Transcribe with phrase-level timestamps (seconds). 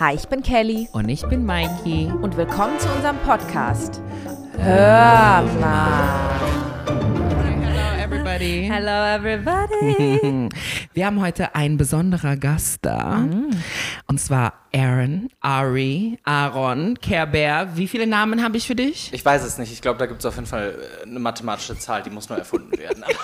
[0.00, 2.10] Hi, ich bin Kelly Und ich bin Mikey.
[2.22, 4.00] und willkommen zu unserem Podcast.
[4.58, 6.40] Hör mal.
[7.62, 8.68] Hello everybody.
[8.70, 10.48] Hello everybody.
[10.92, 13.18] Wir haben heute einen besonderen Gast da.
[13.18, 13.50] Mm.
[14.08, 17.76] Und zwar Aaron, Ari, Aaron, Care Bear.
[17.76, 19.10] Wie viele Namen habe ich für dich?
[19.12, 19.72] Ich weiß es nicht.
[19.72, 22.38] Ich glaube, da gibt es auf jeden Fall äh, eine mathematische Zahl, die muss nur
[22.38, 23.04] erfunden werden.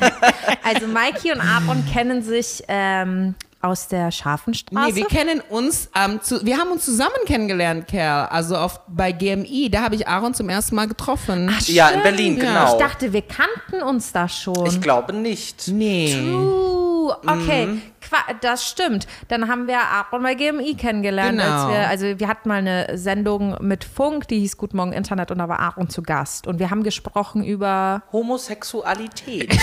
[0.64, 4.90] Also Mikey und Aaron kennen sich ähm, aus der Schafenstraße.
[4.90, 8.26] Nee, wir kennen uns, ähm, zu, wir haben uns zusammen kennengelernt, Kerl.
[8.28, 11.52] Also auf, bei GMI, da habe ich Aaron zum ersten Mal getroffen.
[11.66, 12.44] ja, in Berlin, ja.
[12.44, 12.72] genau.
[12.72, 14.66] ich dachte, wir kannten uns da schon.
[14.66, 15.68] Ich glaube nicht.
[15.68, 16.14] nee.
[16.30, 17.82] Uh, okay, Mhm.
[18.00, 19.06] Qua- das stimmt.
[19.28, 21.38] Dann haben wir Aaron bei GMI kennengelernt.
[21.40, 21.66] Genau.
[21.66, 25.30] Als wir, also wir hatten mal eine Sendung mit Funk, die hieß Guten Morgen Internet
[25.30, 26.46] und da war Aaron zu Gast.
[26.46, 29.50] Und wir haben gesprochen über Homosexualität.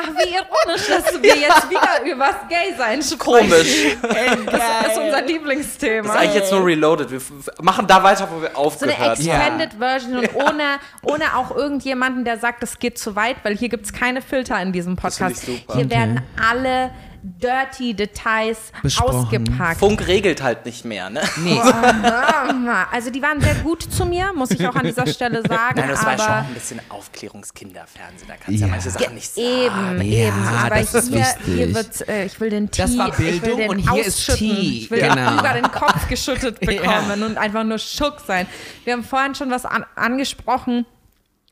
[0.00, 3.18] Ach, wie ironisch, dass wir jetzt wieder übers Gay-Sein sprechen.
[3.18, 3.96] Komisch.
[4.46, 6.06] Das ist unser Lieblingsthema.
[6.08, 7.10] Das ist eigentlich jetzt nur reloaded.
[7.10, 7.20] Wir
[7.60, 9.20] machen da weiter, wo wir so eine aufgehört haben.
[9.20, 10.64] Extended Version und ohne,
[11.02, 14.60] ohne auch irgendjemanden, der sagt, das geht zu weit, weil hier gibt es keine Filter
[14.60, 15.48] in diesem finde Podcast.
[15.48, 15.74] ich super.
[15.74, 16.90] Hier werden alle
[17.40, 19.16] dirty Details Besprochen.
[19.16, 19.78] ausgepackt.
[19.80, 21.20] Funk regelt halt nicht mehr, ne?
[21.38, 21.58] Nee.
[22.90, 25.80] Also die waren sehr gut zu mir, muss ich auch an dieser Stelle sagen.
[25.80, 28.28] Nein, das war schon ein bisschen Aufklärungskinderfernsehen.
[28.28, 28.60] Da kannst du ja.
[28.66, 28.66] Ja.
[28.68, 29.46] manche Sachen nicht sagen.
[29.46, 30.48] Eben, Ja, eben.
[30.48, 33.40] Aber das ist hier, hier wird, äh, ich will den Tee, Das war ich will
[33.40, 34.26] Bildung den und hier ist.
[34.36, 34.80] Tee.
[34.82, 35.38] Ich will Genau.
[35.38, 38.46] über den Kopf geschüttet bekommen und einfach nur schock sein.
[38.84, 40.86] Wir haben vorhin schon was an, angesprochen.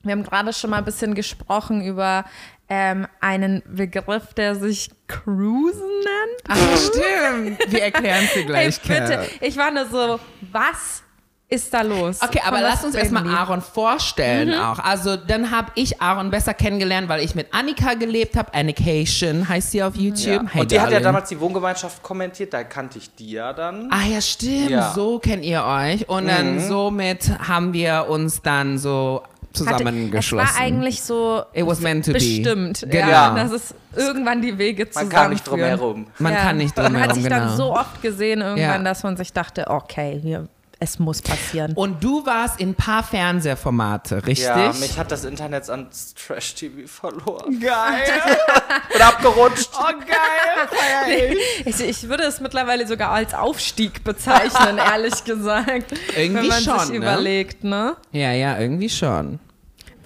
[0.02, 2.25] Wir haben gerade schon mal ein bisschen gesprochen über
[2.69, 6.42] ähm, einen Begriff, der sich Cruisen nennt.
[6.48, 7.72] Ach, stimmt.
[7.72, 9.27] Wir erklären sie Ey, gleich, bitte, Kerl.
[9.41, 10.20] ich war nur so,
[10.53, 11.03] was
[11.48, 12.20] ist da los?
[12.22, 13.25] Okay, aber lass uns erstmal?
[13.28, 14.80] Aaron vorstellen auch.
[14.80, 18.53] Also dann habe ich Aaron besser kennengelernt, weil ich mit Annika gelebt habe.
[18.53, 20.42] Annication heißt sie auf YouTube.
[20.42, 20.48] Ja.
[20.50, 21.05] Hey, Und die hat ja Darling.
[21.05, 23.88] damals die Wohngemeinschaft kommentiert, da kannte ich die ja dann.
[23.92, 24.70] Ah ja, stimmt.
[24.70, 24.91] Ja.
[24.92, 26.08] So kennt ihr euch.
[26.08, 29.22] Und dann somit haben wir uns dann so
[29.60, 30.48] Hatte- zusammengeschlossen.
[30.48, 32.19] Es war eigentlich so It was meant to be.
[32.19, 33.08] bestimmt, Genau.
[33.08, 35.22] ja, dass es irgendwann die Wege Man zusammenführen.
[35.22, 36.06] kam nicht drum herum.
[36.19, 36.41] Man Ja.
[36.41, 37.44] kann nicht drum Man hat herum, sich genau.
[37.47, 38.91] dann so oft gesehen irgendwann, Ja.
[38.91, 40.48] dass man sich dachte, okay, hier,
[40.78, 41.72] es muss passieren.
[41.72, 44.44] Und du warst in ein paar Fernsehformate, richtig?
[44.47, 47.58] Ja, mich hat das Internet ans Trash-TV verloren.
[47.60, 48.04] geil.
[48.92, 49.70] Bin abgerutscht.
[49.78, 51.36] Oh, geil.
[51.64, 55.92] Ich, ich würde es mittlerweile sogar als Aufstieg bezeichnen, ehrlich gesagt.
[56.16, 56.97] Irgendwie wenn man schon, sich ne?
[56.97, 57.97] überlegt, ne?
[58.12, 59.38] Ja, ja, irgendwie schon.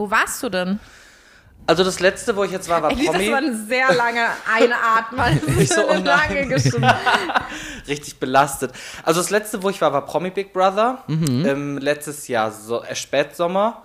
[0.00, 0.80] Wo warst du denn?
[1.66, 3.30] Also das letzte, wo ich jetzt war, war Ey, das Promi.
[3.30, 5.40] war ein sehr lange Einatmen.
[5.60, 6.52] Ich so, oh nein.
[7.86, 8.72] richtig belastet.
[9.04, 11.04] Also das letzte, wo ich war, war Promi Big Brother.
[11.06, 11.44] Mhm.
[11.46, 13.82] Ähm, letztes Jahr, so, äh, Spätsommer.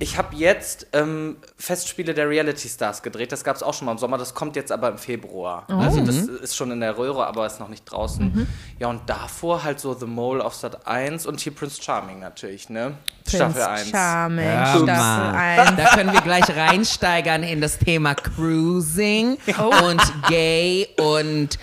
[0.00, 3.30] Ich habe jetzt ähm, Festspiele der Reality Stars gedreht.
[3.30, 4.18] Das gab es auch schon mal im Sommer.
[4.18, 5.64] Das kommt jetzt aber im Februar.
[5.70, 5.74] Oh.
[5.74, 6.38] Also das Mhm.
[6.42, 8.48] ist schon in der Röhre, aber ist noch nicht draußen.
[8.80, 12.68] Ja, und davor halt so The Mole auf Sat 1 und hier Prince Charming natürlich,
[12.68, 12.94] ne?
[13.28, 13.90] Staffel Prince 1.
[13.90, 15.34] Charming, Hör Staffel mal.
[15.34, 15.76] 1.
[15.76, 16.56] Da können wir gleich
[17.02, 19.36] reinsteigern in das Thema Cruising
[19.80, 21.58] und Gay und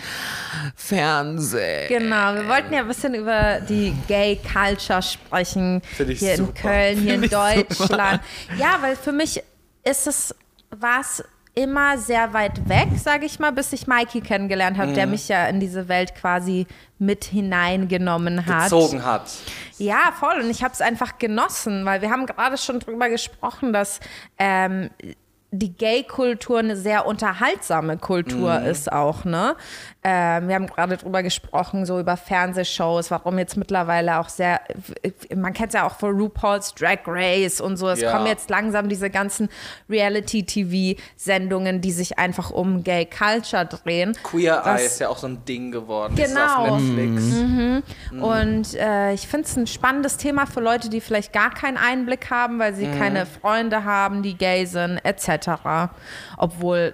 [0.76, 1.88] Fernsehen.
[1.88, 5.82] Genau, wir wollten ja ein bisschen über die Gay Culture sprechen.
[5.96, 6.54] Find ich hier in super.
[6.62, 7.32] Köln, hier in Find
[7.72, 8.22] ich Deutschland.
[8.58, 9.42] Ja, weil für mich
[9.84, 10.36] ist es,
[10.72, 11.24] war es
[11.56, 14.96] immer sehr weit weg, sage ich mal, bis ich Mikey kennengelernt habe, Mhm.
[14.96, 16.68] der mich ja in diese Welt quasi
[17.00, 18.64] mit hineingenommen hat.
[18.66, 19.30] Gezogen hat.
[19.78, 20.40] Ja, voll.
[20.42, 24.00] Und ich habe es einfach genossen, weil wir haben gerade schon drüber gesprochen, dass
[24.38, 24.90] ähm,
[25.52, 29.56] die Gay-Kultur eine sehr unterhaltsame Kultur ist auch, ne?
[30.04, 34.62] Ähm, wir haben gerade drüber gesprochen, so über Fernsehshows, warum jetzt mittlerweile auch sehr,
[35.36, 38.12] man kennt es ja auch von RuPaul's Drag Race und so, es Ja.
[38.12, 39.50] kommen jetzt langsam diese ganzen
[39.90, 44.16] Reality-TV-Sendungen, die sich einfach um Gay Culture drehen.
[44.24, 46.16] Queer Eye ist ja auch so ein Ding geworden.
[46.16, 46.78] Das ist Genau.
[46.78, 47.24] Netflix.
[47.24, 47.84] Mhm.
[48.22, 52.30] Und äh, ich finde es ein spannendes Thema für Leute, die vielleicht gar keinen Einblick
[52.30, 52.98] haben, weil sie Mhm.
[53.00, 55.39] keine Freunde haben, die gay sind, etc.
[56.38, 56.94] Obwohl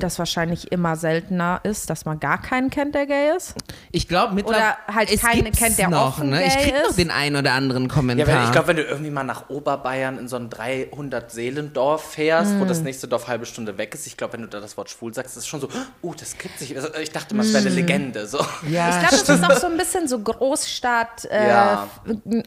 [0.00, 3.54] das wahrscheinlich immer seltener ist, dass man gar keinen kennt, der gay ist.
[3.92, 4.74] Ich glaube mittlerweile.
[4.88, 6.44] Oder halt es keinen kennt, der noch, offen ne?
[6.44, 6.98] Ich gay krieg noch ist.
[6.98, 8.26] den einen oder anderen Ja, Kommentar.
[8.26, 12.64] wenn, ich glaube, wenn du irgendwie mal nach Oberbayern in so ein 300-Seelendorf fährst, wo
[12.64, 15.14] das nächste Dorf halbe Stunde weg ist, ich glaube, wenn du da das Wort schwul
[15.14, 15.68] sagst, ist es schon so,
[16.02, 16.74] oh, das gibt sich.
[16.74, 18.26] Also, Ich dachte mal, es wäre eine Legende.
[18.26, 18.38] So.
[18.68, 21.88] ja, Ich glaube, das ist auch so ein bisschen so Großstadt, äh, Ja.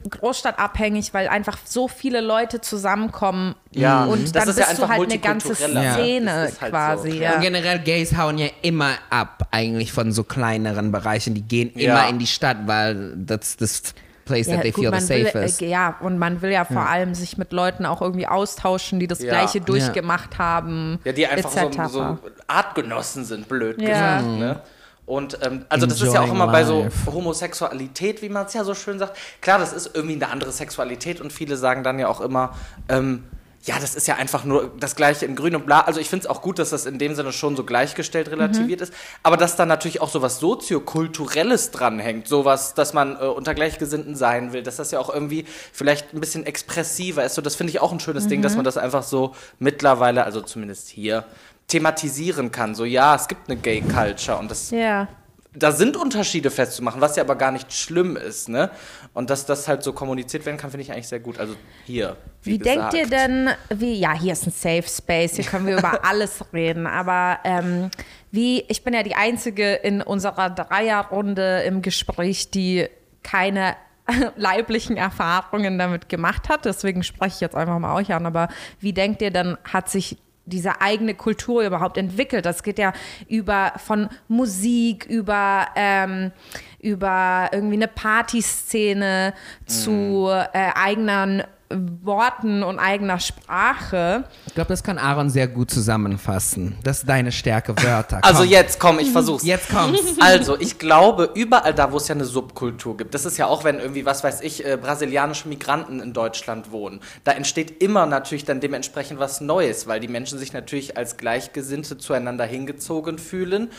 [0.09, 4.87] Großstadtabhängig, weil einfach so viele Leute zusammenkommen Ja, und das dann ist ja bist du
[4.87, 5.49] halt eine ganze.
[5.73, 5.93] Ja.
[5.93, 7.11] Szene Das halt quasi.
[7.11, 7.17] so.
[7.17, 7.35] Ja.
[7.35, 11.33] Und generell Gays hauen ja immer ab, eigentlich von so kleineren Bereichen.
[11.33, 11.99] Die gehen Ja.
[11.99, 13.81] immer in die Stadt, weil that's this
[14.25, 15.61] place that they gut, feel the will, safest.
[15.61, 19.07] äh, ja, und man will ja vor allem sich mit Leuten auch irgendwie austauschen, die
[19.07, 19.29] das Ja.
[19.29, 20.99] Gleiche durchgemacht haben.
[21.05, 21.77] Ja, die einfach etc.
[21.85, 23.87] so, so Artgenossen sind, blöd Ja.
[24.19, 24.25] gesagt.
[24.37, 24.59] Ne?
[25.05, 27.09] Und ähm, also das ist ja auch Enjoying immer bei so life.
[27.13, 29.15] Homosexualität, wie man es ja so schön sagt.
[29.39, 32.53] Klar, das ist irgendwie eine andere Sexualität und viele sagen dann ja auch immer,
[32.89, 33.23] ähm,
[33.63, 35.81] ja, das ist ja einfach nur das Gleiche in Grün und Bla.
[35.81, 38.79] Also ich finde es auch gut, dass das in dem Sinne schon so gleichgestellt relativiert
[38.81, 38.93] ist.
[39.23, 44.15] Aber dass da natürlich auch so was soziokulturelles dranhängt, sowas, dass man äh, unter Gleichgesinnten
[44.15, 47.35] sein will, dass das ja auch irgendwie vielleicht ein bisschen expressiver ist.
[47.35, 50.41] So, das finde ich auch ein schönes Ding, dass man das einfach so mittlerweile, also
[50.41, 51.25] zumindest hier,
[51.67, 52.75] thematisieren kann.
[52.75, 55.09] So, ja, es gibt eine Gay-Culture und das Ja.
[55.57, 58.69] Da sind Unterschiede festzumachen, was ja aber gar nicht schlimm ist, ne?
[59.13, 61.39] Und dass das halt so kommuniziert werden kann, finde ich eigentlich sehr gut.
[61.39, 61.55] Also
[61.85, 62.15] hier.
[62.43, 65.77] Wie, Wie denkt ihr denn, wie, ja, hier ist ein Safe Space, hier können wir
[65.77, 67.89] über alles reden, aber ähm,
[68.31, 72.87] wie, ich bin ja die Einzige in unserer Dreierrunde im Gespräch, die
[73.23, 73.75] keine
[74.35, 78.49] leiblichen Erfahrungen damit gemacht hat, deswegen spreche ich jetzt einfach mal euch an, aber
[78.79, 80.17] wie denkt ihr denn, hat sich
[80.47, 82.45] diese eigene Kultur überhaupt entwickelt?
[82.45, 82.93] Das geht ja
[83.27, 86.31] über von Musik, über, ähm,
[86.79, 89.33] über irgendwie eine Partyszene
[89.65, 94.23] zu äh, eigenen Worten und eigener Sprache.
[94.45, 96.77] Ich glaube, das kann Aaron sehr gut zusammenfassen.
[96.83, 98.19] Das ist deine Stärke, Wörter.
[98.23, 98.49] Also Komm.
[98.49, 99.43] jetzt komm, ich versuch's.
[99.43, 100.01] Jetzt kommt's.
[100.19, 103.63] Also, ich glaube, überall da, wo es ja eine Subkultur gibt, das ist ja auch,
[103.63, 108.45] wenn irgendwie, was weiß ich, äh, brasilianische Migranten in Deutschland wohnen, da entsteht immer natürlich
[108.45, 113.69] dann dementsprechend was Neues, weil die Menschen sich natürlich als Gleichgesinnte zueinander hingezogen fühlen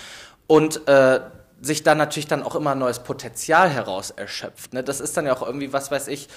[0.47, 1.21] und äh,
[1.61, 4.73] sich dann natürlich dann auch immer ein neues Potenzial heraus erschöpft.
[4.73, 4.83] Ne?
[4.83, 6.29] Das ist dann ja auch irgendwie, was weiß ich,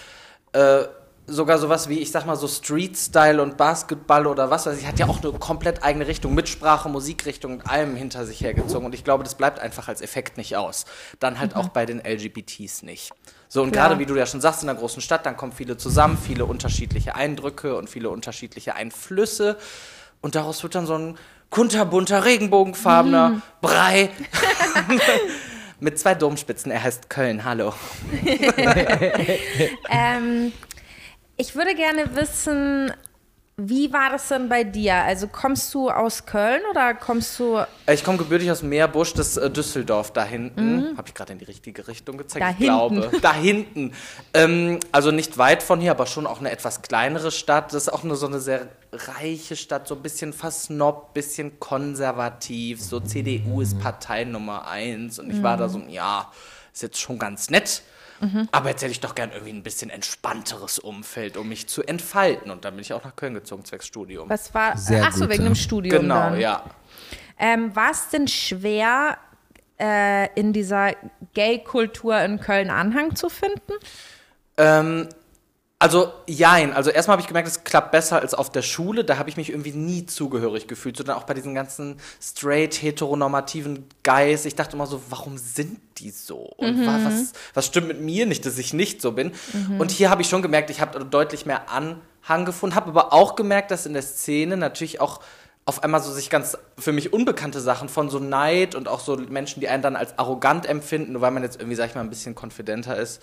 [0.53, 0.83] äh,
[1.31, 4.99] sogar sowas wie, ich sag mal so Street-Style und Basketball oder was weiß ich, hat
[4.99, 8.85] ja auch eine komplett eigene Richtung, mit Sprache, Musikrichtung und allem hinter sich hergezogen.
[8.85, 10.85] Und ich glaube, das bleibt einfach als Effekt nicht aus.
[11.19, 13.11] Dann halt auch bei den LGBTs nicht.
[13.47, 13.87] So, und Klar.
[13.87, 16.45] gerade wie du ja schon sagst, in einer großen Stadt, dann kommen viele zusammen, viele
[16.45, 19.57] unterschiedliche Eindrücke und viele unterschiedliche Einflüsse.
[20.21, 21.17] Und daraus wird dann so ein
[21.49, 24.09] kunterbunter, regenbogenfarbener Brei.
[25.81, 26.71] Mit zwei Domspitzen.
[26.71, 27.43] Er heißt Köln.
[27.43, 27.73] Hallo.
[29.89, 30.53] Ähm,
[31.41, 32.93] ich würde gerne wissen,
[33.57, 34.93] wie war das denn bei dir?
[34.95, 39.37] Also kommst du aus Köln oder kommst du Äh, Ich komme gebürtig aus Meerbusch, das
[39.37, 40.95] äh, Düsseldorf da hinten.
[40.97, 42.43] Habe ich gerade in die richtige Richtung gezeigt?
[42.43, 43.01] Da ich hinten.
[43.01, 43.11] glaube.
[43.21, 43.93] Da hinten.
[44.35, 47.73] Ähm, also nicht weit von hier, aber schon auch eine etwas kleinere Stadt.
[47.73, 52.81] Das ist auch nur so eine sehr reiche Stadt, so ein bisschen versnobt, bisschen konservativ.
[52.81, 55.17] So CDU ist Partei Nummer eins.
[55.17, 56.31] Und ich war da so, ja,
[56.71, 57.81] ist jetzt schon ganz nett.
[58.51, 62.51] Aber jetzt hätte ich doch gern irgendwie ein bisschen entspannteres Umfeld, um mich zu entfalten.
[62.51, 64.29] Und dann bin ich auch nach Köln gezogen, zwecks Studium.
[64.29, 66.39] was war Sehr ach so wegen dem Studium Genau, dann.
[66.39, 66.63] ja.
[67.39, 69.17] Ähm, war es denn schwer
[69.79, 70.91] äh, in dieser
[71.33, 73.73] Gay-Kultur in Köln Anhang zu finden?
[74.57, 75.09] Ähm,
[75.81, 76.73] also, jein.
[76.73, 79.03] Also, erstmal habe ich gemerkt, es klappt besser als auf der Schule.
[79.03, 80.95] Da habe ich mich irgendwie nie zugehörig gefühlt.
[80.95, 84.45] Sondern auch bei diesen ganzen straight, heteronormativen Guys.
[84.45, 86.37] Ich dachte immer so, warum sind die so?
[86.57, 89.31] Und wa- was, was stimmt mit mir nicht, dass ich nicht so bin?
[89.79, 92.75] Und hier habe ich schon gemerkt, ich habe deutlich mehr Anhang gefunden.
[92.75, 95.19] Habe aber auch gemerkt, dass in der Szene natürlich auch
[95.65, 99.15] auf einmal so sich ganz für mich unbekannte Sachen von so Neid und auch so
[99.15, 102.01] Menschen, die einen dann als arrogant empfinden, nur weil man jetzt irgendwie, sag ich mal,
[102.01, 103.21] ein bisschen konfidenter ist.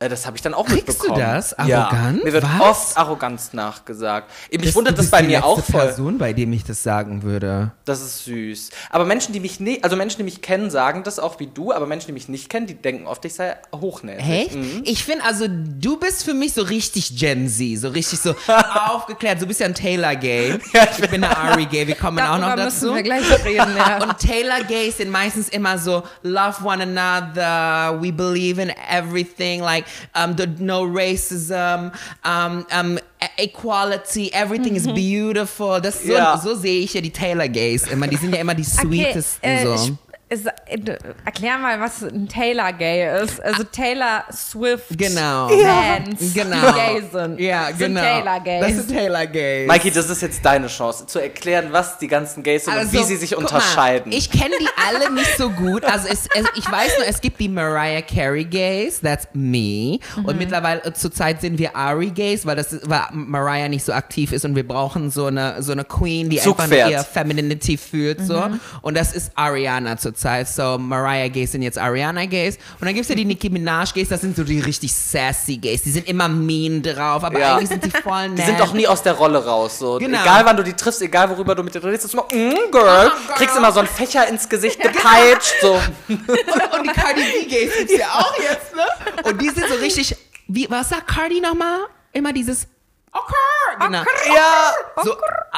[0.00, 1.18] Äh, Das habe ich dann auch Kriegst du mitbekommen.
[1.20, 1.56] das?
[1.66, 1.88] Ja.
[1.88, 2.24] Arrogant?
[2.24, 2.60] Mir wird Was?
[2.60, 4.30] oft Arroganz nachgesagt.
[4.50, 5.80] Eben, Mich Das- wundert du das bei mir auch voll.
[5.86, 7.72] Person, bei dem ich das sagen würde.
[7.84, 8.70] Das ist süß.
[8.90, 11.72] Aber Menschen, die mich nicht, also Menschen, die mich kennen, sagen das auch wie du,
[11.72, 14.28] aber Menschen, die mich nicht kennen, die denken oft, ich sei hochnäsig.
[14.28, 14.54] Echt?
[14.54, 14.82] Mhm.
[14.84, 18.36] Ich finde, also du bist für mich so richtig Gen Z, so richtig so
[18.86, 19.42] aufgeklärt.
[19.42, 20.58] Du bist ja ein Taylor Gay.
[21.00, 21.86] ich bin eine Ari Gay.
[21.88, 22.94] Wir kommen auch noch dazu.
[22.94, 24.00] wir gleich reden, ja.
[24.02, 29.84] Und Taylor Gays sind meistens immer so love one another, we believe in everything, like
[30.14, 31.92] um, the, no racism,
[32.24, 32.98] um, um,
[33.38, 35.80] equality, everything is beautiful.
[35.80, 36.38] Das so, Ja.
[36.38, 38.06] so sehe ich ja die Taylor Gays immer.
[38.06, 39.98] Die sind ja immer die sweetesten äh, so.
[40.28, 43.40] Es- äh, erklär mal, was ein Taylor Gay ist.
[43.42, 45.48] Also Taylor Swift Genau.
[45.48, 46.56] Fans, Genau.
[46.68, 47.40] die gay sind.
[47.40, 48.00] Ja, sind genau.
[48.00, 48.60] Taylor Gays.
[48.66, 49.68] Das ist Taylor Gays.
[49.68, 53.04] Mikey, das ist jetzt deine Chance, zu erklären, was die ganzen Gays sind und wie
[53.04, 54.10] sie sich Also, guck unterscheiden.
[54.10, 55.84] Mal, ich kenne die alle nicht so gut.
[55.84, 59.98] Also es, es, ich weiß nur, es gibt die Mariah Carey Gays, that's me.
[60.16, 60.24] Mhm.
[60.26, 63.92] Und mittlerweile äh, zurzeit sind wir Ari Gays, weil das ist, weil Mariah nicht so
[63.92, 66.90] aktiv ist und wir brauchen so eine so eine Queen, die einfach Zugpferd.
[66.90, 68.38] ihr Femininity fühlt so.
[68.40, 68.60] Mhm.
[68.82, 70.17] Und das ist Ariana zurzeit.
[70.56, 72.56] So Mariah Gays sind jetzt Ariana Gays.
[72.80, 75.82] Und dann gibt's ja die Nicki Minaj Gays, das sind so die richtig sassy Gays.
[75.82, 77.54] Die sind immer mean drauf, aber Ja.
[77.56, 78.38] eigentlich sind die voll nett.
[78.38, 79.78] Die sind doch nie aus der Rolle raus.
[79.78, 79.98] So.
[79.98, 80.20] Genau.
[80.20, 83.10] Egal wann du die triffst, egal worüber du mit dir redest, ist immer, mm, girl,
[83.36, 85.54] kriegst immer so einen Fächer ins Gesicht gepeitscht.
[85.60, 85.74] So.
[86.08, 88.82] und, und die Cardi B Gays gibt's ja auch jetzt, ne?
[89.30, 90.16] Und die sind so richtig,
[90.48, 91.78] wie, was sagt Cardi nochmal?
[92.12, 92.66] Immer dieses,
[93.12, 93.98] okay, genau.
[94.34, 94.72] Ja.
[95.04, 95.12] So,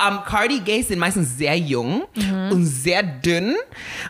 [0.07, 2.04] ähm, Cardi Gays sind meistens sehr jung
[2.50, 3.57] und sehr dünn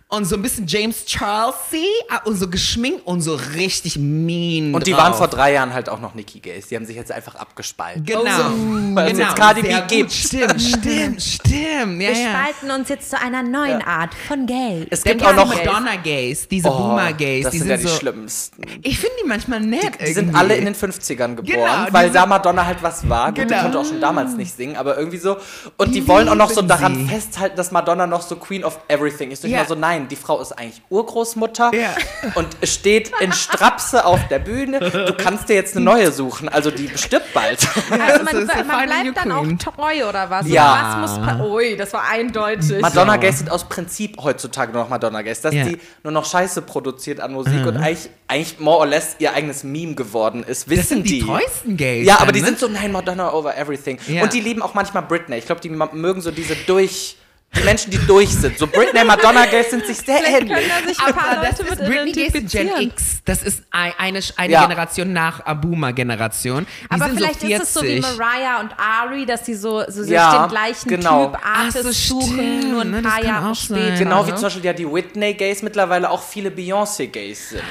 [0.09, 4.87] und so ein bisschen James Charlesy äh, und so geschminkt und so richtig mean Und
[4.87, 5.00] die drauf.
[5.02, 6.68] waren vor drei Jahren halt auch noch Nikki Gays.
[6.68, 8.04] Die haben sich jetzt einfach abgespalten.
[8.04, 8.20] Genau.
[8.94, 9.28] Weil es genau.
[9.28, 10.12] jetzt Cardi B gibt.
[10.12, 11.50] Stimmt, stimmt, stimmt.
[11.50, 12.30] Ja, Wir ja.
[12.30, 14.87] spalten uns jetzt zu einer neuen Art von Gay.
[14.90, 17.82] Es gibt auch noch die Madonna Gays, diese Boomer Gays, Das die sind sind ja
[17.82, 17.97] die so.
[17.99, 18.62] schlimmsten.
[18.82, 20.00] Ich finde die manchmal nett.
[20.00, 20.37] Die sind irgendwie.
[20.38, 23.30] alle in den 50ern geboren, Genau, die weil sind- da Madonna halt was war.
[23.31, 23.63] Gut, die Genau.
[23.63, 25.37] konnte auch schon damals nicht singen, aber irgendwie so.
[25.77, 27.07] Und die Die wollen auch noch so daran sie.
[27.07, 29.43] festhalten, dass Madonna noch so Queen of Everything ist.
[29.45, 29.63] Und ich Ja.
[29.63, 31.91] mal so, nein, die Frau ist eigentlich Urgroßmutter Ja.
[32.35, 34.79] und steht in Strapse auf der Bühne.
[34.81, 37.67] Du kannst dir jetzt eine neue suchen, also die stirbt bald.
[37.91, 40.49] Also man, man bleibt dann auch treu oder was?
[40.49, 41.01] Ja.
[41.01, 42.81] Oder was muss Ui, das war eindeutig.
[42.81, 43.21] Madonna So.
[43.21, 45.65] Gays sind aus Prinzip heutzutage nur noch Madonna Gays, dass Ja.
[45.65, 49.65] die nur noch Scheiße produziert an Musik und eigentlich, eigentlich more or less ihr eigenes
[49.65, 50.69] Meme geworden ist.
[50.69, 51.27] Wissen Das sind die die?
[51.27, 52.07] treuesten Gays.
[52.07, 52.47] Ja, aber die ne?
[52.47, 53.99] sind so, nein, Madonna over everything.
[54.09, 54.23] Ja.
[54.23, 55.37] Und die lieben auch manchmal Britney.
[55.37, 57.17] Ich glaube, die mögen so diese durch,
[57.52, 58.57] die Menschen, die durch sind.
[58.59, 60.57] So Britney, Madonna Gays sind sich sehr ähnlich.
[61.00, 62.69] Aber das ist Britney Gays Gen.
[62.80, 63.21] X.
[63.25, 64.62] Das ist ein- eine, eine Ja.
[64.66, 66.64] Generation nach a Boomer-Generation.
[66.85, 67.62] Die Aber sind vielleicht so 40.
[67.62, 70.88] ist es so wie Mariah und Ari, dass sie so, so sich Ja, den gleichen
[70.88, 71.26] genau.
[71.26, 73.97] Typ Artist so, suchen, nur ein ne, paar Jahre später.
[73.99, 77.62] Genau wie zum Beispiel ja die Whitney Gays mittlerweile auch viele Beyoncé Gays sind.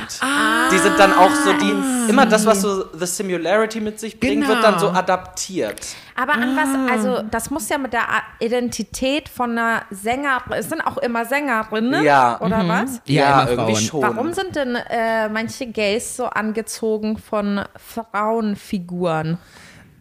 [0.72, 4.46] Die sind dann auch so die, immer das, was so The Similarity mit sich bringt,
[4.48, 5.00] wird dann so Genau.
[5.00, 5.80] adaptiert.
[6.22, 6.62] Aber an Ah.
[6.62, 8.02] was, also das muss ja mit der
[8.40, 12.42] Identität von einer Sängerin, es sind auch immer Sängerinnen, Ja.
[12.42, 13.00] oder was?
[13.06, 13.86] Ja, immer irgendwie Frauen.
[13.86, 14.02] schon.
[14.02, 19.38] Warum sind denn äh, manche Gays so angezogen von Frauenfiguren?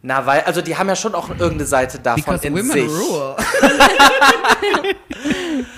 [0.02, 2.88] Na, weil, also die haben ja schon auch irgendeine Seite davon Because in women sich.
[2.88, 3.36] rule.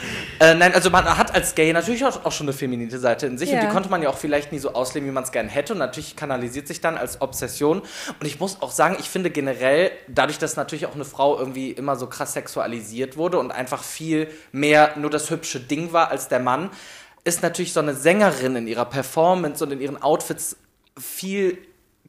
[0.41, 3.37] Äh, nein, also man hat als Gay natürlich auch, auch schon eine feminine Seite in
[3.37, 3.61] sich und Ja.
[3.61, 5.79] die konnte man ja auch vielleicht nie so ausleben, wie man es gerne hätte und
[5.79, 10.39] natürlich kanalisiert sich dann als Obsession und ich muss auch sagen, ich finde generell, dadurch,
[10.39, 14.95] dass natürlich auch eine Frau irgendwie immer so krass sexualisiert wurde und einfach viel mehr
[14.97, 16.71] nur das hübsche Ding war als der Mann,
[17.25, 20.57] ist natürlich so eine Sängerin in ihrer Performance und in ihren Outfits
[20.99, 21.59] viel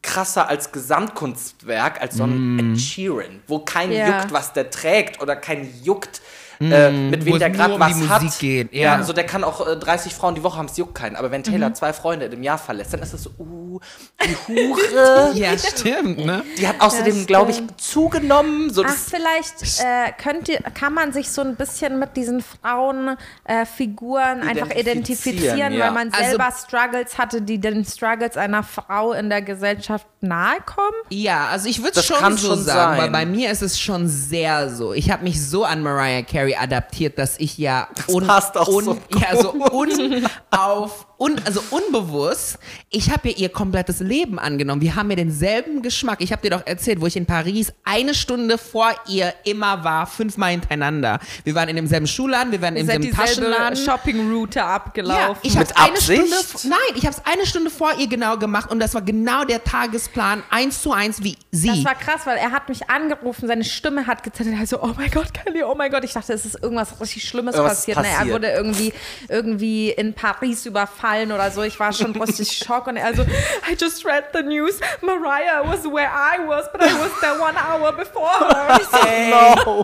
[0.01, 4.07] krasser als Gesamtkunstwerk, als so ein Ed Sheeran, wo kein Ja.
[4.07, 6.21] juckt, was der trägt oder kein juckt,
[6.61, 8.21] äh, mit wo wem der gerade um was die hat.
[8.21, 8.95] Musik geht, Ja, ja.
[8.95, 11.15] also der kann auch äh, 30 Frauen die Woche haben, es juckt keinen.
[11.15, 13.79] Aber wenn Taylor zwei Freunde im Jahr verlässt, dann ist es so, uh,
[14.23, 15.31] die Hure.
[15.33, 16.43] Ja, stimmt, ne?
[16.57, 18.69] Die hat außerdem, glaube ich, zugenommen.
[18.71, 22.41] So Ach, das, vielleicht äh, könnt ihr, kann man sich so ein bisschen mit diesen
[22.41, 25.85] Frauenfiguren äh, einfach Identifizieren, identifizieren, ja.
[25.85, 30.57] weil man Also- selber Struggles hatte, die den Struggles einer Frau in der Gesellschaft nahe
[30.65, 30.95] kommen.
[31.09, 33.01] Ja, also ich würde Das schon kann so schon sagen, sein.
[33.01, 34.93] weil bei mir ist es schon sehr so.
[34.93, 38.83] Ich habe mich so an Mariah Carey adaptiert, dass ich ja un, passt auch un,
[38.85, 42.57] so ja, so un, auf, un, also unbewusst,
[42.89, 44.81] ich habe ja ihr komplettes Leben angenommen.
[44.81, 46.19] Wir haben ja denselben Geschmack.
[46.21, 50.07] Ich habe dir doch erzählt, wo ich in Paris eine Stunde vor ihr immer war,
[50.07, 51.19] fünfmal hintereinander.
[51.43, 53.77] Wir waren in demselben Schulladen, wir waren in demselben Taschenladen.
[53.77, 55.37] Shopping-Route Ja, abgelaufen.
[55.43, 56.23] ich habe Mit eine Absicht?
[56.27, 59.43] Stunde, nein, ich habe es eine Stunde vor ihr genau gemacht und das war genau
[59.45, 61.67] der Tagesplan, eins zu eins wie sie.
[61.67, 64.55] Das war krass, weil er hat mich angerufen, seine Stimme hat gezittert.
[64.59, 66.03] Er so, oh mein Gott, Kelly, oh mein Gott.
[66.03, 67.97] Ich dachte, es ist irgendwas richtig Schlimmes Irgendwas passiert.
[67.99, 68.33] Ne, er passiert.
[68.33, 68.93] wurde irgendwie,
[69.29, 70.65] irgendwie in Paris
[71.11, 71.63] überfallen oder so.
[71.63, 74.79] Ich war schon richtig schock und er so, I just read the news.
[75.01, 78.79] Mariah was where I was, but I was there one hour before her.
[78.81, 79.83] Ich so,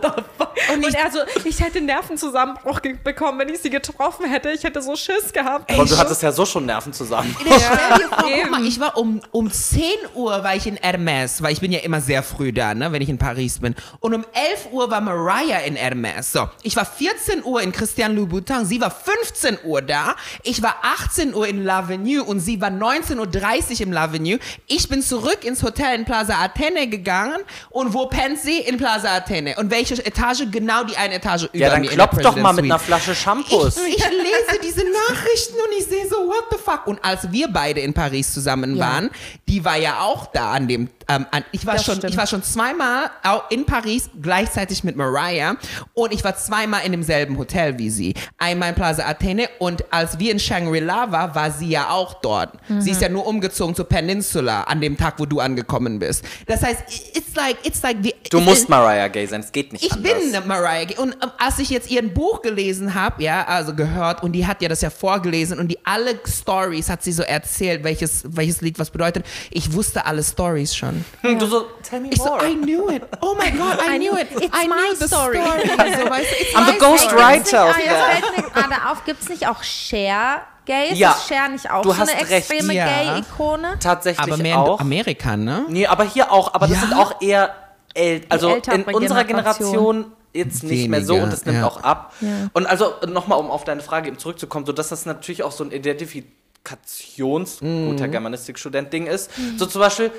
[0.74, 4.50] und, er so, ich hätte Nervenzusammenbruch ge- bekommen, wenn ich sie getroffen hätte.
[4.50, 5.70] Ich hätte so Schiss gehabt.
[5.72, 7.34] Und du hattest ja so schon Nerven zusammen.
[7.40, 7.58] Stell
[7.98, 8.50] dir vor, guck eben.
[8.50, 9.82] mal, ich war um, um 10
[10.14, 13.02] Uhr war ich in Hermes, weil ich bin ja immer sehr früh da, ne, wenn
[13.02, 13.74] ich in Paris bin.
[14.00, 16.32] Und um 11 Uhr war Mariah in Hermes.
[16.32, 20.16] So, ich war 14 Uhr in Christian Louboutin, sie war 15 Uhr da.
[20.42, 24.38] Ich war 18 Uhr in L'Avenue und sie war 19.30 Uhr im L'Avenue.
[24.66, 27.38] Ich bin zurück ins Hotel in Plaza Athene gegangen
[27.70, 28.58] und wo pennt sie?
[28.60, 29.56] In Plaza Athene.
[29.56, 30.42] Und welche Etage?
[30.50, 32.78] Genau die eine Etage über Ja, dann mir klopf doch mal mit einer.
[32.78, 33.76] Flasche Shampoos.
[33.78, 36.86] Ich, ich lese diese Nachrichten und ich sehe so, what the fuck?
[36.86, 38.86] Und als wir beide in Paris zusammen Ja.
[38.86, 39.10] waren,
[39.48, 42.12] die war ja auch da an dem, ähm, an, ich, war Das schon, stimmt.
[42.12, 43.10] ich war schon zweimal
[43.50, 45.56] in Paris gleichzeitig mit Mariah
[45.94, 48.14] und ich war zweimal in demselben Hotel wie sie.
[48.38, 52.52] Einmal in Plaza Athene und als wir in Shangri-La waren, war sie ja auch dort.
[52.80, 56.24] Sie ist ja nur umgezogen zur Peninsula an dem Tag, wo du angekommen bist.
[56.46, 56.82] Das heißt,
[57.14, 59.92] it's like, it's like, wir, Du musst ist- Mariah Gay sein, es geht nicht ich
[59.92, 60.12] anders.
[60.12, 60.98] bin Mariah Carey.
[60.98, 64.62] Und ähm, als ich jetzt ihr Buch gelesen habe, ja, also gehört, und die hat
[64.62, 68.78] ja das ja vorgelesen und die alle Stories hat sie so erzählt, welches, welches Lied
[68.78, 69.24] was bedeutet.
[69.50, 70.97] Ich wusste alle Stories schon.
[71.22, 72.46] Du so, tell me Ich so, more.
[72.46, 73.02] I knew it.
[73.20, 74.28] Oh my God, I, I knew it.
[74.32, 75.38] it's I my knew story.
[75.40, 75.60] story.
[75.68, 77.16] so, weißt du, it's I'm the ghost story.
[77.22, 77.84] writer of that.
[77.84, 80.98] jetzt fällt mir gerade auf, gibt es nicht auch Cher Gays?
[80.98, 81.12] Ja.
[81.12, 82.50] Ist Cher nicht auch Du so hast eine recht.
[82.50, 82.86] extreme Ja.
[82.86, 83.78] Gay-Ikone?
[83.80, 84.80] Tatsächlich Aber mehr auch.
[84.80, 85.64] in Amerika, ne?
[85.68, 86.52] Nee, aber hier auch.
[86.54, 86.82] Aber das Ja?
[86.88, 87.54] sind auch eher
[87.94, 89.70] äl also in ältere unserer Generation.
[89.72, 91.66] Generation jetzt nicht mehr so Weniger, und das nimmt ja.
[91.66, 92.12] auch ab.
[92.20, 92.28] Ja.
[92.52, 95.64] Und also nochmal, um auf deine Frage eben zurückzukommen, so dass das natürlich auch so
[95.64, 97.86] ein Identifikations, Mhm.
[97.90, 99.30] guter Germanistik-Student-Ding ist.
[99.56, 100.10] So zum Beispiel,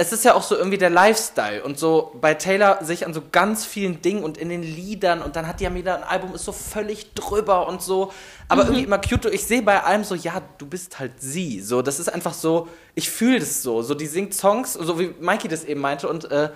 [0.00, 3.20] es ist ja auch so irgendwie der Lifestyle und so bei Taylor sich an so
[3.30, 6.34] ganz vielen Dingen und in den Liedern und dann hat die ja wieder ein Album,
[6.34, 8.10] ist so völlig drüber und so,
[8.48, 9.26] aber irgendwie immer cute.
[9.26, 11.60] Ich sehe bei allem so, ja, du bist halt sie.
[11.60, 13.82] So, das ist einfach so, ich fühle das so.
[13.82, 16.48] So, die singt Songs, so wie Mikey das eben meinte und äh,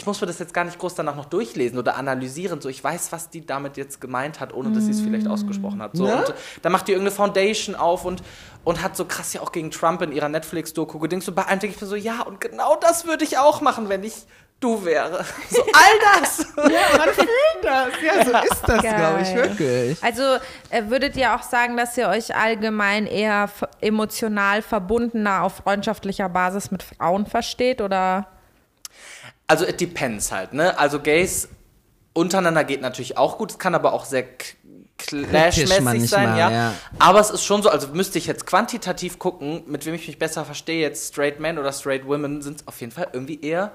[0.00, 2.62] ich muss mir das jetzt gar nicht groß danach noch durchlesen oder analysieren.
[2.62, 5.82] So, ich weiß, was die damit jetzt gemeint hat, ohne dass sie es vielleicht ausgesprochen
[5.82, 5.94] hat.
[5.94, 6.16] So, Ne?
[6.24, 8.22] und dann macht die irgendeine Foundation auf und,
[8.64, 11.28] und hat so krass ja auch gegen Trump in ihrer Netflix-Doku gedingst.
[11.28, 13.90] Und bei einem denke ich mir so, ja, und genau das würde ich auch machen,
[13.90, 14.14] wenn ich
[14.58, 15.22] du wäre.
[15.50, 16.46] So, all das.
[16.56, 17.28] Ja, man fühlt
[17.62, 17.88] das.
[18.02, 20.02] Ja, so ist das, glaube ich, wirklich.
[20.02, 20.22] Also
[20.70, 23.50] äh, würdet ihr auch sagen, dass ihr euch allgemein eher
[23.82, 28.28] emotional verbundener auf freundschaftlicher Basis mit Frauen versteht oder?
[29.50, 30.78] Also, it depends halt, ne?
[30.78, 31.48] Also, Gays
[32.12, 33.52] untereinander geht natürlich auch gut.
[33.52, 34.24] Es kann aber auch sehr
[34.96, 36.50] clashmäßig sein, ja.
[36.50, 36.74] ja.
[36.98, 40.18] Aber es ist schon so, also müsste ich jetzt quantitativ gucken, mit wem ich mich
[40.18, 43.72] besser verstehe, jetzt Straight Men oder Straight Women, sind es auf jeden Fall irgendwie eher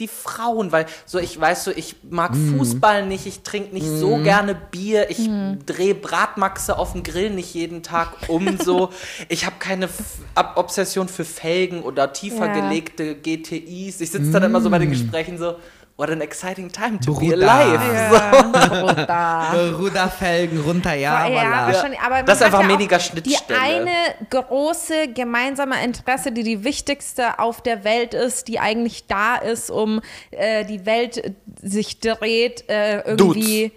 [0.00, 2.58] die Frauen, weil so ich weiß so, ich mag Mhm.
[2.58, 5.28] Fußball nicht, ich trinke nicht so gerne Bier, ich
[5.66, 8.90] drehe Bratmaxe auf dem Grill nicht jeden Tag um so.
[9.28, 10.18] ich habe keine F
[10.56, 12.52] Obsession für Felgen oder tiefer Ja.
[12.60, 14.00] gelegte GTIs.
[14.00, 15.56] Ich sitze dann immer so bei den Gesprächen so,
[16.00, 17.46] what an exciting time to be Bruder.
[17.46, 17.80] alive.
[17.94, 18.72] Ja,
[19.52, 19.74] Bruder.
[19.78, 21.66] Ruderfelgen runter, ja, Ja, voilà.
[21.72, 22.00] wahrscheinlich.
[22.00, 23.60] Aber man Das ist einfach ja auch weniger Die Schnittstelle.
[23.60, 23.90] eine
[24.30, 30.00] große gemeinsame Interesse, die die wichtigste auf der Welt ist, die eigentlich da ist, um
[30.30, 33.72] äh, die Welt sich dreht, äh, irgendwie.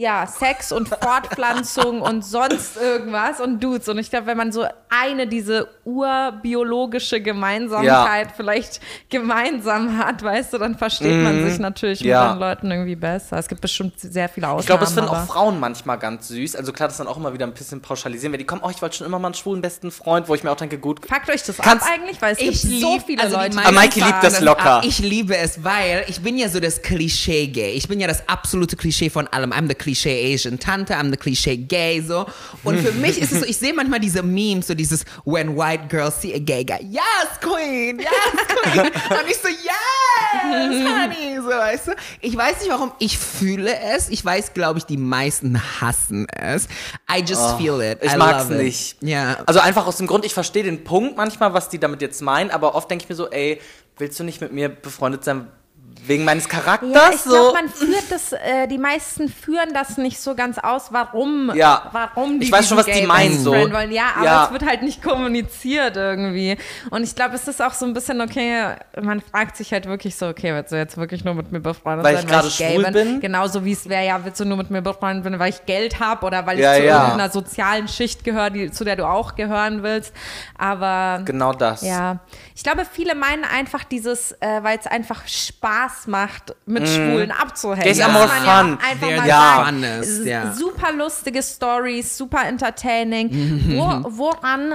[0.00, 3.88] Ja, Sex und Fortpflanzung und sonst irgendwas und Dudes.
[3.88, 8.78] Und ich glaube, wenn man so eine, diese urbiologische Gemeinsamkeit vielleicht
[9.10, 12.06] gemeinsam hat, weißt du, dann versteht man sich natürlich Mhm.
[12.10, 12.26] Ja.
[12.28, 13.38] mit den Leuten irgendwie besser.
[13.38, 14.60] Es gibt bestimmt sehr viele Ausnahmen.
[14.60, 16.54] Ich glaube, es finden aber- auch Frauen manchmal ganz süß.
[16.54, 18.80] Also klar, das dann auch immer wieder ein bisschen pauschalisieren, weil die kommen, oh, ich
[18.80, 21.28] wollte schon immer mal einen schwulen besten Freund, wo ich mir auch denke, gut, Fuckt
[21.28, 22.22] euch das Kannst- ab eigentlich?
[22.22, 23.58] Weil es gibt so lieb- viele also Leute.
[23.64, 24.74] Ah, Mikey liebt das locker.
[24.76, 24.84] ab.
[24.86, 27.72] Ich liebe es, weil ich bin ja so das Klischee-Gay.
[27.72, 29.52] Ich bin ja das absolute Klischee von allem.
[29.52, 32.26] I'm the Klischee Asian Tante, I'm the Klischee Gay, so.
[32.64, 35.88] Und für mich ist es so, ich sehe manchmal diese Memes, so dieses When white
[35.88, 36.80] girls see a gay guy.
[36.82, 38.80] Yes, Queen, yes, Queen.
[38.80, 41.92] Und ich so, yes, honey, so, weißt du.
[42.20, 44.08] Ich weiß nicht, warum ich fühle es.
[44.08, 46.68] Ich weiß, glaube ich, die meisten hassen es.
[47.10, 47.98] I just feel it.
[48.02, 48.56] Oh, ich I mag's it.
[48.58, 48.96] nicht.
[49.02, 49.38] Ja.
[49.46, 52.50] Also einfach aus dem Grund, ich verstehe den Punkt manchmal, was die damit jetzt meinen,
[52.50, 53.60] aber oft denke ich mir so, ey,
[53.96, 55.48] willst du nicht mit mir befreundet sein
[56.06, 56.90] wegen meines Charakters?
[56.92, 57.30] Ja, ich so?
[57.30, 61.88] glaube, man führt das, äh, die meisten führen das nicht so ganz aus, warum, Ja.
[61.92, 63.52] warum die Ich weiß schon, was die Gay meinen, Best so.
[63.52, 63.90] Wollen.
[63.92, 64.44] Ja, aber Ja.
[64.46, 66.56] es wird halt nicht kommuniziert irgendwie.
[66.90, 70.16] Und ich glaube, es ist auch so ein bisschen okay, man fragt sich halt wirklich
[70.16, 72.74] so, okay, willst du jetzt wirklich nur mit mir befreundet Weil sein, ich gerade gay
[72.80, 73.20] schwul bin?
[73.20, 76.00] Genauso wie es wäre, ja, willst du nur mit mir befreundet sein, weil ich Geld
[76.00, 77.02] habe oder weil Ja, ich zu ja.
[77.04, 80.12] irgendeiner sozialen Schicht gehöre, die, zu der du auch gehören willst.
[80.56, 81.82] Aber Genau das.
[81.82, 82.18] ja,
[82.54, 87.88] ich glaube, viele meinen einfach dieses, äh, weil es einfach Spaß macht, mit Schwulen abzuhängen.
[87.88, 88.78] It's Das more ja fun.
[88.78, 89.08] auch einfach
[89.66, 90.52] funnest, S- ja.
[90.52, 93.30] Super lustige Stories, super entertaining.
[93.76, 94.74] Wo, woran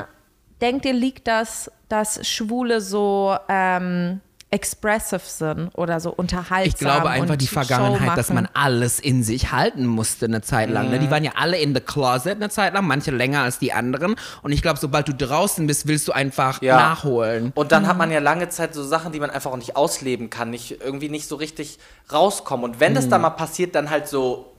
[0.61, 4.21] denkt ihr, liegt das, dass Schwule so ähm,
[4.53, 6.67] expressive sind oder so unterhaltsam?
[6.67, 8.43] Ich glaube einfach und die Vergangenheit, dass machen?
[8.43, 10.91] man alles in sich halten musste eine Zeit lang.
[10.91, 10.99] Ne?
[10.99, 14.15] Die waren ja alle in the closet eine Zeit lang, manche länger als die anderen.
[14.43, 16.77] Und ich glaube, sobald du draußen bist, willst du einfach Ja.
[16.77, 17.51] nachholen.
[17.55, 20.29] Und dann hat man ja lange Zeit so Sachen, die man einfach auch nicht ausleben
[20.29, 21.79] kann, nicht irgendwie nicht so richtig
[22.11, 22.63] rauskommen.
[22.63, 24.52] Und wenn das dann mal passiert, dann halt so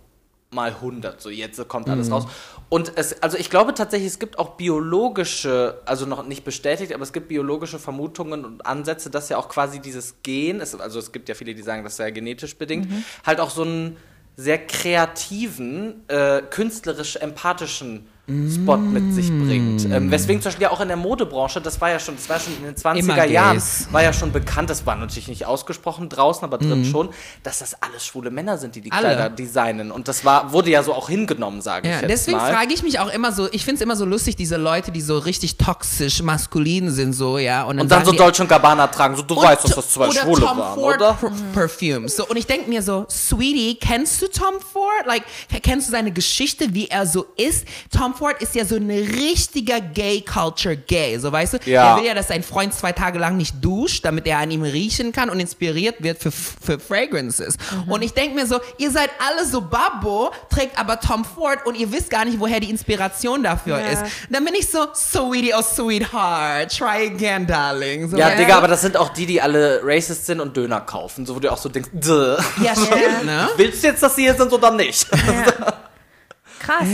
[0.55, 2.27] mal 100, so jetzt kommt alles raus.
[2.69, 7.03] Und es, also ich glaube tatsächlich, es gibt auch biologische, also noch nicht bestätigt, aber
[7.03, 11.13] es gibt biologische Vermutungen und Ansätze, dass ja auch quasi dieses Gen, es, also es
[11.13, 12.89] gibt ja viele, die sagen, das sei genetisch bedingt,
[13.25, 13.97] halt auch so einen
[14.37, 19.85] sehr kreativen, äh, künstlerisch empathischen Spot mit sich bringt.
[19.85, 22.41] Ähm, weswegen zum Beispiel ja auch in der Modebranche, das war ja schon, das war
[22.41, 26.09] schon in den 20er Immer Jahren, war ja schon bekannt, das war natürlich nicht ausgesprochen
[26.09, 27.11] draußen, aber drin schon,
[27.43, 28.95] dass das alles schwule Männer sind, die die Mhm.
[28.97, 29.09] Alle.
[29.09, 29.91] Kleider designen.
[29.91, 32.51] Und das war, wurde ja so auch hingenommen, sage ich Ja, jetzt deswegen mal.
[32.53, 35.03] frage ich mich auch immer so, ich finde es immer so lustig, diese Leute, die
[35.03, 37.65] so richtig toxisch maskulin sind, so, ja.
[37.65, 40.09] Und dann, und dann so Dolce und Gabbana tragen, so du weißt, dass das zwei
[40.09, 41.13] oder Schwule Tom waren, Ford oder?
[41.15, 42.09] Per Perfume.
[42.09, 45.05] So, und ich denke mir so, Sweetie, kennst du Tom Ford?
[45.07, 45.25] Like,
[45.63, 47.67] kennst du seine Geschichte, wie er so ist?
[47.91, 51.19] Tom Tom Ford ist ja so ein richtiger Gay-Culture-Gay.
[51.19, 51.91] So weißt du, Ja.
[51.93, 54.63] er will ja, dass sein Freund zwei Tage lang nicht duscht, damit er an ihm
[54.63, 57.57] riechen kann und inspiriert wird für, für Fragrances.
[57.89, 61.75] Und ich denke mir so, ihr seid alle so Babbo, trägt aber Tom Ford und
[61.77, 63.87] ihr wisst gar nicht, woher die Inspiration dafür Ja.
[63.87, 64.03] ist.
[64.31, 68.09] Dann bin ich so, sweetie, oh sweetheart, try again, darling.
[68.09, 71.27] So, Ja, Digga, aber das sind auch die, die alle racist sind und Döner kaufen.
[71.27, 72.37] So, wo du auch so denkst, duh.
[72.63, 73.49] Ja, stimmt, ne?
[73.57, 75.07] Willst du jetzt, dass sie hier sind oder nicht?
[76.61, 76.87] Krass.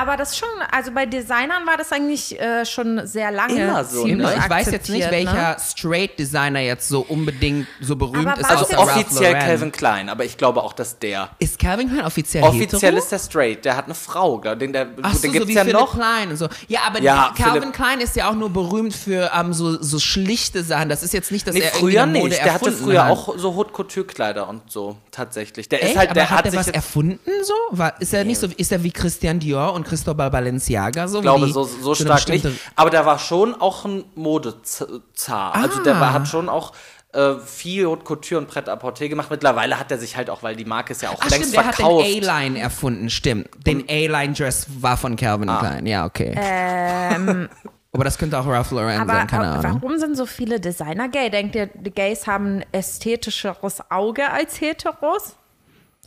[0.00, 3.60] Aber das schon, also bei Designern war das eigentlich äh, schon sehr lange.
[3.62, 4.32] Immer so, ne?
[4.38, 5.56] Ich weiß jetzt nicht, akzeptiert, welcher Ne?
[5.60, 8.48] Straight Designer jetzt so unbedingt so berühmt Aber ist.
[8.48, 9.34] Also offiziell.
[9.34, 11.30] Calvin Klein, aber ich glaube auch, dass der.
[11.40, 12.98] Ist Calvin Klein offiziell Offiziell hetero?
[12.98, 15.48] ist der straight, der hat eine Frau, glaub, den, der, Ach so, den so gibt's
[15.48, 15.94] wie ja Philipp noch.
[15.94, 16.48] Klein und so.
[16.68, 19.98] Ja, aber Ja, Calvin Philipp- Klein ist ja auch nur berühmt für ähm, so, so
[19.98, 20.88] schlichte Sachen.
[20.88, 22.44] Das ist jetzt nicht, dass Nee, er irgendwie früher Mode nicht.
[22.44, 23.10] Der hatte früher hat.
[23.12, 25.68] auch so Haute Couture Kleider und so, tatsächlich.
[25.68, 25.92] Der Echt?
[25.92, 27.54] ist halt, der aber hat, hat er sich was erfunden so?
[27.70, 31.18] War, ist er nicht so, ist er wie Christian Dior und Cristobal Balenciaga so?
[31.18, 32.46] ich glaube, wie so, so stark nicht.
[32.76, 35.54] Aber der war schon auch ein Modezar.
[35.54, 36.00] Also der Ah.
[36.00, 36.72] war, hat schon auch
[37.14, 39.28] äh, viel Haute Couture und Pret-à-Porter gemacht.
[39.30, 41.56] Mittlerweile hat er sich halt auch, weil die Marke ist ja auch Ach längst stimmt,
[41.56, 42.06] der hat verkauft.
[42.06, 43.48] den A-Line erfunden, stimmt.
[43.66, 45.58] Den A-Line-Dress war von Calvin Ah.
[45.58, 46.34] Klein, ja, okay.
[46.38, 47.48] Ähm,
[47.92, 49.80] aber das könnte auch Ralph Lauren aber sein, keine äh, Ahnung.
[49.82, 51.30] warum sind so viele Designer gay?
[51.30, 55.34] Denkt ihr, die Gays haben ein ästhetischeres Auge als Heteros?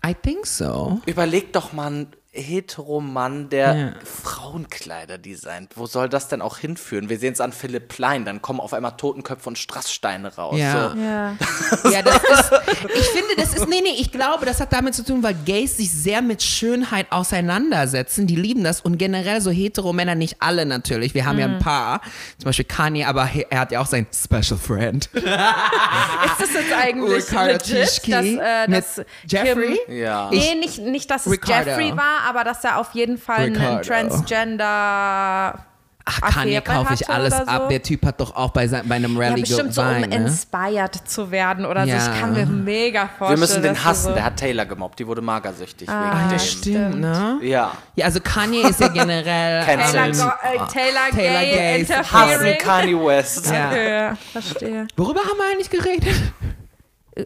[0.06, 1.00] I think so.
[1.08, 3.94] Überleg doch mal einen Heteromann, der Ja.
[4.06, 5.74] Frauenkleider designt.
[5.76, 7.10] Wo soll das denn auch hinführen?
[7.10, 10.58] Wir sehen es an Philipp Plein, dann kommen auf einmal Totenköpfe und Strasssteine raus.
[10.58, 10.89] Ja.
[10.91, 10.98] So.
[11.00, 11.36] Ja.
[11.91, 12.52] Ja, das ist,
[12.96, 15.78] ich finde, das ist, nee, nee, ich glaube, das hat damit zu tun, weil Gays
[15.78, 18.28] sich sehr mit Schönheit auseinandersetzen.
[18.28, 21.13] Die lieben das und generell so hetero-Männer, nicht alle natürlich.
[21.13, 22.02] Wir haben ja ein paar,
[22.38, 25.10] zum Beispiel Kanye, aber er hat ja auch sein Special Friend.
[25.13, 29.80] Ist das jetzt eigentlich Ricardo legit, dass, äh, mit dass Jeffrey?
[29.86, 30.30] Kim, Ja.
[30.32, 31.70] Nee, nicht, nicht, dass es Ricardo.
[31.72, 33.82] Jeffrey war, aber dass er auf jeden Fall einen.
[33.82, 35.66] Transgender
[36.04, 37.44] Ach, Kanye kaufe ich alles so.
[37.44, 37.70] ab.
[37.70, 40.10] Der Typ hat doch auch bei, sein, bei einem Ja, Rally bestimmt so, um geweint.
[40.10, 40.16] ne?
[40.16, 42.00] inspired zu werden oder Ja.
[42.00, 42.12] so.
[42.12, 43.30] Ich kann mir mega vorstellen.
[43.30, 44.08] Wir müssen den hassen.
[44.10, 44.98] So Der hat Taylor gemobbt.
[44.98, 46.40] Die wurde magersüchtig Ah, wegen Ja, dem.
[46.40, 47.38] stimmt, ne?
[47.44, 47.72] Ja.
[47.96, 49.64] Ja, also Kanye ist ja generell.
[49.66, 52.58] Taylor, äh, Taylor, Taylor Gay Gay Hassen.
[52.58, 53.52] Kanye West.
[53.52, 53.72] Ja.
[53.76, 54.88] Ja, verstehe.
[54.98, 56.16] Worüber haben wir eigentlich geredet?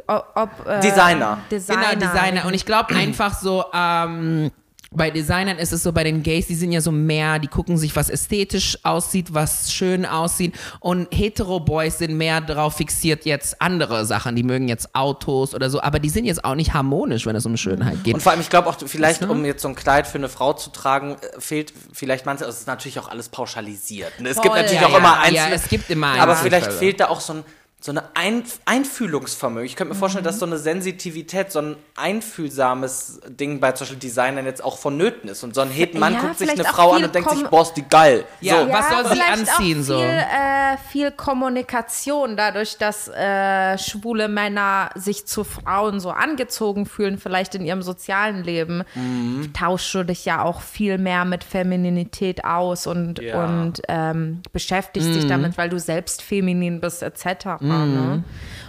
[0.07, 1.37] Ob, ob, äh, Designer.
[1.49, 1.81] Designer.
[1.93, 2.45] Genau, Designer.
[2.45, 4.51] Und ich glaube einfach so, ähm,
[4.95, 7.77] bei Designern ist es so, bei den Gays, die sind ja so mehr, die gucken
[7.77, 10.55] sich, was ästhetisch aussieht, was schön aussieht.
[10.79, 14.35] Und Hetero-Boys sind mehr darauf fixiert, jetzt andere Sachen.
[14.35, 17.45] Die mögen jetzt Autos oder so, aber die sind jetzt auch nicht harmonisch, wenn es
[17.45, 18.13] um Schönheit geht.
[18.15, 19.33] Und vor allem, ich glaube auch, vielleicht, Weißt du?
[19.33, 22.55] um jetzt so ein Kleid für eine Frau zu tragen, äh, fehlt vielleicht manches, also
[22.55, 24.19] es ist natürlich auch alles pauschalisiert.
[24.19, 24.29] Ne?
[24.29, 24.57] Es gibt Voll.
[24.61, 25.49] natürlich Ja, auch immer ja, einzelne.
[25.49, 26.61] ja, es gibt immer Aber Einzelfälle.
[26.61, 27.43] vielleicht fehlt da auch so ein
[27.85, 29.67] so eine ein Einfühlungsvermögen.
[29.67, 33.99] Ich könnte mir vorstellen, dass so eine Sensitivität, so ein einfühlsames Ding bei zum Beispiel
[33.99, 35.43] Designern jetzt auch vonnöten ist.
[35.43, 37.73] Und so ein Hetenmann Ja, guckt sich eine Frau an und denkt sich, boah, ist
[37.73, 38.25] die geil.
[38.41, 38.71] Ja, so.
[38.71, 39.97] was soll sie anziehen, Auch so?
[39.99, 47.19] viel, äh, viel Kommunikation, dadurch, dass äh, schwule Männer sich zu Frauen so angezogen fühlen,
[47.19, 49.53] vielleicht in ihrem sozialen Leben, Mhm.
[49.53, 53.43] tauschst du dich ja auch viel mehr mit Femininität aus und, Ja.
[53.45, 55.13] und ähm, beschäftigst Mhm.
[55.13, 57.61] dich damit, weil du selbst feminin bist, etc.
[57.85, 58.23] Ne?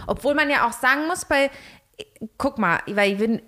[0.07, 1.49] Obwohl man ja auch sagen muss, bei,
[2.37, 3.41] guck mal, weil wir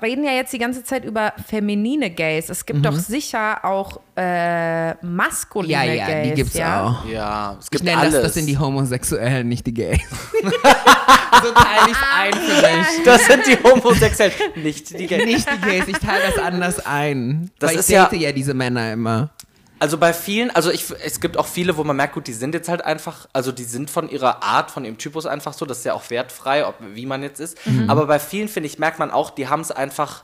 [0.00, 2.48] reden ja jetzt die ganze Zeit über feminine Gays.
[2.48, 5.88] Es gibt doch sicher auch äh, maskuline Mhm.
[5.88, 6.28] ja, ja, Gays.
[6.28, 6.84] die gibt's ja?
[6.86, 7.04] auch.
[7.06, 8.14] Ja, es Ich gibt nenne alles.
[8.14, 9.98] das, das sind die Homosexuellen, nicht die Gays.
[10.42, 13.04] so teile ich ein für mich.
[13.04, 15.24] Das sind die Homosexuellen, nicht die Gays.
[15.24, 17.50] Nicht die Gays, ich teile das anders ein.
[17.58, 19.30] Das weil ist ich ja- date ja diese Männer immer.
[19.80, 22.54] Also bei vielen, also ich, es gibt auch viele, wo man merkt, gut, die sind
[22.54, 25.78] jetzt halt einfach, also die sind von ihrer Art, von ihrem Typus einfach so, das
[25.78, 27.56] ist ja auch wertfrei, ob, wie man jetzt ist.
[27.66, 27.88] Mhm.
[27.88, 30.22] Aber bei vielen, finde ich, merkt man auch, die haben es einfach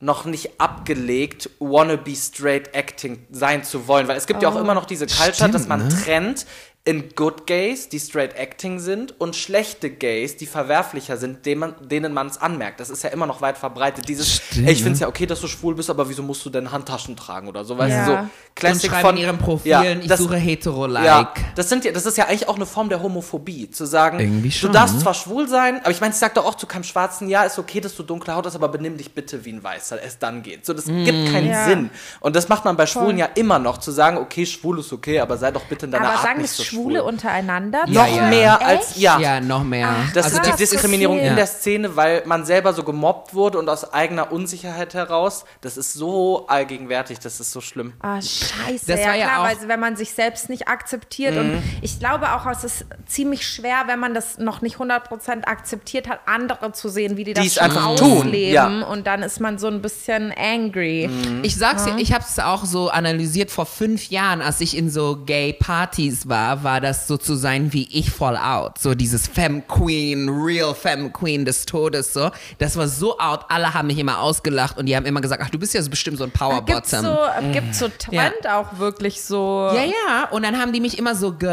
[0.00, 4.06] noch nicht abgelegt, wannabe straight acting sein zu wollen.
[4.06, 5.88] Weil es gibt ja auch immer noch diese Culture, Stimmt, dass man ne?
[5.88, 6.46] trennt
[6.84, 12.26] in good Gays, die straight acting sind, und schlechte Gays, die verwerflicher sind, denen man
[12.26, 12.80] es anmerkt.
[12.80, 14.08] Das ist ja immer noch weit verbreitet.
[14.08, 16.44] Dieses, Stimmt, ey, ich finde es ja okay, dass du schwul bist, aber wieso musst
[16.46, 17.76] du denn Handtaschen tragen oder so?
[17.76, 18.04] Weißt Ja.
[18.06, 21.04] du, so Classic von ihren Profilen, Ja, ich das- suche hetero-like.
[21.04, 24.42] ja, das, sind ja, das ist ja eigentlich auch eine Form der Homophobie, zu sagen,
[24.60, 25.02] du darfst ne?
[25.02, 27.58] zwar schwul sein, aber ich meine, ich sag doch auch zu keinem Schwarzen, ja, ist
[27.58, 30.42] okay, dass du dunkle Haut hast, aber benimm dich bitte wie ein Weißer, es dann
[30.42, 30.64] geht.
[30.64, 31.04] So, das Mhm.
[31.04, 31.64] gibt keinen Ja.
[31.66, 31.90] Sinn.
[32.20, 35.20] Und das macht man bei Schwulen ja immer noch, zu sagen, okay, schwul ist okay,
[35.20, 37.08] aber sei doch bitte in deiner Aber Art nicht so Schwule schwul.
[37.08, 37.80] untereinander?
[37.86, 38.26] Noch Ja, ja.
[38.28, 39.18] mehr als, ja.
[39.18, 39.94] Ja, noch mehr.
[40.14, 43.68] Das Also ist die Diskriminierung in der Szene, weil man selber so gemobbt wurde und
[43.68, 45.44] aus eigener Unsicherheit heraus.
[45.60, 47.92] Das ist so allgegenwärtig, das ist so schlimm.
[48.00, 48.86] Ah, scheiße.
[48.86, 51.78] Das ja, war ja klar, weil wenn man sich selbst nicht akzeptiert und haben.
[51.82, 56.20] Ich glaube auch, es ist ziemlich schwer, wenn man das noch nicht 100% akzeptiert hat,
[56.26, 58.52] andere zu sehen, wie die das einfach tun, ausleben.
[58.52, 58.66] ja.
[58.86, 61.10] Und dann ist man so ein bisschen angry.
[61.42, 64.90] Ich sag's dir, ich habe es auch so analysiert vor fünf Jahren, als ich in
[64.90, 68.78] so Gay-Partys war, war das so zu sein wie ich voll out.
[68.78, 72.30] So dieses Femme Queen, real Femme Queen des Todes, so.
[72.58, 75.50] Das war so out, alle haben mich immer ausgelacht und die haben immer gesagt, ach,
[75.50, 77.06] du bist ja so bestimmt so ein Power Gibt's Bottom.
[77.06, 77.18] so,
[77.52, 79.70] gibt's so Trend auch wirklich so.
[79.74, 80.28] Ja, ja.
[80.30, 81.48] Und dann haben die mich immer so, ge,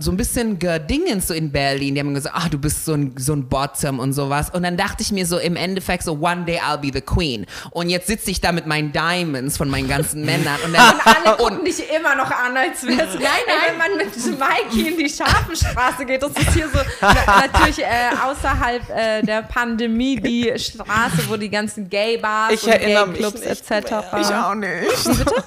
[0.00, 1.94] so ein bisschen gedingens so in Berlin.
[1.94, 4.50] Die haben gesagt, ah, du bist so ein, so ein Bottom und sowas.
[4.50, 7.46] Und dann dachte ich mir so im Endeffekt so, one day I'll be the queen.
[7.70, 10.58] Und jetzt sitze ich da mit meinen Diamonds von meinen ganzen Männern.
[10.64, 13.14] Und dann, Und alle gucken dich immer noch an, als wäre es.
[13.14, 13.56] Nein, nein.
[13.68, 14.14] Wenn man mit
[14.52, 17.14] Mikey in die Scharfenstraße geht, das ist hier so na,
[17.46, 17.84] natürlich äh,
[18.24, 23.92] außerhalb äh, der Pandemie die Straße, wo die ganzen Gay-Bars Ich und Gay-Clubs etc.
[23.92, 24.72] auch nicht.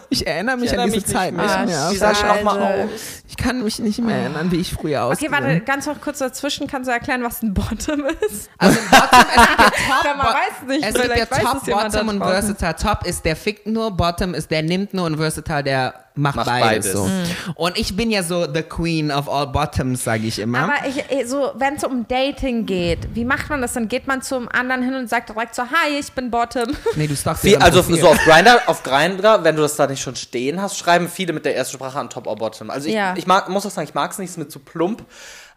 [0.09, 1.65] Ich erinnere mich Ich erinnere an diese mich Zeit nicht nicht mehr.
[1.65, 1.91] mehr.
[1.91, 2.89] Wie sah ich noch mal aus?
[3.27, 6.19] Ich kann mich nicht mehr erinnern, wie ich früher Okay, ausgesehen warte, ganz noch kurz
[6.19, 6.67] dazwischen.
[6.67, 8.49] Kannst du erklären, was ein Bottom ist?
[8.57, 9.69] Also im Bottom, es gibt ja
[10.03, 12.19] Top, man Bo- weiß nicht, es gibt ja Top, Bottom und.
[12.23, 12.75] Versatile.
[12.75, 16.45] Top ist der fickt nur, Bottom ist der nimmt nur und Versatile der macht, Macht
[16.47, 16.85] beides.
[16.85, 16.91] beides.
[16.93, 17.05] So.
[17.05, 17.23] Mhm.
[17.55, 20.63] Und ich bin ja so the queen of all bottoms, sage ich immer.
[20.63, 23.73] Aber ich, so, wenn es um Dating geht, wie macht man das?
[23.73, 26.75] Dann geht man zum anderen hin und sagt direkt so, hi, ich bin Bottom.
[26.95, 27.99] nee, du stalkst Wie, also Profil.
[28.01, 31.33] so auf Grindr, auf Grindr, wenn du das da nicht schon stehen hast, schreiben viele
[31.33, 32.69] mit der ersten Sprache an Top or Bottom.
[32.69, 33.13] Also ich, Ja.
[33.17, 35.03] ich mag, muss auch sagen, ich mag es nicht, es ist mir zu plump.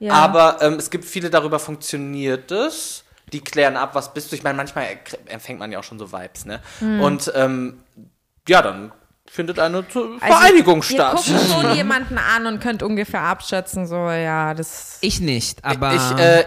[0.01, 0.13] Ja.
[0.15, 3.05] Aber ähm, es gibt viele, darüber funktioniert es.
[3.33, 4.37] Die klären ab, was bist du.
[4.37, 4.87] Ich meine, manchmal
[5.27, 6.61] empfängt man ja auch schon so Vibes, ne?
[6.79, 7.01] Hm.
[7.01, 7.81] Und ähm,
[8.49, 8.91] ja, dann
[9.31, 11.17] findet eine zu- Also, Vereinigung ihr statt.
[11.17, 14.99] guckt schon jemanden an und könnt ungefähr abschätzen, so, ja, das.
[15.01, 16.45] ich nicht, aber Ich äh,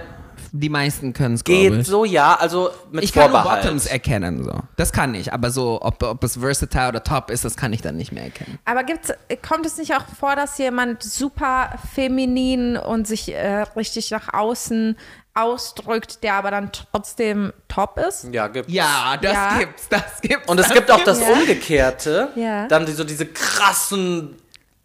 [0.53, 1.87] die meisten können es, geht ich.
[1.87, 3.61] so, ja, also mit Ich kann nur Vorbehalt.
[3.63, 4.51] Bottoms erkennen, so.
[4.75, 7.81] Das kann ich, aber so, ob, ob es versatile oder top ist, das kann ich
[7.81, 8.59] dann nicht mehr erkennen.
[8.65, 9.13] Aber gibt's,
[9.47, 14.97] kommt es nicht auch vor, dass jemand super feminin und sich äh, richtig nach außen
[15.33, 18.25] ausdrückt, der aber dann trotzdem top ist?
[18.31, 19.57] Ja, gibt Ja, das Ja.
[19.59, 20.47] gibt's, das gibt's.
[20.49, 21.19] Und es gibt auch das.
[21.21, 22.29] Umgekehrte.
[22.35, 22.67] Ja.
[22.67, 24.37] Dann die, so diese krassen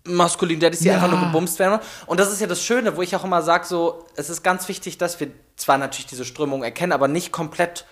[0.05, 0.95] maskulinen Daddies, die Ja.
[0.95, 1.81] einfach nur gebumst werden.
[2.07, 4.69] Und das ist ja das Schöne, wo ich auch immer sage, so, es ist ganz
[4.69, 7.87] wichtig, dass wir zwar natürlich diese Strömung erkennen, aber nicht komplett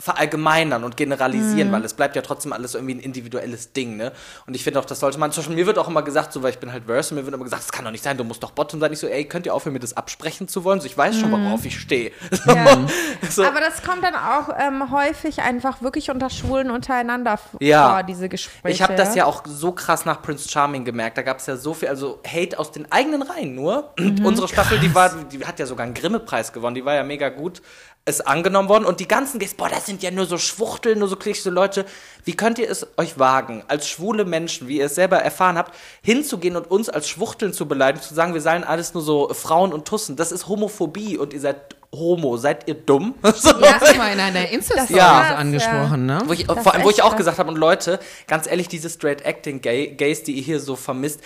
[0.00, 4.10] verallgemeinern und generalisieren, weil es bleibt ja trotzdem alles irgendwie ein individuelles Ding, ne?
[4.44, 6.42] Und ich finde auch, das sollte man, zum Beispiel mir wird auch immer gesagt, so,
[6.42, 8.16] weil ich bin halt Verse, und mir wird immer gesagt, das kann doch nicht sein,
[8.16, 8.92] du musst doch Bottom sein.
[8.92, 10.80] Ich so, ey, könnt ihr aufhören, mir das absprechen zu wollen?
[10.80, 12.10] So, ich weiß schon, worauf ich stehe.
[12.46, 12.78] Ja.
[13.30, 13.44] So.
[13.44, 17.90] Aber das kommt dann auch ähm, häufig einfach wirklich unter Schwulen untereinander Ja.
[17.90, 18.74] vor, diese Gespräche.
[18.74, 21.16] Ich habe das ja auch so krass nach Prince Charming gemerkt.
[21.16, 23.92] Da gab es ja so viel, also Hate aus den eigenen Reihen nur.
[23.98, 26.74] Und unsere Staffel, die war, die hat ja sogar einen Grimme-Preis gewonnen.
[26.74, 27.62] Die war ja mega gut.
[28.06, 28.84] Ist angenommen worden.
[28.84, 31.86] Und die ganzen Gays, boah, das sind ja nur so Schwuchteln, nur so klischee Leute.
[32.24, 35.74] Wie könnt ihr es euch wagen, als schwule Menschen, wie ihr es selber erfahren habt,
[36.02, 39.72] hinzugehen und uns als Schwuchteln zu beleidigen, zu sagen, wir seien alles nur so Frauen
[39.72, 40.16] und Tussen.
[40.16, 42.36] Das ist Homophobie und ihr seid Homo.
[42.36, 43.14] Seid ihr dumm?
[43.34, 43.52] So.
[43.52, 45.26] Du hast mal in einer Insta-Story Ja.
[45.30, 46.20] so angesprochen, ne?
[46.26, 48.90] Wo ich, Das vor allem, wo ich auch gesagt habe, und Leute, ganz ehrlich, diese
[48.90, 51.20] Straight Acting Gay, Gays, die ihr hier so vermisst,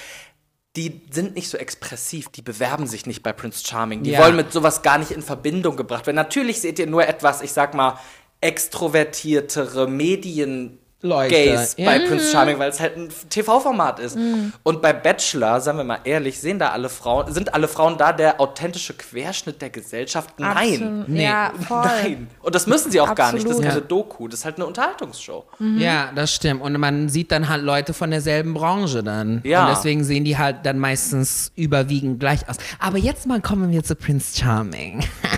[0.79, 4.05] die sind nicht so expressiv, die bewerben sich nicht bei Prince Charming.
[4.05, 4.21] Die Ja.
[4.21, 6.15] wollen mit sowas gar nicht in Verbindung gebracht werden.
[6.17, 7.99] Natürlich seht ihr nur etwas, ich sag mal,
[8.41, 10.79] extrovertiertere Medien.
[11.01, 11.85] Leute, Gays ja.
[11.85, 14.17] bei Prince Charming, weil es halt ein TV-Format ist.
[14.17, 14.53] Mhm.
[14.65, 18.13] Und bei Bachelor, sagen wir mal ehrlich, sehen da alle Frauen, sind alle Frauen da
[18.13, 20.35] der authentische Querschnitt der Gesellschaft?
[20.39, 20.75] Nein.
[20.75, 21.09] Absolut.
[21.09, 21.25] Nee.
[21.25, 21.85] Ja, voll.
[21.85, 22.29] Nein.
[22.43, 23.45] Und das müssen sie auch gar nicht.
[23.45, 23.75] Das ist Absolut.
[23.75, 24.27] keine Doku.
[24.27, 25.45] Das ist halt eine Unterhaltungsshow.
[25.77, 26.63] Ja, das stimmt.
[26.63, 29.41] Und man sieht dann halt Leute von derselben Branche dann.
[29.45, 29.69] Ja.
[29.69, 32.57] Und deswegen sehen die halt dann meistens überwiegend gleich aus.
[32.81, 35.05] Aber jetzt mal kommen wir zu Prince Charming.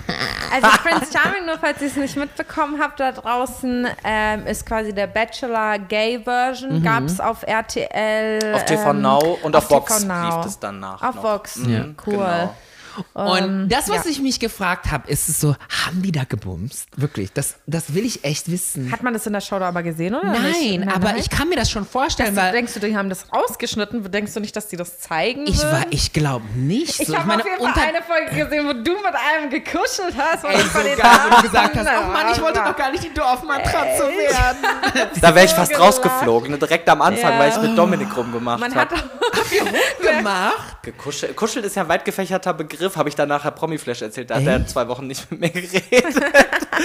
[0.51, 4.93] Also Prince Charming, nur falls ihr es nicht mitbekommen habt, da draußen ähm, ist quasi
[4.93, 8.53] der Bachelor Gay Version, gab es auf RTL.
[8.55, 10.37] Auf TV ähm, Now und auf, Vox TV Now.
[10.37, 11.01] lief es danach.
[11.01, 11.23] Auf noch.
[11.23, 11.85] Vox, Ja.
[12.05, 12.13] cool.
[12.15, 12.55] Genau.
[13.13, 14.11] Und das, was ja.
[14.11, 16.87] ich mich gefragt habe, ist es so, haben die da gebumst?
[16.97, 18.91] Wirklich, das, das will ich echt wissen.
[18.91, 20.25] Hat man das in der Show da aber gesehen, oder?
[20.31, 20.87] Nein, nicht?
[20.95, 24.09] aber ich kann mir das schon vorstellen, weil denkst du, die haben das rausgeschnitten?
[24.11, 25.71] Denkst du nicht, dass die das zeigen ich würden?
[25.71, 26.99] war, ich glaube nicht.
[26.99, 29.49] Ich so, habe meine, auf jeden unter- Fall eine Folge gesehen, wo du mit einem
[29.49, 30.43] gekuschelt hast.
[30.43, 32.75] und Ey, ich von den wo du Damen- gesagt hast, oh Mann, ich wollte doch
[32.75, 35.11] gar nicht die Dorfmatratze werden.
[35.21, 35.87] Da wäre ich fast gelacht.
[35.87, 36.51] rausgeflogen.
[36.51, 36.57] ne?
[36.57, 37.39] Direkt am Anfang, Ja.
[37.39, 39.01] weil ich mit Dominik rumgemacht Man hat habe.
[40.17, 40.77] gemacht.
[40.83, 41.35] Gekuschelt.
[41.35, 44.29] Kuschelt ist ja ein weit gefächerter Begriff, habe ich dann nachher Promiflash erzählt.
[44.29, 45.83] Da hat er zwei Wochen nicht mit mir geredet.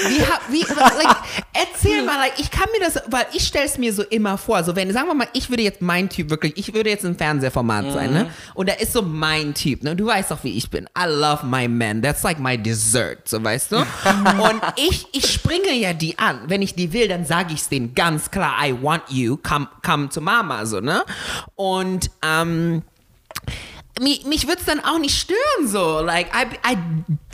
[0.08, 1.16] Wie, wie, like,
[1.54, 4.62] erzähl mal, like, ich kann mir das, weil ich stelle es mir so immer vor,
[4.62, 7.16] so wenn, sagen wir mal, ich würde jetzt mein Typ wirklich, ich würde jetzt ein
[7.16, 8.30] Fernsehformat sein, ne?
[8.54, 9.96] Und da ist so mein Typ, ne?
[9.96, 10.86] Du weißt doch, wie ich bin.
[10.98, 12.02] I love my man.
[12.02, 13.76] That's like my dessert, so weißt du?
[13.76, 16.40] Und ich, ich springe ja die an.
[16.46, 19.68] Wenn ich die will, dann sage ich es denen ganz klar, I want you, come,
[19.84, 21.04] come to mama, so, ne?
[21.54, 22.82] Und, ähm,
[24.00, 26.00] mich, mich würde es dann auch nicht stören, so.
[26.00, 26.76] Like, I, I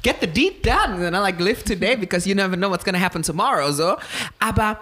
[0.03, 3.01] get the deed done and I like live today because you never know what's gonna
[3.01, 3.97] happen tomorrow, so.
[4.39, 4.81] Aber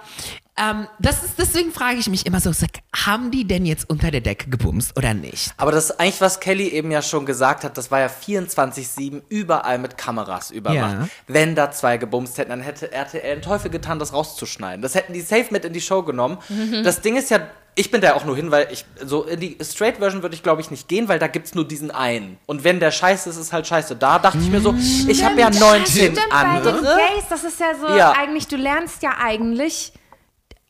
[0.61, 4.11] ähm, das ist, deswegen frage ich mich immer so, sag, haben die denn jetzt unter
[4.11, 5.55] der Decke gebumst oder nicht?
[5.57, 9.23] Aber das ist eigentlich, was Kelly eben ja schon gesagt hat, das war ja 24-7
[9.31, 10.77] überall mit Kameras überwacht.
[10.77, 11.09] Ja.
[11.29, 14.83] Wenn da zwei gebumst hätten, dann hätte RTL einen Teufel getan, das rauszuschneiden.
[14.83, 16.39] Das hätten die safe mit in die Show genommen.
[16.85, 17.41] Das Ding ist ja,
[17.81, 20.61] ich bin da auch nur hin, weil ich, so in die Straight-Version würde ich glaube
[20.61, 22.37] ich nicht gehen, weil da gibt es nur diesen einen.
[22.47, 23.97] Und wenn der scheiße ist, ist halt scheiße.
[23.97, 24.75] Da dachte ich mir so,
[25.09, 26.81] ich habe ja 19 Stimmt, bei den andere.
[26.83, 28.13] Gays, das ist ja so, Ja.
[28.13, 29.95] eigentlich, du lernst ja eigentlich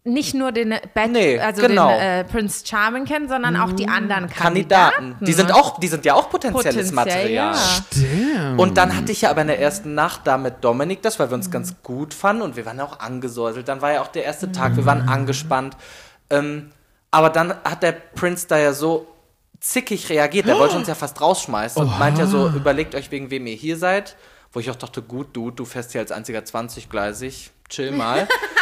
[0.04, 1.88] nicht nur den, Bad, Nee, also genau.
[1.90, 4.94] den äh, Prince Charming kennen, sondern auch die anderen Kandidaten.
[4.94, 5.24] Kandidaten.
[5.26, 7.54] Die sind auch, die sind ja auch potenzielles Potenziell, Material.
[7.56, 8.54] ja.
[8.56, 11.28] Und dann hatte ich ja aber in der ersten Nacht da mit Dominik das, weil
[11.30, 13.68] wir uns ganz gut fanden und wir waren auch angesäuselt.
[13.68, 15.76] Dann war ja auch der erste Tag, wir waren angespannt.
[16.30, 16.70] Ähm,
[17.10, 19.06] aber dann hat der Prinz da ja so
[19.60, 20.46] zickig reagiert.
[20.46, 23.56] Der wollte uns ja fast rausschmeißen und meint ja so, überlegt euch, wegen wem ihr
[23.56, 24.16] hier seid.
[24.52, 28.26] Wo ich auch dachte, gut, du, du fährst hier als einziger 20-gleisig, chill mal.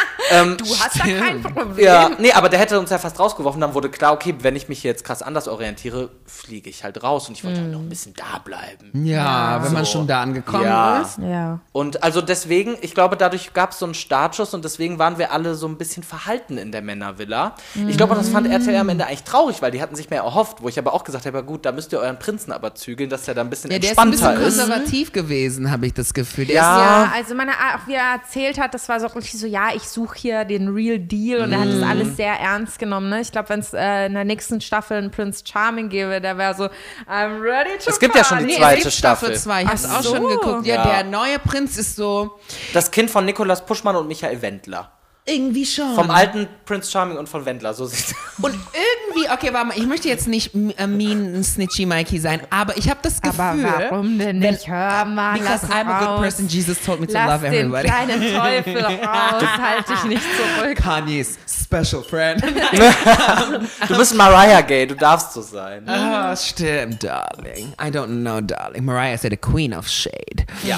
[0.57, 1.85] Du hast da kein Problem.
[1.85, 3.59] Ja, nee, aber der hätte uns ja fast rausgeworfen.
[3.61, 7.27] Dann wurde klar, okay, wenn ich mich jetzt krass anders orientiere, fliege ich halt raus.
[7.29, 8.91] Und ich wollte halt noch ein bisschen da bleiben.
[9.05, 9.91] Ja, wenn man So.
[9.93, 11.01] schon da angekommen Ja.
[11.01, 11.17] ist.
[11.19, 11.59] Ja.
[11.71, 15.31] Und also deswegen, ich glaube, dadurch gab es so einen Startschuss und deswegen waren wir
[15.31, 17.55] alle so ein bisschen verhalten in der Männervilla.
[17.87, 20.61] Ich glaube, das fand RTL am Ende eigentlich traurig, weil die hatten sich mehr erhofft,
[20.61, 23.09] wo ich aber auch gesagt habe, ja gut, da müsst ihr euren Prinzen aber zügeln,
[23.09, 24.67] dass der da ein bisschen Ja, der ist ein entspannter bisschen ist.
[24.67, 26.45] konservativ gewesen, habe ich das Gefühl.
[26.45, 26.79] Der Ja.
[26.79, 29.83] Ja, also meine, auch wie er erzählt hat, das war so richtig so, ja, ich
[29.89, 31.83] suche hier den Real Deal und er hat das Mhm.
[31.83, 33.09] alles sehr ernst genommen.
[33.09, 33.21] Ne?
[33.21, 36.53] Ich glaube, wenn es äh, in der nächsten Staffel einen Prince Charming gäbe, der wäre
[36.55, 36.65] so,
[37.09, 38.45] I'm ready to Es gibt ja schon die.
[38.45, 39.35] Nee, zweite es gibt Staffel.
[39.35, 39.61] Staffel 2.
[39.61, 40.27] Ich habe es auch schon so.
[40.27, 40.65] geguckt.
[40.65, 40.85] Ja, Ja.
[41.01, 42.39] der neue Prinz ist so
[42.73, 44.91] Das Kind von Nikolaus Puschmann und Michael Wendler.
[45.29, 45.93] Irgendwie schon.
[45.95, 49.85] Vom alten Prince Charming und von Wendler, so sieht Und irgendwie, okay, warte mal, ich
[49.85, 53.39] möchte jetzt nicht äh, mean Snitchy Mikey sein, aber ich habe das Gefühl.
[53.39, 54.67] Aber warum denn nicht?
[54.67, 56.21] Hör mal, Because lass I'm a good raus.
[56.21, 57.87] person, Jesus told me to Lass love den everybody.
[57.87, 60.23] kleinen Teufel raus, halt dich nicht
[60.57, 60.75] zurück.
[60.77, 62.43] Kanye's special friend.
[63.87, 65.87] Du bist Mariah Gay, du darfst so sein.
[65.87, 67.73] Ah, stimmt, darling.
[67.81, 68.85] I don't know, darling.
[68.85, 70.45] Mariah said a queen of shade.
[70.63, 70.77] Ja.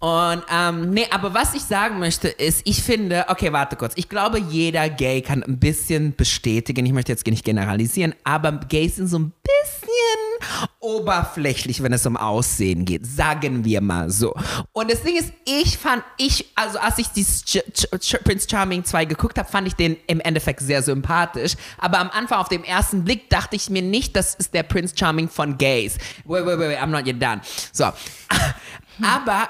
[0.00, 3.94] Und, ähm, nee, aber was ich sagen möchte ist, ich finde, okay, warte kurz.
[3.96, 8.96] Ich glaube, jeder Gay kann ein bisschen bestätigen, ich möchte jetzt nicht generalisieren, aber Gays
[8.96, 13.04] sind so ein bisschen oberflächlich, wenn es um Aussehen geht.
[13.06, 14.34] Sagen wir mal so.
[14.72, 17.60] Und das Ding ist, ich fand, ich, also als ich die Ch
[18.00, 21.54] Ch Prince Charming 2 geguckt habe, fand ich den im Endeffekt sehr sympathisch.
[21.76, 24.94] Aber am Anfang auf dem ersten Blick dachte ich mir nicht, das ist der Prince
[24.96, 25.98] Charming von Gays.
[26.24, 27.40] Wait, wait, wait, wait I'm not yet done.
[27.72, 27.86] So.
[29.02, 29.48] Aber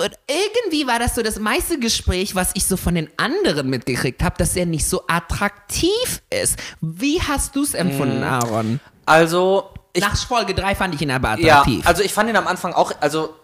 [0.00, 4.22] und irgendwie war das so das meiste Gespräch, was ich so von den anderen mitgekriegt
[4.22, 6.56] habe, dass er nicht so attraktiv ist.
[6.80, 8.80] Wie hast du es empfunden, Aaron?
[9.06, 11.86] Also, ich Nach Folge 3 fand ich ihn aber Ja, attraktiv.
[11.86, 13.34] also ich fand ihn am Anfang auch, also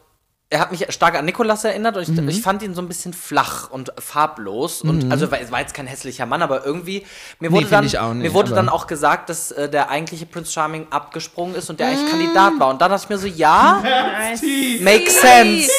[0.50, 2.28] er hat mich stark an Nikolas erinnert und ich, Mhm.
[2.28, 5.74] ich fand ihn so ein bisschen flach und farblos und also war- es war jetzt
[5.74, 7.04] kein hässlicher Mann, aber irgendwie
[7.40, 9.88] mir wurde find dann ich auch nicht, mir wurde dann auch gesagt, dass äh, der
[9.88, 11.90] eigentliche Prince Charming abgesprungen ist und der Mm.
[11.90, 13.82] eigentlich Kandidat war und dann dachte ich mir so, ja,
[14.80, 15.70] makes sense.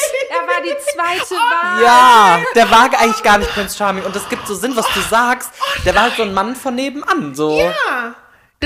[0.66, 1.82] War die zweite Wahl.
[1.82, 5.00] Ja, der war eigentlich gar nicht Prince Charming und das gibt so Sinn, was du
[5.00, 5.50] sagst.
[5.84, 7.58] Der war halt so ein Mann von nebenan, so.
[7.60, 8.14] ja.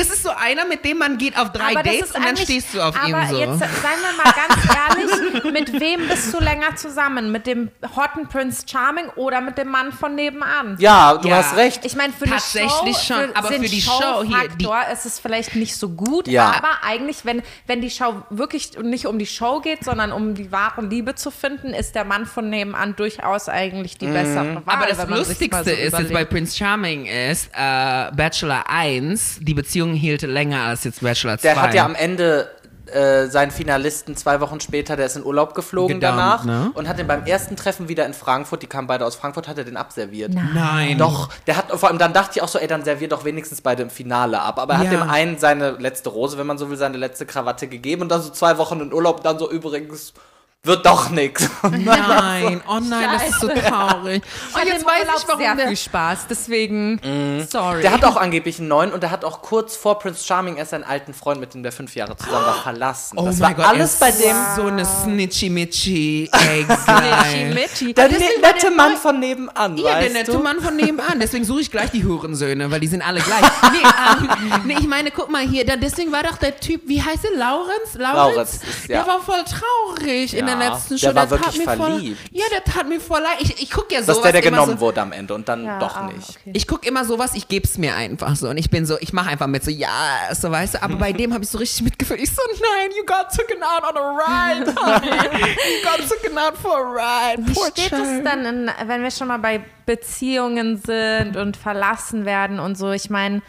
[0.00, 2.72] Das ist so einer, mit dem man geht auf drei Aber Dates und dann stehst
[2.72, 3.38] du auf aber ihm so.
[3.38, 7.30] jetzt seien wir mal ganz ehrlich, mit wem bist du länger zusammen?
[7.30, 10.76] Mit dem hotten Prince Charming oder mit dem Mann von nebenan?
[10.80, 11.36] Ja, du Ja.
[11.36, 11.84] hast recht.
[11.84, 15.18] Ich meine, für Tatsächlich die Show, schon, aber für die Show hier, die- ist es
[15.20, 16.46] vielleicht nicht so gut, Ja.
[16.56, 20.50] aber eigentlich, wenn, wenn die Show wirklich nicht um die Show geht, sondern um die
[20.50, 24.74] wahre Liebe zu finden, ist der Mann von nebenan durchaus eigentlich die bessere Wahl.
[24.74, 26.30] aber das Lustigste so ist jetzt bei überlegt.
[26.30, 31.42] Prince Charming ist, äh, Bachelor 1, die Beziehung hielt länger als jetzt Bachelor 2.
[31.42, 32.48] Der hat ja am Ende
[32.86, 36.72] äh, seinen Finalisten zwei Wochen später, der ist in Urlaub geflogen Gedumpt, danach ne?
[36.74, 39.58] und hat den beim ersten Treffen wieder in Frankfurt, die kamen beide aus Frankfurt, hat
[39.58, 40.32] er den abserviert.
[40.34, 40.98] Nein.
[40.98, 43.60] Doch, der hat, vor allem dann dachte ich auch so, ey, dann servier doch wenigstens
[43.60, 44.58] beide im Finale ab.
[44.58, 44.90] Aber er hat Ja.
[44.92, 48.22] dem einen seine letzte Rose, wenn man so will, seine letzte Krawatte gegeben und dann
[48.22, 50.12] so zwei Wochen in Urlaub, dann so übrigens,
[50.62, 51.48] wird doch nix.
[51.62, 54.22] Nein, oh nein, das ist so traurig.
[54.54, 57.80] Und jetzt weiß ich, warum sehr der viel Spaß, deswegen sorry.
[57.80, 60.72] Der hat auch angeblich einen neuen und der hat auch kurz vor Prince Charming erst
[60.72, 63.18] seinen alten Freund, mit dem der fünf Jahre zusammen war, verlassen.
[63.18, 64.36] Oh das mein war Gott, alles bei dem.
[64.54, 66.66] so eine snitchy-mitchy Egg.
[67.54, 67.94] Mitchi.
[67.94, 70.38] Der nette Mann von nebenan, Ja, der nette?
[70.38, 71.18] Mann von nebenan.
[71.20, 73.40] Deswegen suche ich gleich die Hurensöhne, weil die sind alle gleich.
[73.70, 77.24] Nee, ähm, nee ich meine, guck mal hier, deswegen war doch der Typ, wie heißt
[77.24, 77.94] er, Laurenz?
[77.94, 78.60] Laurenz.
[78.88, 80.49] Der war voll traurig in.
[80.58, 82.18] Der letzten Show, der war tat wirklich mir verliebt.
[82.20, 83.36] Voll, ja, der tat mir voll leid.
[83.40, 85.48] Ich, ich gucke ja Das sowas ist der, der genommen so, wurde am Ende und
[85.48, 86.28] dann Ja, doch nicht.
[86.30, 86.50] okay.
[86.52, 88.48] Ich gucke immer sowas, ich geb's mir einfach so.
[88.48, 89.88] Und ich bin so, ich mache einfach mit so, ja,
[90.34, 90.82] so weißt du.
[90.82, 92.20] Aber bei dem habe ich so richtig mitgefühlt.
[92.20, 95.06] Ich so, nein, you got taken out on a ride, honey.
[95.08, 97.46] You got taken out for a ride.
[97.46, 102.24] Wie Poor steht es dann, in, wenn wir schon mal bei Beziehungen sind und verlassen
[102.24, 102.90] werden und so?
[102.92, 103.42] Ich meine,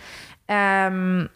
[0.48, 1.30] ähm,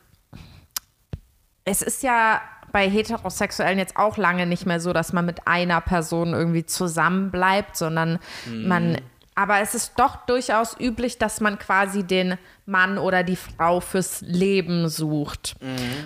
[1.63, 2.41] es ist ja
[2.76, 7.78] bei Heterosexuellen jetzt auch lange nicht mehr so, dass man mit einer Person irgendwie zusammenbleibt,
[7.78, 8.19] sondern
[8.51, 8.97] man.
[9.38, 14.21] Aber es ist doch durchaus üblich, dass man quasi den Mann oder die Frau fürs
[14.21, 15.55] Leben sucht.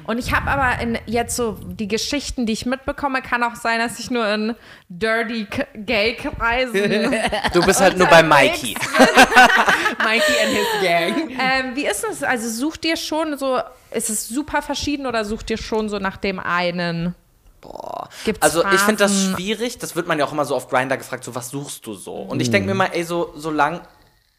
[0.05, 3.77] Und ich habe aber in jetzt so die Geschichten, die ich mitbekomme, kann auch sein,
[3.79, 4.55] dass ich nur in
[4.89, 6.73] dirty K- Gay-Kreisen
[7.53, 8.75] Du bist halt nur bei Mikey.
[10.03, 11.29] Mikey and his gang.
[11.39, 12.23] Ähm, wie ist es?
[12.23, 13.59] Also sucht ihr schon so,
[13.91, 17.15] ist es super verschieden oder sucht ihr schon so nach dem einen?
[17.61, 18.09] Boah.
[18.25, 19.35] Gibt's also ich finde das Phasen?
[19.35, 19.77] schwierig.
[19.77, 22.13] Das wird man ja auch immer so auf Grinder gefragt, so was suchst du so?
[22.13, 23.81] Und ich denke mir mal, ey, so solange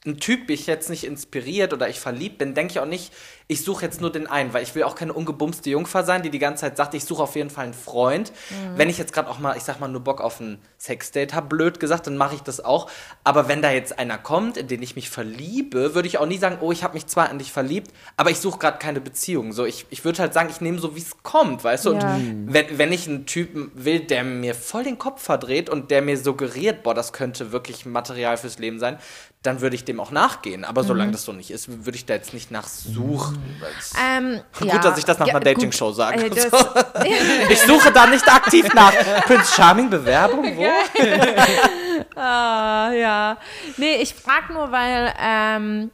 [0.06, 3.12] ein Typ mich jetzt nicht inspiriert oder ich verliebt bin, denke ich auch nicht,
[3.48, 6.30] ich suche jetzt nur den einen, weil ich will auch keine ungebumste Jungfer sein, die
[6.30, 8.32] die ganze Zeit sagt, ich suche auf jeden Fall einen Freund.
[8.76, 11.48] Wenn ich jetzt gerade auch mal, ich sag mal, nur Bock auf ein Sexdate habe,
[11.48, 12.88] blöd gesagt, dann mache ich das auch.
[13.24, 16.38] Aber wenn da jetzt einer kommt, in den ich mich verliebe, würde ich auch nie
[16.38, 19.52] sagen, oh, ich habe mich zwar in dich verliebt, aber ich suche gerade keine Beziehung.
[19.52, 21.94] So, ich, ich würde halt sagen, ich nehme so, wie es kommt, weißt du?
[21.94, 22.14] Ja.
[22.14, 26.02] Und wenn, wenn ich einen Typen will, der mir voll den Kopf verdreht und der
[26.02, 28.98] mir suggeriert, boah, das könnte wirklich Material fürs Leben sein,
[29.42, 30.64] dann würde ich dem auch nachgehen.
[30.66, 30.86] Aber Mhm.
[30.88, 33.42] solange das so nicht ist, würde ich da jetzt nicht nachsuchen.
[33.98, 34.78] Ähm, Gut, ja.
[34.78, 35.44] dass ich das nach Ja, einer.
[35.44, 36.26] Dating-Show sage.
[36.26, 36.46] Äh, das,
[37.48, 38.92] Ich suche da nicht aktiv nach.
[39.24, 40.64] Prince Charming Bewerbung, wo?
[42.20, 43.36] ah, ja.
[43.76, 45.90] Nee, ich frage nur, weil, ähm,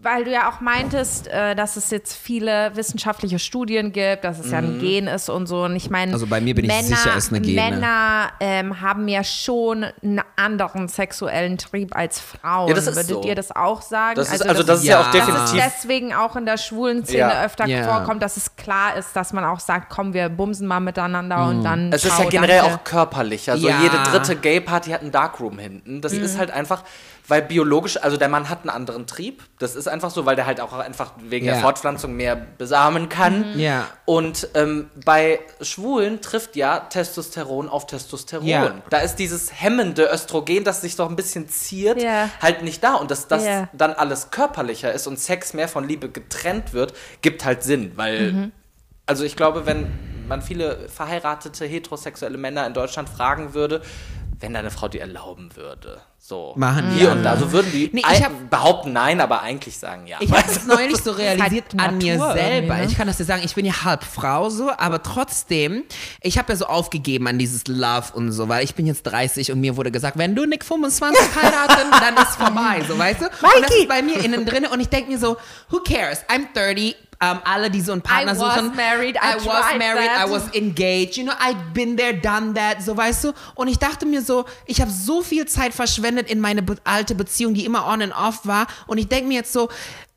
[0.00, 4.52] weil du ja auch meintest, äh, dass es jetzt viele wissenschaftliche Studien gibt, dass es
[4.52, 5.64] ja ein Gen ist und so.
[5.64, 7.60] Und ich meine, Also bei mir bin ich Männer, sicher, es ist eine Gene.
[7.70, 12.68] Männer ähm, haben ja schon einen anderen sexuellen Trieb als Frauen.
[12.68, 13.22] Ja, das ist Würdet so.
[13.24, 14.14] ihr das auch sagen?
[14.14, 15.08] Das ist, also das ist ja, Ja.
[15.08, 15.62] auch dass es definitiv.
[15.64, 17.42] deswegen auch in der schwulen Szene Ja.
[17.44, 17.82] öfter Ja.
[17.82, 21.64] vorkommt, dass es klar ist, dass man auch sagt, komm, wir bumsen mal miteinander und
[21.64, 21.92] dann.
[21.92, 22.74] Es ist ja generell danke.
[22.76, 23.50] auch körperlich.
[23.50, 23.82] Also Ja.
[23.82, 26.00] jede dritte Gay-Party hat einen Darkroom hinten.
[26.02, 26.84] Das ist halt einfach,
[27.28, 29.42] weil biologisch, also der Mann hat einen anderen Trieb.
[29.58, 31.52] Das ist einfach so, weil der halt auch einfach wegen Ja.
[31.52, 33.58] der Fortpflanzung mehr besamen kann.
[33.58, 33.86] Ja.
[34.06, 38.46] Und ähm, bei Schwulen trifft ja Testosteron auf Testosteron.
[38.46, 38.74] Ja.
[38.90, 42.30] Da ist dieses hemmende Östrogen, das sich doch ein bisschen ziert, Ja.
[42.40, 42.94] halt nicht da.
[42.94, 43.68] Und dass das Ja.
[43.72, 48.32] dann alles körperlicher ist und Sex mehr von Liebe getrennt wird, gibt halt Sinn, weil
[48.32, 48.52] Mhm.
[49.06, 49.86] also ich glaube, wenn
[50.28, 53.80] man viele verheiratete heterosexuelle Männer in Deutschland fragen würde,
[54.40, 57.18] wenn deine Frau dir erlauben würde, so Machen die hier alle.
[57.18, 60.18] und da, so würden die Nee, ich hab- behaupten nein, aber eigentlich sagen ja.
[60.20, 62.76] Ich habe das neulich so realisiert halt an mir Natur selber.
[62.76, 62.84] ne?
[62.84, 65.84] Ich kann das dir sagen, ich bin ja halb Frau so, aber trotzdem,
[66.20, 69.50] ich habe ja so aufgegeben an dieses Love und so, weil ich bin jetzt 30
[69.52, 73.24] und mir wurde gesagt, wenn du Nick 25 heiraten, dann ist vorbei, so weißt du?
[73.26, 75.36] Und das ist bei mir innen drin und ich denke mir so,
[75.70, 76.20] who cares?
[76.28, 76.94] I'm 30.
[77.20, 78.76] Um, alle, die so einen Partner I was suchen.
[78.76, 80.28] married, I I was married, that.
[80.28, 83.32] I was engaged, you know, I'd been there, done that, so weißt du.
[83.56, 87.16] Und ich dachte mir so, ich habe so viel Zeit verschwendet in meine be alte
[87.16, 88.68] Beziehung, die immer on and off war.
[88.86, 89.68] Und ich denke mir jetzt so,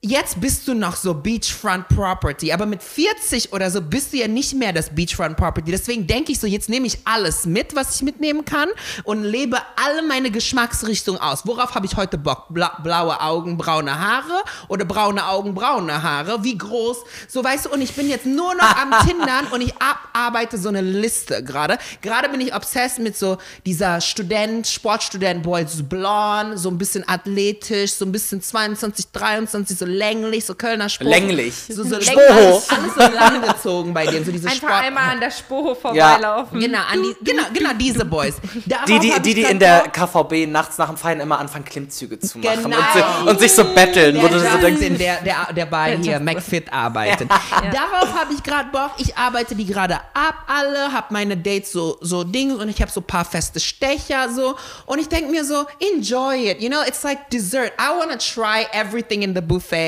[0.04, 4.28] jetzt bist du noch so Beachfront Property, aber mit 40 oder so bist du ja
[4.28, 5.70] nicht mehr das Beachfront Property.
[5.70, 8.70] Deswegen denke ich so, jetzt nehme ich alles mit, was ich mitnehmen kann
[9.04, 11.45] und lebe alle meine Geschmacksrichtungen aus.
[11.45, 12.47] Worauf habe ich heute Bock?
[12.49, 16.43] Bla blaue Augen, braune Haare oder braune Augen, braune Haare?
[16.43, 16.97] Wie groß?
[17.28, 20.70] So weißt du, und ich bin jetzt nur noch am Tindern und ich abarbeite so
[20.70, 21.78] eine Liste gerade.
[22.02, 23.38] Gerade bin ich obsessed mit so
[23.68, 29.78] dieser Student, Sportstudent, Boy, so blond, so ein bisschen athletisch, so ein bisschen 22, 23,
[29.78, 31.10] so länglich, so Kölner Sport.
[31.10, 31.54] Länglich.
[31.70, 32.22] So, so Spoho.
[32.22, 34.84] Alles, alles so langgezogen bei denen, so diese Einfach Sport.
[34.84, 36.60] einmal an der Spoho vorbeilaufen.
[36.60, 38.36] Genau, an die, genau, genau diese Boys.
[38.66, 39.82] Darauf Die, die, die, die in der.
[39.92, 42.78] KVB nachts nach dem Feiern immer anfangen, Klimmzüge zu machen Genau.
[43.22, 46.20] und, und sich so betteln, wo Der du so denkst, der, der, der bei hier
[46.20, 47.30] McFit arbeitet.
[47.30, 48.92] Darauf habe ich gerade Bock.
[48.98, 52.92] Ich arbeite die gerade ab alle, habe meine Dates so, so Dinge und ich habe
[52.92, 54.56] so ein paar feste Stecher so.
[54.86, 56.62] Und ich denke mir so, enjoy it.
[56.62, 57.74] You know, it's like dessert.
[57.80, 59.81] I want to try everything in the buffet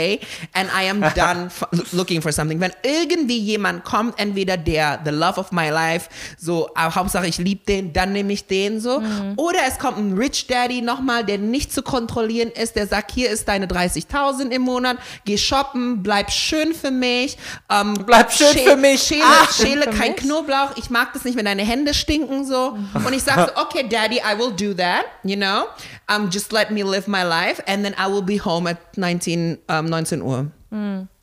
[0.54, 1.50] and I am done
[1.92, 2.60] looking for something.
[2.60, 7.38] Wenn irgendwie jemand kommt, entweder der, the love of my life, so, äh, Hauptsache ich
[7.38, 9.02] liebe den, dann nehme ich den so.
[9.38, 13.30] Oder es kommt ein Rich Daddy nochmal, der nicht zu kontrollieren ist, der sagt, hier
[13.30, 17.38] ist deine 30.000 im Monat, geh shoppen, bleib schön für mich.
[17.70, 19.02] Ähm, Bleib schön für mich.
[19.04, 19.48] Schäle, Ah.
[19.52, 20.22] schäle kein mich?
[20.22, 20.76] Knoblauch.
[20.78, 22.78] Ich mag das nicht, wenn deine Hände stinken so.
[22.94, 25.66] Und ich sage so, okay, Daddy, I will do that, you know.
[26.14, 29.58] Um, just let me live my life and then I will be home at 19,
[29.70, 30.48] um, 19 Uhr.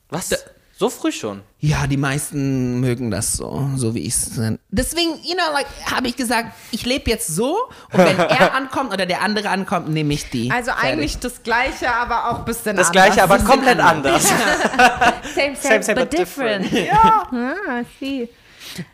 [0.08, 0.30] was?
[0.76, 1.42] So früh schon.
[1.58, 4.58] Ja, die meisten mögen das so, so wie ich es bin.
[4.70, 7.54] Deswegen, you know, like, habe ich gesagt, ich lebe jetzt so
[7.92, 10.50] und wenn er ankommt oder der andere ankommt, nehme ich die.
[10.50, 13.12] Also eigentlich das Gleiche, aber auch ein bisschen Das anders.
[13.12, 14.22] gleiche, aber komplett anders.
[15.34, 16.64] Same, same, Same, same, but but different.
[16.64, 16.88] different.
[16.92, 17.28] Ja.
[17.30, 18.30] Ah, see.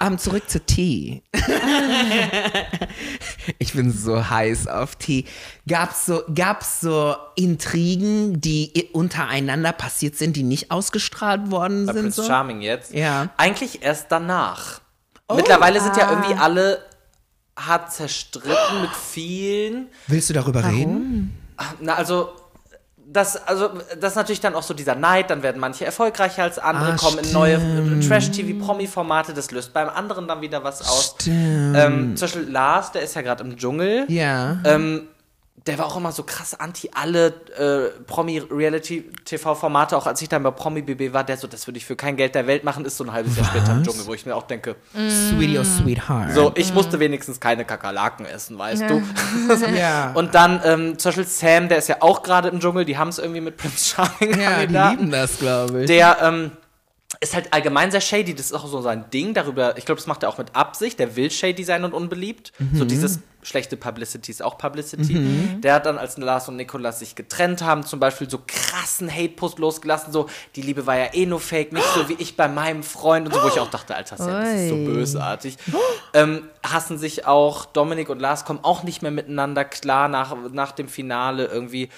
[0.04, 1.22] Um, zurück zu Tee.
[3.58, 5.24] ich bin so heiß auf Tee.
[5.68, 12.02] Gab's so, gab's so Intrigen, die untereinander passiert sind, die nicht ausgestrahlt worden Bei sind?
[12.02, 12.28] Prince So?
[12.28, 12.92] Charming jetzt.
[12.92, 13.30] Ja.
[13.36, 14.80] Eigentlich erst danach.
[15.34, 16.82] Mittlerweile sind ja irgendwie alle
[17.56, 19.88] hart zerstritten mit vielen.
[20.06, 21.36] Willst du darüber reden?
[21.80, 22.30] Na, also.
[23.08, 26.58] Das, also, das ist natürlich dann auch so dieser Neid, dann werden manche erfolgreicher als
[26.58, 31.14] andere, Ah, kommen in neue äh, Trash-TV-Promi-Formate, das löst beim anderen dann wieder was aus.
[31.20, 31.76] Stimmt.
[31.76, 34.06] Ähm, zum Beispiel Lars, der ist ja gerade im Dschungel.
[34.08, 34.58] Ja.
[34.64, 35.08] Ähm,
[35.66, 37.28] der war auch immer so krass anti alle
[37.58, 41.96] äh, Promi-Reality-TV-Formate, auch als ich dann bei Promi-BB war, der so, das würde ich für
[41.96, 44.26] kein Geld der Welt machen, ist so ein halbes Jahr später im Dschungel, wo ich
[44.26, 46.32] mir auch denke, Sweetie or Sweetheart.
[46.34, 49.02] so, ich musste wenigstens keine Kakerlaken essen, weißt du.
[49.76, 50.12] Ja.
[50.14, 53.08] Und dann ähm, zum Beispiel Sam, der ist ja auch gerade im Dschungel, die haben
[53.08, 55.86] es irgendwie mit Prince Charming ja, die lieben das, glaube ich.
[55.86, 56.52] Der ähm,
[57.20, 59.34] ist halt allgemein sehr shady, das ist auch so sein Ding.
[59.34, 60.98] Darüber, ich glaube, das macht er auch mit Absicht.
[60.98, 62.52] Der will shady sein und unbeliebt.
[62.74, 65.14] So dieses schlechte Publicity ist auch Publicity.
[65.62, 69.58] Der hat dann, als Lars und Nikolas sich getrennt haben, zum Beispiel so krassen Hate-Post
[69.58, 72.82] losgelassen, so, die Liebe war ja eh nur fake, nicht so wie ich bei meinem
[72.82, 75.56] Freund und so, wo ich auch dachte, Alter, Sam, das ist so bösartig.
[76.12, 80.72] ähm, hassen sich auch, Dominik und Lars kommen auch nicht mehr miteinander klar nach, nach
[80.72, 81.88] dem Finale irgendwie.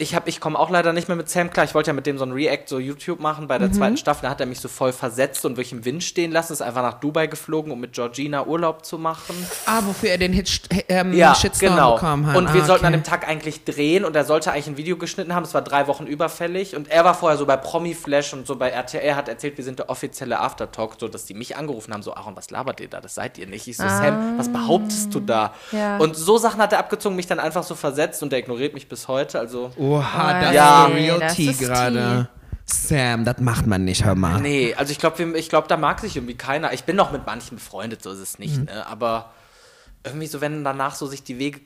[0.00, 1.64] Ich, hab- ich komme auch leider nicht mehr mit Sam klar.
[1.64, 3.72] Ich wollte ja mit dem so ein React, so YouTube machen bei der Mhm.
[3.74, 4.22] zweiten Staffel.
[4.22, 6.52] Da hat er mich so voll versetzt und wirklich im Wind stehen lassen.
[6.54, 9.34] Ist einfach nach Dubai geflogen, um mit Georgina Urlaub zu machen.
[9.66, 11.94] ah, wofür er den Hit, ähm, Ja, Shitstorm genau.
[11.94, 12.36] bekommen hat.
[12.36, 13.02] Und wir ah, sollten an okay.
[13.02, 15.44] dem Tag eigentlich drehen und er sollte eigentlich ein Video geschnitten haben.
[15.44, 18.56] Es war drei Wochen überfällig und er war vorher so bei Promi Flash und so
[18.56, 22.02] bei RTL hat erzählt, wir sind der offizielle Aftertalk, so dass die mich angerufen haben,
[22.02, 23.00] so Aaron, was labert ihr da?
[23.00, 23.66] Das seid ihr nicht.
[23.68, 25.52] Ich so Sam, was behauptest du da?
[25.72, 25.98] Ja.
[25.98, 28.88] Und so Sachen hat er abgezogen, mich dann einfach so versetzt und der ignoriert mich
[28.88, 29.38] bis heute.
[29.38, 30.86] Also Oha, das Ja.
[30.86, 32.28] ist Real Das Tea ist gerade.
[32.64, 34.40] Sam, das macht man nicht, hör mal.
[34.40, 36.72] Nee, also ich glaube, ich glaub, da mag sich irgendwie keiner.
[36.72, 38.86] Ich bin noch mit manchen befreundet, so ist es nicht, ne?
[38.86, 39.30] Aber
[40.04, 41.60] irgendwie so, wenn danach so sich die Wege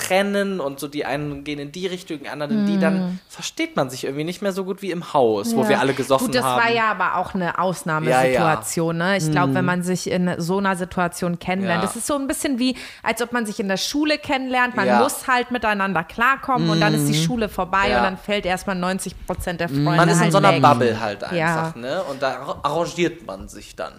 [0.00, 3.76] trennen und so die einen gehen in die Richtung, die anderen in die, dann versteht
[3.76, 6.34] man sich irgendwie nicht mehr so gut wie im Haus, wo wir alle gesoffen Gut,
[6.36, 6.62] das haben.
[6.62, 8.96] war ja aber auch eine Ausnahmesituation.
[8.96, 9.16] Ne?
[9.18, 11.86] Ich glaube, wenn man sich in so einer Situation kennenlernt, Ja.
[11.86, 14.76] das ist so ein bisschen wie, als ob man sich in der Schule kennenlernt.
[14.76, 15.00] Man Ja.
[15.00, 17.98] muss halt miteinander klarkommen und dann ist die Schule vorbei Ja.
[17.98, 20.62] und dann fällt erstmal 90 Prozent der Freunde man ist in halt so einer weg.
[20.62, 21.72] Bubble halt einfach, Ja.
[21.76, 22.02] ne?
[22.04, 23.94] Und da ar- arrangiert man sich dann.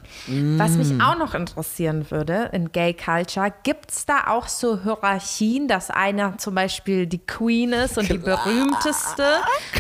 [0.58, 5.68] Was mich auch noch interessieren würde in Gay Culture, gibt es da auch so Hierarchien,
[5.68, 9.24] dass einer zum Beispiel die Queen ist und die berühmteste?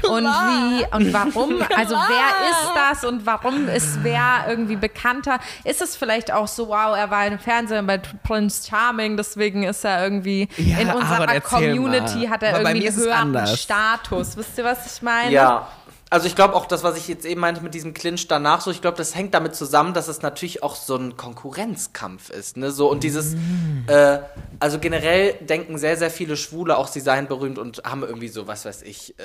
[0.07, 1.61] Und wie und warum?
[1.75, 5.39] Also wer ist das und warum ist wer irgendwie bekannter?
[5.63, 9.83] Ist es vielleicht auch so, wow, er war im Fernsehen bei Prince Charming, deswegen ist
[9.85, 12.29] er irgendwie Ja, in unserer Community mal.
[12.29, 13.47] hat er bei irgendwie einen höheren.
[13.57, 14.37] Status.
[14.37, 15.31] Wisst ihr, was ich meine?
[15.31, 15.67] Ja.
[16.11, 18.69] Also ich glaube auch, das, was ich jetzt eben meinte mit diesem Clinch danach, so
[18.69, 22.71] ich glaube, das hängt damit zusammen, dass es natürlich auch so ein Konkurrenzkampf ist, ne?
[22.71, 23.33] So und dieses,
[23.87, 24.19] äh,
[24.59, 28.45] also generell denken sehr, sehr viele Schwule auch, sie seien berühmt und haben irgendwie so,
[28.45, 29.23] was weiß ich, äh,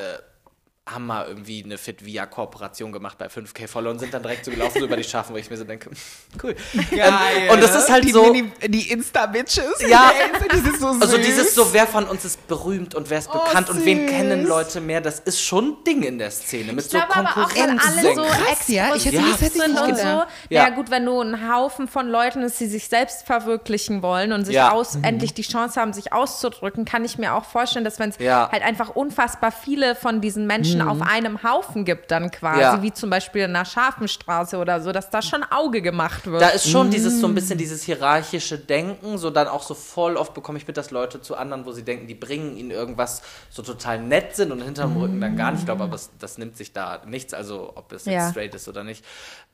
[0.88, 4.44] haben mal irgendwie eine Fit Via Kooperation gemacht bei 5K Follower und sind dann direkt
[4.44, 5.90] so gelaufen so über die Schafen, wo ich mir so denke,
[6.44, 6.54] cool.
[6.92, 9.80] Geil, Ähm, und das ist halt die so- Mini, die Insta-Bitches.
[9.88, 10.12] Ja.
[10.52, 11.02] die sind so süß.
[11.02, 14.10] Also dieses so, wer von uns ist berühmt und wer ist bekannt und wen süß.
[14.16, 17.16] kennen Leute mehr, das ist schon ein Ding in der Szene mit Ich so glaube
[17.16, 18.22] aber auch, wenn alle so.
[18.22, 18.94] Krass, ja.
[18.94, 20.02] Ich hätte- exklusiv das hätte ich sind nicht und so.
[20.04, 20.26] Ja.
[20.50, 20.68] Ja.
[20.70, 24.54] gut, wenn du ein Haufen von Leuten ist, die sich selbst verwirklichen wollen und sich
[24.54, 24.70] Ja.
[24.70, 28.18] aus, endlich die Chance haben, sich auszudrücken, kann ich mir auch vorstellen, dass wenn es
[28.20, 28.48] Ja.
[28.52, 32.82] halt einfach unfassbar viele von diesen Menschen auf einem Haufen gibt, dann quasi, Ja.
[32.82, 36.42] wie zum Beispiel in einer Schafenstraße oder so, dass da schon Auge gemacht wird.
[36.42, 40.16] Da ist schon dieses so ein bisschen dieses hierarchische Denken, so dann auch so voll
[40.16, 43.22] oft bekomme ich mit, dass Leute zu anderen, wo sie denken, die bringen ihnen irgendwas
[43.50, 45.60] so total nett sind und hinterm Rücken dann gar nicht.
[45.60, 48.30] Ich glaube, aber das, das nimmt sich da nichts, also ob es jetzt Ja.
[48.30, 49.04] straight ist oder nicht.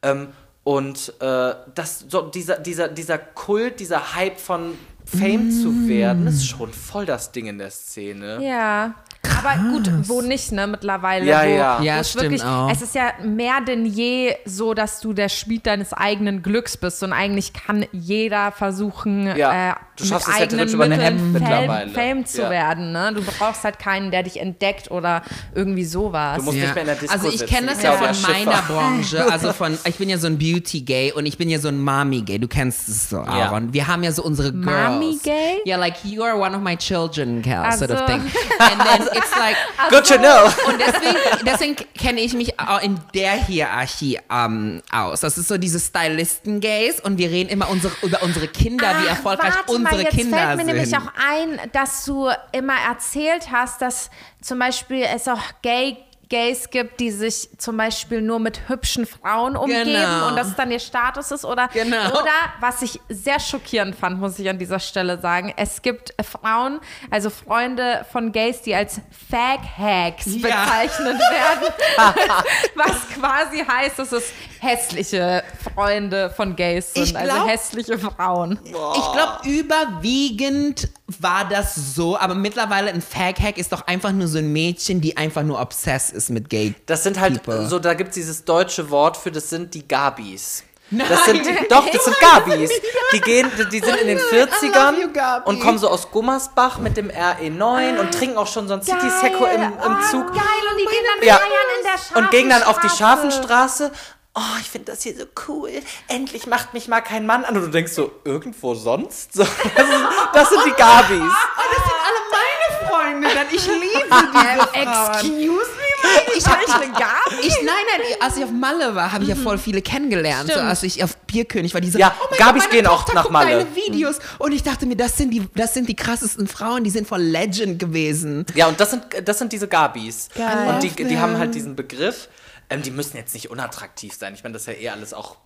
[0.02, 0.28] Ähm,
[0.64, 6.46] und äh, das, so dieser, dieser, dieser Kult, dieser Hype von Fame zu werden, ist
[6.46, 8.38] schon voll das Ding in der Szene.
[8.40, 8.94] Ja.
[9.24, 11.24] Aber gut, wo nicht, ne, mittlerweile.
[11.26, 11.78] Ja, wo, ja.
[11.80, 12.70] wo Ja, es stimmt wirklich, auch.
[12.70, 17.02] Es ist ja mehr denn je so, dass du der Schmied deines eigenen Glücks bist
[17.04, 21.90] und eigentlich kann jeder versuchen, Ja, äh, du mit ja eigenen App Mitteln mittlerweile.
[21.90, 22.50] Fame, Fame zu Ja.
[22.50, 23.12] werden, ne?
[23.14, 25.22] Du brauchst halt keinen, der dich entdeckt oder
[25.54, 26.38] irgendwie sowas.
[26.38, 28.62] Du musst nicht mehr in der Disco Also ich kenne das ja von meiner.
[28.62, 31.80] Branche, also von, ich bin ja so ein Beauty-Gay und ich bin ja so ein
[31.80, 33.72] Mommy-Gay, du kennst es so, Aaron.
[33.72, 34.64] Wir haben ja so unsere Girls.
[34.66, 35.62] Mommy-Gay?
[35.66, 38.06] Yeah, like you are one of my children, Cal, Ach sort of so.
[38.06, 38.20] thing.
[38.58, 39.56] And then it's like,
[39.90, 40.44] Good to know.
[40.66, 45.20] und deswegen, deswegen kenne ich mich auch in der Hierarchie ähm, aus.
[45.20, 49.10] Das ist so diese Stylisten-Gays und wir reden immer unsere, über unsere Kinder, wie Ach,
[49.10, 50.74] erfolgreich warte unsere mal, jetzt Kinder fällt mir sind.
[50.74, 54.10] nämlich auch ein, dass du immer erzählt hast, dass
[54.40, 55.96] zum Beispiel es auch Gay
[56.32, 60.28] Gays gibt, die sich zum Beispiel nur mit hübschen Frauen umgeben Genau.
[60.28, 61.44] und das dann ihr Status ist.
[61.44, 62.08] Oder, Genau.
[62.08, 66.80] oder was ich sehr schockierend fand, muss ich an dieser Stelle sagen, es gibt Frauen,
[67.10, 68.98] also Freunde von Gays, die als
[69.30, 70.64] Fag-Hags Ja.
[70.64, 71.74] bezeichnet werden.
[72.76, 74.32] was quasi heißt, dass es
[74.62, 75.42] hässliche
[75.74, 78.60] Freunde von Gays sind, Ich also glaub- hässliche Frauen.
[78.64, 80.88] Ich glaube, überwiegend
[81.18, 85.16] war das so, aber mittlerweile ein Fag-Hack ist doch einfach nur so ein Mädchen, die
[85.16, 86.74] einfach nur obsessed ist mit Gay.
[86.86, 87.66] Das sind halt People.
[87.68, 90.62] so, da gibt es dieses deutsche Wort für, das sind die Gabis.
[90.90, 91.06] Nein.
[91.08, 92.70] Das sind, doch, das sind Gabis.
[93.12, 95.48] Die gehen, die sind in den I love you, 40ern Gabi.
[95.50, 99.10] und kommen so aus Gummersbach mit dem RE9 und trinken auch schon so ein City
[99.20, 100.26] Seco im, im oh, Zug.
[100.28, 101.36] Geil, und die gehen dann Ja.
[101.36, 101.84] feiern in
[102.14, 103.90] der und gehen dann auf die Schafenstraße.
[104.34, 105.70] Oh, ich finde das hier so cool.
[106.08, 107.54] Endlich macht mich mal kein Mann an.
[107.54, 109.34] Und du denkst so, irgendwo sonst?
[109.34, 111.20] So, das, ist, das sind die Gabis.
[111.54, 115.20] Oh, das sind alle meine Freunde, dann ich liebe diese Frauen.
[115.22, 117.46] Excuse me, Ich habe eine Gabi?
[117.46, 120.50] Ich, nein, nein, als ich auf Malle war, habe ich ja voll viele kennengelernt.
[120.50, 123.22] So, als ich auf Bierkönig war, diese, Ja, oh Gabis Gott, gehen auch Tochter nach
[123.24, 123.50] guckt Malle.
[123.64, 124.18] deine Videos.
[124.38, 127.20] Und ich dachte mir, das sind die, das sind die krassesten Frauen, die sind voll
[127.22, 128.46] Legend gewesen.
[128.54, 130.30] Ja, und das sind, das sind diese Gabis.
[130.34, 130.68] Geil.
[130.68, 132.28] Und die, die haben halt diesen Begriff.
[132.72, 134.34] Ähm, die müssen jetzt nicht unattraktiv sein.
[134.34, 135.36] Ich meine, das ist ja eh alles auch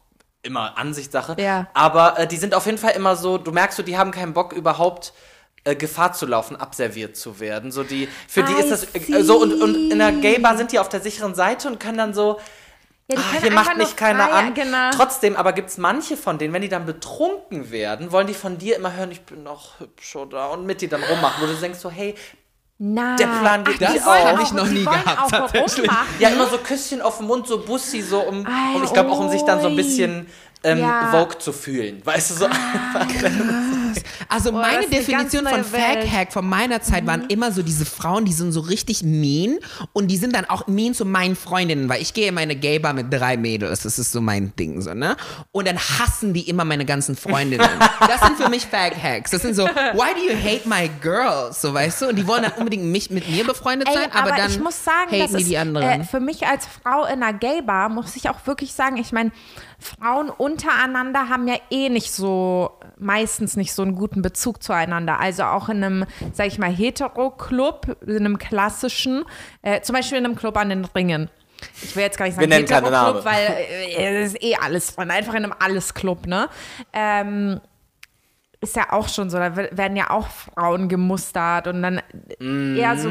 [0.42, 1.36] immer Ansichtssache.
[1.38, 1.68] Ja.
[1.74, 4.32] Aber äh, die sind auf jeden Fall immer so, du merkst so, die haben keinen
[4.32, 5.12] Bock überhaupt
[5.64, 7.72] äh, Gefahr zu laufen, abserviert zu werden.
[7.72, 10.72] So die, für die I ist das äh, so und, und in der Gay-Bar sind
[10.72, 12.38] die auf der sicheren Seite und können dann so,
[13.08, 14.54] Ja, die können hier macht mich keiner feiern, an.
[14.54, 14.90] Genau.
[14.92, 18.58] Trotzdem aber gibt es manche von denen, wenn die dann betrunken werden, wollen die von
[18.58, 21.54] dir immer hören, ich bin noch hübsch oder und mit dir dann rummachen, wo du
[21.54, 22.14] denkst so, hey,
[22.78, 23.16] Nein.
[23.16, 24.42] Der Plan geht das nicht hab auf.
[24.42, 25.50] ich noch nie gehabt, auch.
[26.18, 29.10] Ja, immer so Küsschen auf dem Mund, so Bussi, so um, Ei, um ich glaube
[29.10, 30.26] auch um sich dann so ein bisschen
[30.62, 31.10] ähm, Ja.
[31.10, 32.00] Vogue zu fühlen.
[32.04, 32.46] Weißt du, so
[34.28, 35.60] Also Boah, meine Definition von.
[35.60, 35.64] Mhm.
[35.64, 39.58] Fag-Hack von meiner Zeit waren immer so diese Frauen, die sind so richtig mean
[39.92, 42.92] und die sind dann auch mean zu meinen Freundinnen, weil ich gehe in meine Gay-Bar
[42.92, 45.16] mit drei Mädels, das ist so mein Ding, so, ne?
[45.52, 47.66] Und dann hassen die immer meine ganzen Freundinnen.
[48.06, 49.30] Das sind für mich Fag-Hacks.
[49.30, 51.60] Das sind so, why do you hate my girls?
[51.60, 52.08] So, weißt du?
[52.08, 54.84] Und die wollen dann unbedingt mich mit mir befreundet Ey, sein, aber, dann ich muss
[54.84, 56.02] sagen, haten das die ist, die anderen.
[56.02, 59.32] Äh, für mich als Frau in einer Gay-Bar muss ich auch wirklich sagen, ich meine,
[59.78, 65.20] Frauen untereinander haben ja eh nicht so, meistens nicht so einen guten Bezug zueinander.
[65.20, 69.24] Also auch in einem, sag ich mal, Hetero-Club, in einem klassischen,
[69.62, 71.28] äh, zum Beispiel in einem Club an den Ringen.
[71.82, 72.50] Ich will jetzt gar nicht sagen
[73.12, 73.56] Hetero-Club, weil
[73.98, 76.48] äh, es ist eh alles drin, einfach in einem Alles-Club, ne?
[76.92, 77.60] Ähm,
[78.60, 82.00] ist ja auch schon so, da wer- werden ja auch Frauen gemustert und dann
[82.40, 83.10] eher so.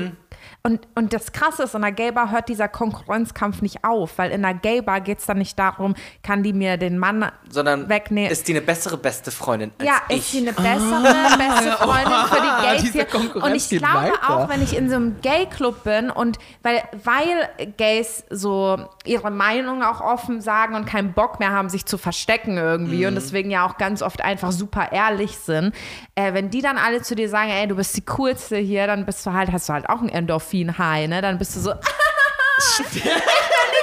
[0.66, 4.42] Und, und das Krasse ist, in der Gay-Bar hört dieser Konkurrenzkampf nicht auf, weil in
[4.42, 5.94] der Gay-Bar geht es dann nicht darum,
[6.24, 8.32] kann die mir den Mann sondern wegnehmen.
[8.32, 10.18] ist die eine bessere beste Freundin als ja, ich.
[10.18, 13.36] ist sie eine bessere, beste Freundin für die Gays diese hier.
[13.44, 14.30] Und ich glaube weiter.
[14.30, 19.84] auch, wenn ich in so einem Gay-Club bin und weil, weil Gays so ihre Meinung
[19.84, 23.10] auch offen sagen und keinen Bock mehr haben, sich zu verstecken irgendwie Mhm.
[23.10, 25.76] und deswegen ja auch ganz oft einfach super ehrlich sind,
[26.16, 29.06] äh, wenn die dann alle zu dir sagen, ey, du bist die coolste hier, dann
[29.06, 31.22] bist du halt, hast du halt auch ein Endorphin-High, ne?
[31.22, 31.72] Dann bist du so,
[32.80, 33.10] ich bin die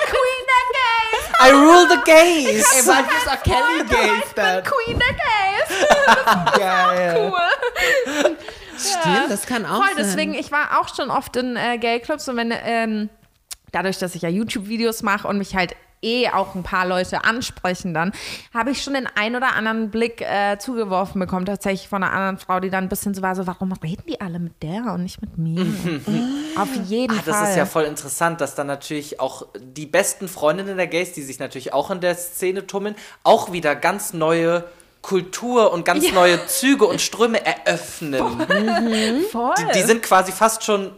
[0.07, 1.25] Queen der Gays.
[1.45, 2.65] I rule the gays.
[2.75, 4.63] Ey, weil das auch Kelly Gays Ich bin dann.
[4.65, 6.57] Queen der Gays.
[6.59, 7.33] Geil.
[7.33, 8.37] Cool.
[8.79, 9.97] Stimmt, das kann auch Voll, sein.
[9.99, 13.11] deswegen, ich war auch schon oft in äh, Gay-Clubs und wenn, ähm,
[13.73, 17.95] dadurch, dass ich ja YouTube-Videos mache und mich halt eh auch ein paar Leute ansprechen
[17.95, 18.13] dann,
[18.53, 22.39] habe ich schon den ein oder anderen Blick äh, zugeworfen bekommen, tatsächlich von einer anderen
[22.39, 25.03] Frau, die dann ein bisschen so war, so, warum reden die alle mit der und
[25.05, 25.61] nicht mit mir?
[26.57, 27.33] Auf jeden Ah, Fall.
[27.41, 31.23] das ist ja voll interessant, dass dann natürlich auch die besten Freundinnen der Gays, die
[31.23, 34.65] sich natürlich auch in der Szene tummeln, auch wieder ganz neue
[35.03, 36.13] Kultur und ganz Ja.
[36.15, 38.23] neue Züge und Ströme eröffnen.
[39.33, 39.55] Voll.
[39.59, 40.93] Die, die sind quasi fast schon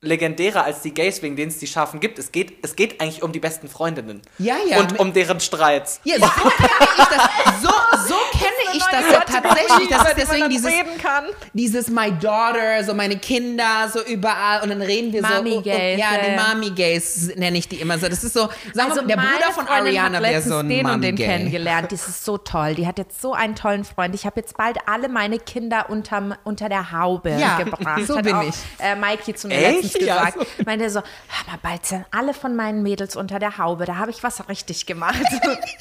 [0.00, 2.18] legendärer als die Gays, wegen denen es die Schafen gibt.
[2.20, 4.22] Es geht, es geht eigentlich um die besten Freundinnen.
[4.38, 6.00] Ja, ja, Und um deren Streits.
[6.04, 7.62] Ja, so kenne ich das.
[7.62, 7.68] So,
[8.08, 9.88] so kenne ich das ja tatsächlich.
[9.88, 11.24] Das ist deswegen dieses, reden kann.
[11.52, 14.62] dieses My Daughter, so meine Kinder, so überall.
[14.62, 15.62] Und dann reden wir Mami so.
[15.62, 16.36] Gays, ja, die.
[16.36, 18.08] Mami Gays nenne ich die immer so.
[18.08, 20.68] Das ist so, sagen wir Also mal, der Bruder von Freundin Ariana wäre so ein
[20.68, 21.26] den und Mami den Gay.
[21.26, 21.90] kennengelernt.
[21.90, 22.76] Das ist so toll.
[22.76, 24.14] Die hat jetzt so einen tollen Freund.
[24.14, 28.06] Ich habe jetzt bald alle meine Kinder unterm, unter der Haube Ja, gebracht.
[28.06, 28.54] so bin auch, ich.
[28.78, 29.66] Äh, Mikey zu mir Echt?
[29.72, 30.38] letztens Ja, gesagt.
[30.38, 30.64] so.
[30.64, 33.84] Meinte so, hör mal, bald sind alle von meinen Mädels unter der Haube.
[33.84, 35.20] Da habe ich was richtig gemacht.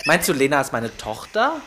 [0.06, 1.62] Meinst du, Lena ist meine Tochter?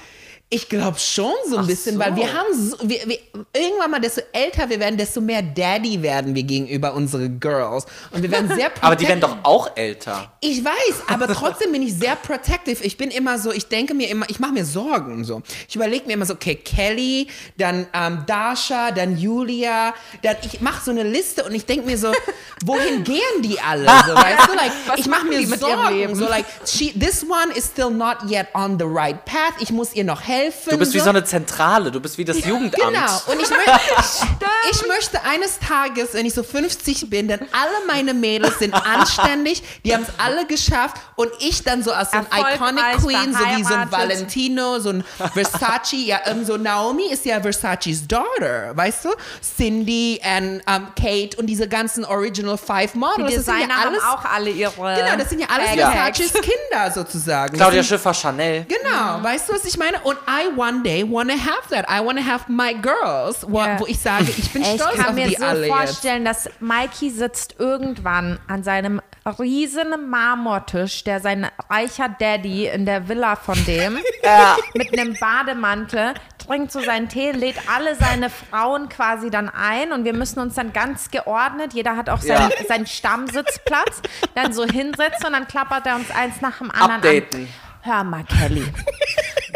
[0.53, 2.01] Ich glaube schon so ein Ach bisschen, so.
[2.01, 3.19] weil wir haben so, wir, wir,
[3.55, 7.87] irgendwann mal, desto älter wir werden, desto mehr Daddy werden wir gegenüber unsere Girls.
[8.11, 9.43] Und wir werden sehr Aber die werden protective.
[9.45, 10.33] doch auch älter.
[10.41, 12.83] Ich weiß, aber trotzdem bin ich sehr protective.
[12.83, 15.41] Ich bin immer so, ich denke mir immer, ich mache mir Sorgen so.
[15.69, 20.85] Ich überlege mir immer so, okay, Kelly, dann ähm, Dasha, dann Julia, dann ich mache
[20.85, 22.13] so eine Liste und ich denke mir so,
[22.65, 23.85] wohin gehen die alle?
[23.85, 25.95] So, weißt du, like, ich mache mir Sorgen.
[25.95, 26.17] Leben?
[26.17, 29.55] So like, she, this one is still not yet on the right path.
[29.61, 30.40] Ich muss ihr noch helfen.
[30.71, 32.75] Du bist wie so eine Zentrale, du bist wie das Jugendamt.
[32.75, 33.21] Genau.
[33.27, 33.81] Und ich, möchte,
[34.71, 39.63] ich möchte eines Tages, wenn ich so 50 bin, dann alle meine Mädels sind anständig,
[39.85, 43.39] die haben es alle geschafft und ich dann so als so ein Iconic Queen, so
[43.57, 43.91] wie so ein.
[43.91, 49.11] Valentino, so ein Versace, ja, ähm, so Naomi ist ja Versace's Daughter, weißt du?
[49.57, 53.89] Cindy und ähm, Kate und diese ganzen Original Five Die Models, das sind Designer ja
[53.89, 54.73] alles, haben auch alle ihre.
[54.73, 55.91] genau, das sind ja alles Ja.
[55.91, 57.57] Versace's Kinder sozusagen.
[57.57, 58.67] Claudia Schiffer, Chanel.
[58.69, 60.01] Genau, weißt du, was ich meine?
[60.01, 61.87] Und I one day wanna have that.
[61.91, 63.81] I wanna have my girls, wo, Ja.
[63.81, 65.75] wo ich sage, ich bin stolz ich kann auf mir die so alle jetzt.
[65.77, 69.01] vorstellen, dass Mikey sitzt irgendwann an seinem
[69.39, 73.99] riesen Marmortisch, der sein reicher Daddy in der Villa von dem,
[74.75, 80.05] mit einem Bademantel, trinkt so seinen Tee, lädt alle seine Frauen quasi dann ein und
[80.05, 82.65] wir müssen uns dann ganz geordnet, jeder hat auch seinen, Ja.
[82.67, 84.01] seinen Stammsitzplatz,
[84.35, 87.41] dann so hinsetzen und dann klappert er uns eins nach dem anderen Updaten.
[87.43, 87.49] an.
[87.83, 88.65] Hör mal, Kelly.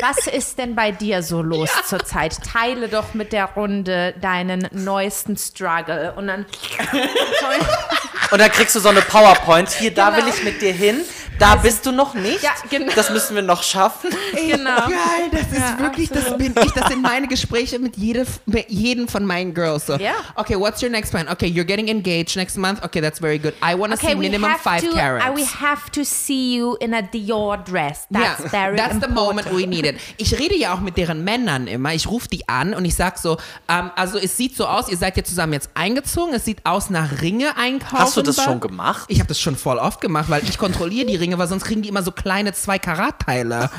[0.01, 2.37] Was ist denn bei dir so los zurzeit?
[2.45, 6.13] Teile doch mit der Runde deinen neuesten Struggle.
[6.17, 6.47] Und dann.
[8.31, 9.71] Und dann kriegst du so eine PowerPoint.
[9.71, 10.23] Hier, da Genau.
[10.27, 11.01] will ich mit dir hin.
[11.39, 12.43] Da bist du noch nicht.
[12.43, 12.93] Ja, genau.
[12.95, 14.11] Das müssen wir noch schaffen.
[14.33, 14.77] Genau.
[14.89, 18.71] Geil, das ist Ja, wirklich, das bin ich, das sind meine Gespräche mit, jede, mit
[18.71, 19.87] jedem von meinen Girls.
[19.87, 20.13] So, Ja.
[20.37, 21.29] okay, what's your next plan?
[21.29, 22.85] Okay, you're getting engaged next month.
[22.85, 23.55] Okay, that's very good.
[23.63, 25.27] I wanna see Okay, we minimum have, five to, carats.
[25.27, 28.07] uh, we have to see you in a Dior dress.
[28.11, 29.15] That's ja, very that's the important.
[29.47, 29.97] moment we need it.
[30.19, 31.95] Ich rede ja auch mit deren Männern immer.
[31.95, 34.97] Ich rufe die an und ich sag so, ähm, also es sieht so aus, ihr
[34.97, 36.33] seid ja zusammen jetzt eingezogen.
[36.35, 37.99] Es sieht aus nach Ringe einkaufen.
[37.99, 39.05] Hast du das schon gemacht?
[39.09, 41.83] Ich habe das schon voll oft gemacht, weil ich kontrolliere die Ringe, weil sonst kriegen
[41.83, 43.71] die immer so kleine 2 Karat Teile.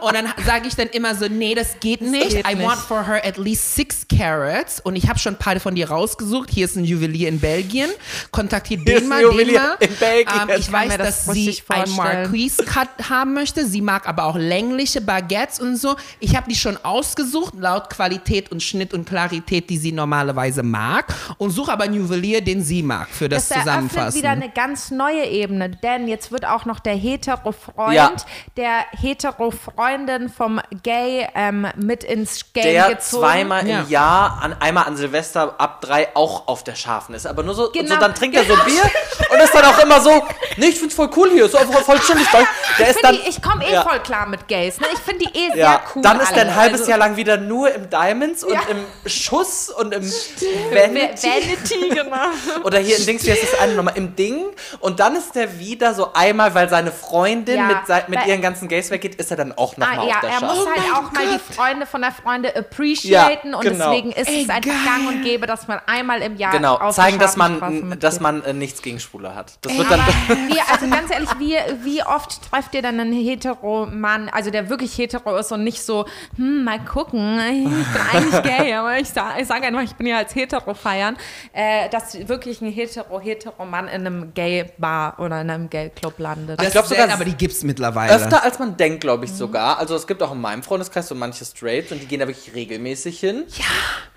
[0.00, 2.30] Und dann sage ich dann immer so, nee, das geht nicht.
[2.30, 2.66] geht I nicht.
[2.66, 4.80] want for her at least 6 carats.
[4.80, 6.50] Und ich habe schon ein paar von dir rausgesucht.
[6.50, 7.90] Hier ist ein Juwelier in Belgien.
[8.30, 9.76] Kontaktiert den mal, den mal.
[9.80, 10.48] in Belgien.
[10.48, 12.22] Ähm, Ich weiß, das dass sie ein vorstellen.
[12.22, 13.66] Marquise Cut haben möchte.
[13.66, 15.96] Sie mag aber auch längliche Baguettes und so.
[16.20, 21.12] Ich habe die schon ausgesucht, laut Qualität und Schnitt und Klarität, die sie normalerweise mag.
[21.38, 24.16] Und suche aber einen Juwelier, den sie mag, für das, Das Zusammenfassen.
[24.18, 28.12] wieder eine ganz neue Ebene, denn jetzt wird auch noch der Hetero-Freund Ja.
[28.56, 33.22] der Hetero-Freundin vom Gay ähm, mit ins Game Der gezogen.
[33.24, 33.80] zweimal Ja.
[33.80, 37.26] im Jahr, an, einmal an Silvester ab drei auch auf der Scharfen ist.
[37.26, 37.94] Aber nur so, Genau.
[37.94, 38.82] so dann trinkt er so Bier
[39.30, 40.22] und ist dann auch immer so,
[40.56, 42.26] nee, ich find's voll cool hier, ist einfach voll chillig.
[42.78, 43.82] Der Ich, ist dann, die, ich komme eh Ja.
[43.82, 44.78] voll klar mit Gays.
[44.80, 44.86] Ne?
[44.92, 46.02] Ich finde die eh ja, sehr cool.
[46.02, 48.60] dann ist er ein halbes Also- Jahr lang wieder nur im Diamonds und Ja.
[48.68, 51.26] im Schuss und im Vanity.
[51.28, 52.16] Vanity, genau.
[52.64, 53.96] Oder hier in Dings, wie heißt das eine nochmal?
[53.96, 54.44] Im Ding.
[54.80, 58.42] Und dann ist er wieder so einmal, weil seine Freundin Ja, mit, mit weil- ihren
[58.42, 60.54] ganzen Gays weggeht, ist er dann auch nochmal Ah, auf ja, der er Schar.
[60.54, 61.34] muss Oh halt auch mal Gott.
[61.48, 63.90] die Freunde von der Freunde appreciaten und genau.
[63.90, 64.78] deswegen ist Ey, es einfach geil.
[64.84, 68.42] gang und gäbe, dass man einmal im Jahr Genau, auf zeigen, dass man, dass man
[68.44, 69.52] äh, nichts gegen Schwule hat.
[69.62, 70.00] Das wird dann.
[70.48, 74.96] Wie, also ganz ehrlich, wie, wie oft trefft ihr dann einen Hetero-Mann, also der wirklich
[74.96, 76.06] hetero ist und nicht so,
[76.36, 80.06] hm, mal gucken, ich bin eigentlich gay, aber ich sage ich sag einfach, ich bin
[80.06, 81.16] ja als hetero feiern,
[81.52, 86.49] äh, dass wirklich ein hetero-hetero-Mann in einem Gay-Bar oder in einem Gay-Club landet.
[86.56, 88.14] Das Ich glaub ist sogar aber die gibt's mittlerweile.
[88.14, 89.32] Öfter als man denkt, glaube Mhm.
[89.32, 89.78] ich sogar.
[89.78, 92.54] Also es gibt auch in meinem Freundeskreis so manche Straights und die gehen da wirklich
[92.54, 93.44] regelmäßig hin.
[93.56, 93.64] Ja.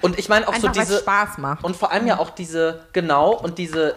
[0.02, 1.00] Und ich meine auch Einfach, so weil es diese.
[1.02, 1.64] Spaß macht.
[1.64, 3.96] Und vor allem ja auch diese, genau, und diese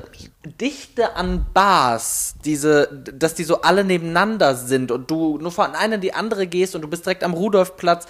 [0.60, 5.96] Dichte an Bars, diese, dass die so alle nebeneinander sind und du nur von einer
[5.96, 8.06] in die andere gehst und du bist direkt am Rudolfplatz.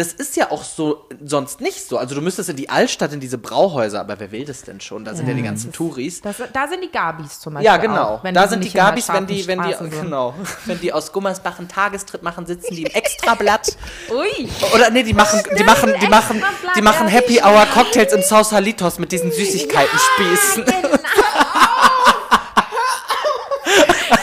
[0.00, 1.98] Das ist ja auch so sonst nicht so.
[1.98, 5.04] Also du müsstest in die Altstadt, in diese Brauhäuser, aber wer will das denn schon?
[5.04, 6.22] Da sind ja die ganzen Touris.
[6.22, 7.66] Das, da sind die Gabis zum Beispiel.
[7.66, 8.14] Ja, genau.
[8.14, 9.90] Auch, wenn da sind die Gabis, wenn die, wenn die, sind.
[9.90, 10.32] genau,
[10.64, 13.76] wenn die aus Gummersbach einen Tagestrip machen, sitzen die im Extrablatt.
[14.10, 14.48] Ui.
[14.74, 16.42] Oder nee, die machen, die machen, die machen,
[16.74, 20.64] die machen ja, Happy Hour Cocktails im Sausalitos mit diesen Süßigkeiten-Spießen.
[20.64, 20.88] Genau.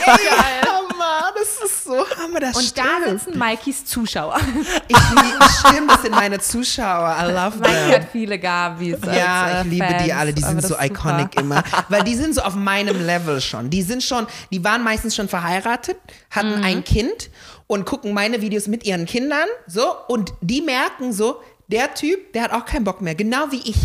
[0.08, 0.57] Hammer,
[1.88, 4.40] das ist so Hammer, das Und da sitzen Mikeys Zuschauer.
[4.88, 7.16] Ich liebe, stimmt, das sind meine Zuschauer.
[7.20, 7.92] I love Mike them.
[7.92, 8.98] hat viele Gabis.
[9.06, 11.42] Ja, als, äh, ich liebe die Fans, alle, die sind so iconic super.
[11.42, 11.64] immer.
[11.90, 13.70] Weil die sind so auf meinem Level schon.
[13.70, 15.98] Die sind schon, die waren meistens schon verheiratet,
[16.30, 16.64] hatten Mhm.
[16.64, 17.30] ein Kind
[17.68, 19.48] und gucken meine Videos mit ihren Kindern.
[19.68, 23.62] So, und die merken so, der Typ, der hat auch keinen Bock mehr, genau wie
[23.70, 23.76] ich.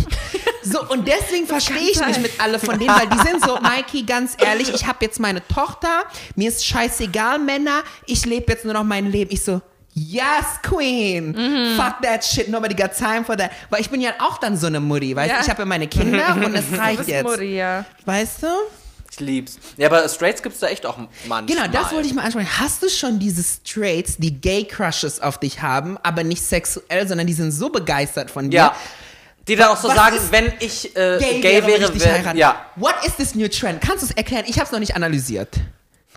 [0.62, 4.04] So, und deswegen verstehe ich mich mit alle von denen, weil die sind so, Mikey,
[4.04, 6.04] ganz ehrlich, ich habe jetzt meine Tochter,
[6.36, 9.32] mir ist scheißegal, Männer, ich lebe jetzt nur noch mein Leben.
[9.32, 9.60] Ich so,
[9.94, 11.32] Yes, Queen.
[11.32, 11.76] Mhm.
[11.76, 12.48] Fuck that shit.
[12.48, 13.50] Nobody got time for that.
[13.68, 15.34] Weil ich bin ja auch dann so eine Mutti, weißt du?
[15.34, 15.40] Ja.
[15.42, 17.24] Ich habe ja meine Kinder und es reicht jetzt.
[17.24, 17.84] Mutti, ja.
[18.06, 18.46] Weißt du?
[19.12, 19.58] Ich lieb's.
[19.76, 20.96] Ja, aber Straights gibt's da echt auch
[21.26, 21.44] manchmal.
[21.44, 22.48] Genau, das wollte ich mal ansprechen.
[22.58, 27.34] Hast du schon diese Straights, die Gay-Crushes auf dich haben, aber nicht sexuell, sondern die
[27.34, 28.56] sind so begeistert von dir?
[28.56, 28.76] Ja.
[29.46, 32.66] Die dann auch so Was sagen, wenn ich äh, Gay, gay, wäre, wäre, wär, ja.
[32.76, 33.82] What is this new trend?
[33.82, 34.44] Kannst du es erklären?
[34.46, 35.58] Ich habe es noch nicht analysiert.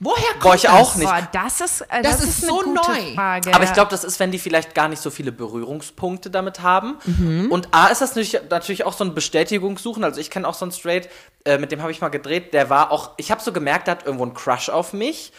[0.01, 0.71] Woher kommt Boah, ich das?
[0.71, 1.07] auch nicht.
[1.07, 3.13] Boah, das ist, äh, Das das, ist ist, so neu.
[3.15, 3.53] Frage.
[3.55, 6.97] Aber ich glaube, das ist, wenn die vielleicht gar nicht so viele Berührungspunkte damit haben.
[7.05, 7.47] Mhm.
[7.49, 10.03] Und A ist das natürlich, natürlich auch so ein Bestätigungssuchen.
[10.03, 11.07] Also ich kenne auch so einen Straight,
[11.45, 13.93] äh, mit dem habe ich mal gedreht, der war auch, ich habe so gemerkt, der
[13.95, 15.31] hat irgendwo einen Crush auf mich.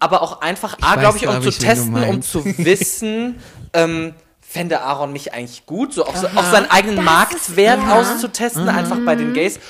[0.00, 3.40] Aber auch einfach, A, glaube ich, um glaub zu ich, testen, um zu wissen,
[3.74, 7.84] ähm, fände Aaron mich eigentlich gut, so auch, so, auch seinen eigenen Das Marktwert ist-
[7.84, 8.00] ja.
[8.00, 9.60] auszutesten, einfach bei den Gays.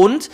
[0.00, 0.30] Und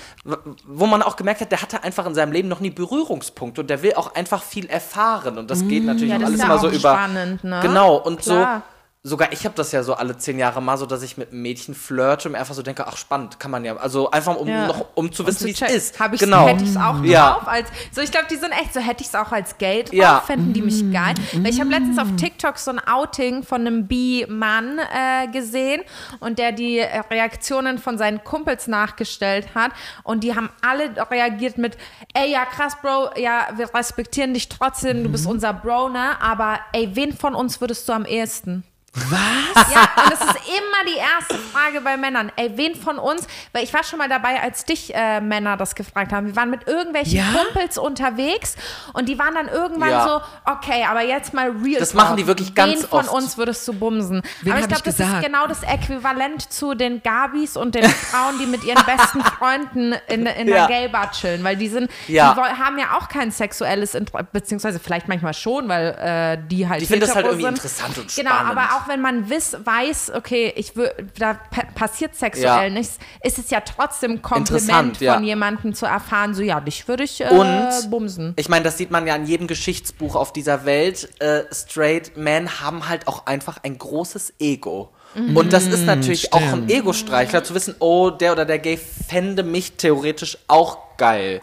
[0.64, 3.68] wo man auch gemerkt hat, der hatte einfach in seinem Leben noch nie Berührungspunkte und
[3.68, 5.38] der will auch einfach viel erfahren.
[5.38, 6.78] Und das geht natürlich Ja, auch alles immer so auch über.
[6.94, 7.58] spannend, ne?
[7.62, 8.62] Genau, und Klar.
[8.64, 8.75] so.
[9.08, 11.42] Sogar ich habe das ja so alle zehn Jahre mal so, dass ich mit einem
[11.42, 13.76] Mädchen flirte und einfach so denke, ach spannend, kann man ja.
[13.76, 14.66] Also einfach um Ja.
[14.66, 16.00] noch um zu wissen, wie es ist.
[16.00, 16.48] Hab ich's, genau.
[16.48, 17.34] Hätte ich es auch Ja.
[17.34, 17.46] drauf.
[17.46, 20.20] Als, so, ich glaube, die sind echt so, hätte ich es auch als drauf, Ja.
[20.26, 21.14] fänden die mich geil.
[21.34, 25.82] Weil ich habe letztens auf TikTok so ein Outing von einem Bi-Mann äh, gesehen
[26.18, 29.70] und der die Reaktionen von seinen Kumpels nachgestellt hat
[30.02, 31.76] und die haben alle reagiert mit,
[32.14, 35.12] ey, ja krass, Bro, ja, wir respektieren dich trotzdem, du Mhm.
[35.12, 36.20] bist unser Bro, ne?
[36.20, 38.64] Aber ey, wen von uns würdest du am ehesten?
[38.96, 39.74] Was?
[39.74, 42.32] Ja, und das ist immer die erste Frage bei Männern.
[42.36, 43.26] Ey, wen von uns?
[43.52, 46.26] Weil ich war schon mal dabei, als dich äh, Männer das gefragt haben.
[46.28, 47.24] Wir waren mit irgendwelchen Ja?
[47.34, 48.56] Kumpels unterwegs
[48.94, 50.04] und die waren dann irgendwann Ja.
[50.08, 50.20] so,
[50.50, 51.78] okay, aber jetzt mal real.
[51.78, 52.02] Das talk.
[52.02, 53.12] machen die wirklich ganz Wen von oft.
[53.12, 54.22] uns würdest du bumsen?
[54.40, 57.84] Wen aber ich glaube, ich das ist genau das Äquivalent zu den Gabis und den
[57.84, 60.66] Frauen, die mit ihren besten Freunden in, in der Ja.
[60.68, 61.44] Gay-Bar chillen.
[61.44, 62.32] Weil die sind, Ja.
[62.34, 66.80] die haben ja auch kein sexuelles Interesse, beziehungsweise vielleicht manchmal schon, weil äh, die halt
[66.80, 67.54] Die finden das halt irgendwie sind.
[67.56, 68.50] interessant und Genau, spannend.
[68.52, 70.72] aber auch wenn man wiss, weiß, okay, ich
[71.18, 72.68] da pa passiert sexuell Ja.
[72.70, 75.14] nichts, ist es ja trotzdem ein Kompliment ja.
[75.14, 78.32] von jemandem zu erfahren, so ja, dich würde ich äh, Und bumsen.
[78.36, 81.08] ich meine, das sieht man ja in jedem Geschichtsbuch auf dieser Welt.
[81.20, 84.90] Äh, straight Men haben halt auch einfach ein großes Ego.
[85.34, 89.42] Und das ist natürlich auch ein Ego-Streichler, zu wissen, oh, der oder der Gay fände
[89.44, 91.40] mich theoretisch auch geil.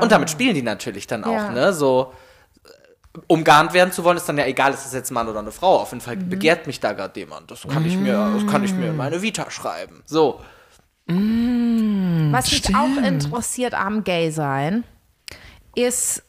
[0.00, 1.50] Und damit spielen die natürlich dann auch, Ja.
[1.50, 1.72] ne?
[1.72, 2.12] So,
[3.28, 5.52] umgarnt werden zu wollen, ist dann ja egal, ist das jetzt ein Mann oder eine
[5.52, 5.80] Frau.
[5.80, 6.30] Auf jeden Fall Mhm.
[6.30, 7.50] begehrt mich da gerade jemand.
[7.50, 10.02] Das kann ich mir, das kann ich mir in meine Vita schreiben.
[10.06, 10.40] So.
[11.06, 14.84] Was mich auch interessiert am Gay sein,
[15.74, 16.22] ist,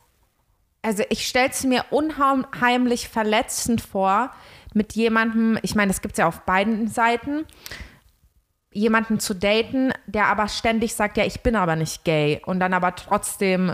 [0.82, 4.32] also ich stelle es mir unheimlich verletzend vor,
[4.74, 7.46] mit jemandem, ich meine, das gibt es ja auf beiden Seiten,
[8.74, 12.74] jemanden zu daten, der aber ständig sagt, ja, ich bin aber nicht gay und dann
[12.74, 13.74] aber trotzdem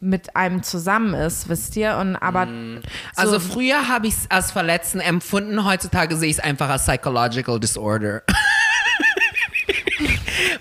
[0.00, 1.96] mit einem zusammen ist, wisst ihr?
[1.96, 2.46] Und aber
[3.14, 6.84] Also so, früher habe ich es als Verletzen empfunden, heutzutage sehe ich es einfach als
[6.84, 8.22] Psychological Disorder.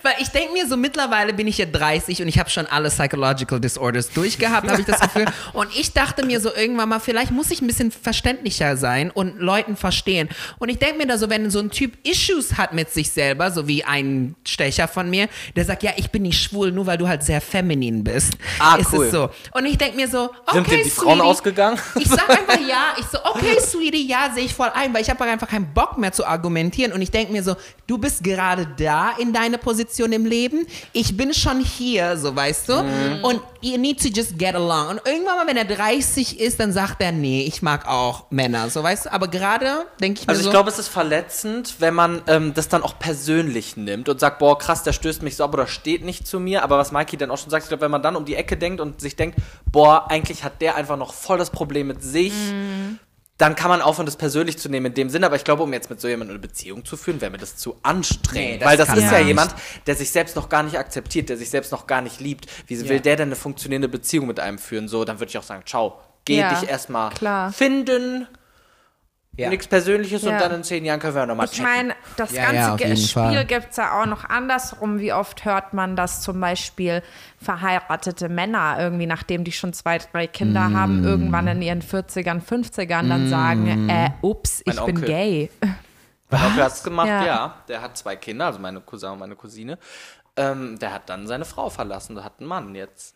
[0.05, 2.89] Weil ich denke mir so, mittlerweile bin ich ja 30 und ich habe schon alle
[2.89, 5.25] Psychological Disorders durchgehabt, habe ich das Gefühl.
[5.53, 9.39] Und ich dachte mir so irgendwann mal, vielleicht muss ich ein bisschen verständlicher sein und
[9.39, 10.29] Leuten verstehen.
[10.59, 13.49] Und ich denke mir da so, wenn so ein Typ Issues hat mit sich selber,
[13.49, 16.99] so wie ein Stecher von mir, der sagt, ja, ich bin nicht schwul, nur weil
[16.99, 18.33] du halt sehr feminin bist.
[18.59, 19.05] Ah, ist cool.
[19.05, 19.31] es so.
[19.53, 21.79] Und ich denke mir so, okay, Sind dir die Frauen Sweetie, ausgegangen?
[21.99, 22.93] ich sag einfach ja.
[22.99, 25.97] Ich so, okay, Sweetie, ja, sehe ich voll ein, weil ich habe einfach keinen Bock
[25.97, 26.93] mehr zu argumentieren.
[26.93, 27.55] Und ich denke mir so,
[27.87, 30.67] du bist gerade da in deiner Position im Leben.
[30.93, 32.83] Ich bin schon hier, so weißt du.
[32.83, 33.23] Mhm.
[33.23, 34.89] Und you need to just get along.
[34.89, 38.69] Und irgendwann mal, wenn er 30 ist, dann sagt er, nee, ich mag auch Männer,
[38.69, 39.13] so weißt du.
[39.13, 42.53] Aber gerade denke ich mir Also ich so, glaube, es ist verletzend, wenn man ähm,
[42.53, 45.67] das dann auch persönlich nimmt und sagt, boah, krass, der stößt mich so ab oder
[45.67, 46.63] steht nicht zu mir.
[46.63, 48.57] Aber was Mikey dann auch schon sagt, ich glaube, wenn man dann um die Ecke
[48.57, 49.39] denkt und sich denkt,
[49.71, 52.33] boah, eigentlich hat der einfach noch voll das Problem mit sich,
[53.37, 55.25] dann kann man aufhören, das persönlich zu nehmen in dem Sinne.
[55.25, 57.57] Aber ich glaube, um jetzt mit so jemandem eine Beziehung zu führen, wäre mir das
[57.57, 58.51] zu anstrengend.
[58.51, 59.27] Nee, das weil das ist ja nicht.
[59.27, 59.55] jemand,
[59.87, 62.47] der sich selbst noch gar nicht akzeptiert, der sich selbst noch gar nicht liebt.
[62.67, 64.87] Wie will der denn eine funktionierende Beziehung mit einem führen?
[64.87, 67.11] So, dann würde ich auch sagen, ciao, geh Ja, dich erstmal
[67.51, 68.27] finden.
[69.37, 69.49] Ja.
[69.49, 70.39] Nichts Persönliches und Ja.
[70.39, 71.65] dann in zehn Jahren können wir nochmal Ich checken.
[71.69, 74.99] meine, das Ja, ganze ja, Spiel gibt es ja auch noch andersrum.
[74.99, 77.03] Wie oft hört man, dass zum Beispiel
[77.41, 80.75] verheiratete Männer irgendwie, nachdem die schon zwei, drei Kinder Mm.
[80.77, 85.07] haben, irgendwann in ihren 40ern, 50ern dann sagen, äh, ups, ich Mein bin Onkel.
[85.09, 85.49] gay.
[86.29, 87.25] Mein Onkel hat's gemacht, Ja.
[87.25, 87.55] ja.
[87.67, 89.77] Der hat zwei Kinder, also meine Cousin und meine Cousine.
[90.37, 93.15] Ähm, der hat dann seine Frau verlassen, der hat einen Mann jetzt.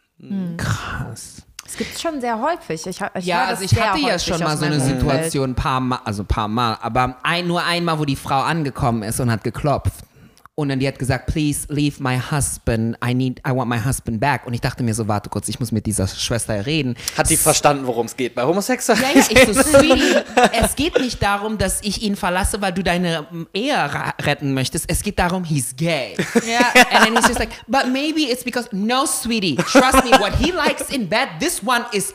[0.58, 1.44] krass.
[1.70, 2.88] Das gibt es schon sehr häufig.
[2.88, 4.80] Ich, ich Ja, also ich hatte ja schon mal so eine.
[4.80, 8.40] Situation, ein paar Mal, also ein paar Mal, aber ein, nur einmal, wo die Frau
[8.40, 9.94] angekommen ist und hat geklopft.
[10.60, 12.98] Und dann die hat gesagt, please leave my husband.
[13.02, 14.46] I need, I want my husband back.
[14.46, 16.98] Und ich dachte mir so, warte kurz, ich muss mit dieser Schwester reden.
[17.18, 19.02] Hat die verstanden, worum es geht bei Homosexuellen?
[19.02, 20.18] Ja, ja, ich so, Sweetie,
[20.52, 23.74] es geht nicht darum, dass ich ihn verlasse, weil du deine Ehe
[24.22, 24.90] retten möchtest.
[24.90, 26.18] Es geht darum, he's gay.
[26.46, 26.74] Ja.
[26.92, 30.52] And then he's just like, but maybe it's because, no, sweetie, trust me, what he
[30.52, 32.14] likes in bed, this one is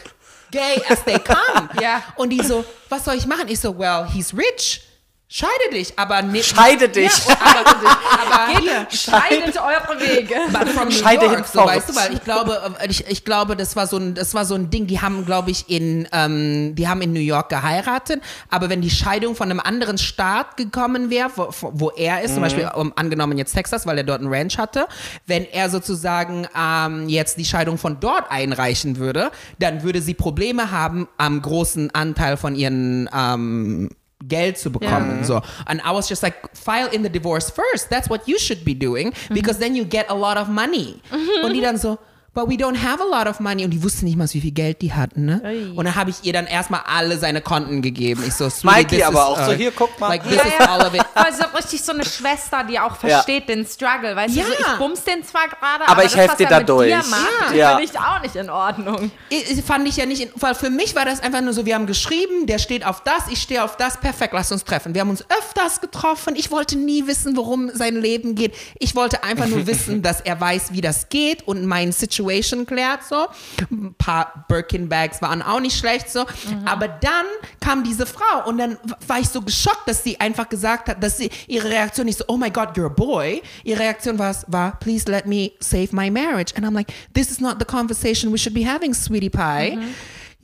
[0.51, 1.71] gay as they come.
[1.81, 2.03] Ja.
[2.17, 3.49] Und die so, was soll ich machen?
[3.49, 4.83] Ich so, well, he's rich.
[5.27, 6.45] Scheide dich, aber nicht.
[6.57, 7.11] Scheide dich.
[7.27, 8.87] Ja, aber, aber hier.
[8.91, 10.35] Scheidet eure Wege.
[10.53, 13.57] But from New Scheide York, so, weißt du, weil ich glaube, äh, ich, ich glaube,
[13.57, 14.87] das war so ein, das war so ein Ding.
[14.87, 18.23] Die haben, glaube ich, in, ähm, die haben in New York geheiratet.
[18.51, 22.43] Aber wenn die Scheidung von einem anderen Staat gekommen wäre, wo, wo er ist, zum
[22.43, 24.87] Beispiel um, angenommen jetzt Texas, weil er dort einen Ranch hatte,
[25.27, 30.71] wenn er sozusagen ähm, jetzt die Scheidung von dort einreichen würde, dann würde sie Probleme
[30.71, 33.89] haben, am großen Anteil von ihren ähm,
[34.29, 35.19] Geld zu bekommen.
[35.21, 35.25] Ja.
[35.25, 35.43] So.
[35.67, 37.91] And I was just like, file in the divorce first.
[37.91, 41.01] That's what you should be doing because then you get a lot of money.
[41.11, 41.45] Mhm.
[41.45, 41.99] Und die dann so,
[42.35, 43.65] but we don't have a lot of money.
[43.65, 45.25] Und die wusste nicht mal, wie viel Geld die hatten.
[45.25, 45.41] Ne?
[45.45, 45.71] Ui.
[45.77, 48.23] Und dann habe ich ihr dann erstmal alle seine Konten gegeben.
[48.27, 50.09] Ich so, Mikey aber is, auch so, hier, guck mal.
[50.09, 51.03] Like, this is all of it.
[51.15, 54.17] Voll so richtig so eine Schwester, die auch versteht den Struggle.
[54.17, 54.45] Weißt Ja.
[54.45, 56.61] du, so, ich bums den zwar gerade, Aber aber, ich das, helf was dir da
[56.61, 56.89] durch.
[56.89, 57.77] Dir macht, Ja.
[57.77, 59.11] finde ich auch nicht in Ordnung.
[59.29, 61.65] Ich- ich fand ich ja nicht, in, weil für mich war das einfach nur so,
[61.67, 64.95] wir haben geschrieben, der steht auf das, ich stehe auf das, perfekt, lass uns treffen.
[64.95, 68.55] Wir haben uns öfters getroffen, ich wollte nie wissen, worum sein Leben geht.
[68.79, 72.24] Ich wollte einfach nur wissen, dass er weiß, wie das geht und mein Situation
[72.67, 73.27] klärt so.
[73.71, 76.25] Ein paar Birkin-Bags waren auch nicht schlecht so.
[76.65, 77.27] Aber dann
[77.61, 81.17] kam diese Frau und dann war ich so geschockt, dass sie einfach gesagt hat, dass
[81.19, 83.43] sie, ihre Reaktion nicht so, oh my God, you're a boy.
[83.65, 86.53] Ihre Reaktion war, war, please let me save my marriage.
[86.57, 89.79] And I'm like, this is not the conversation we should be having, sweetie pie.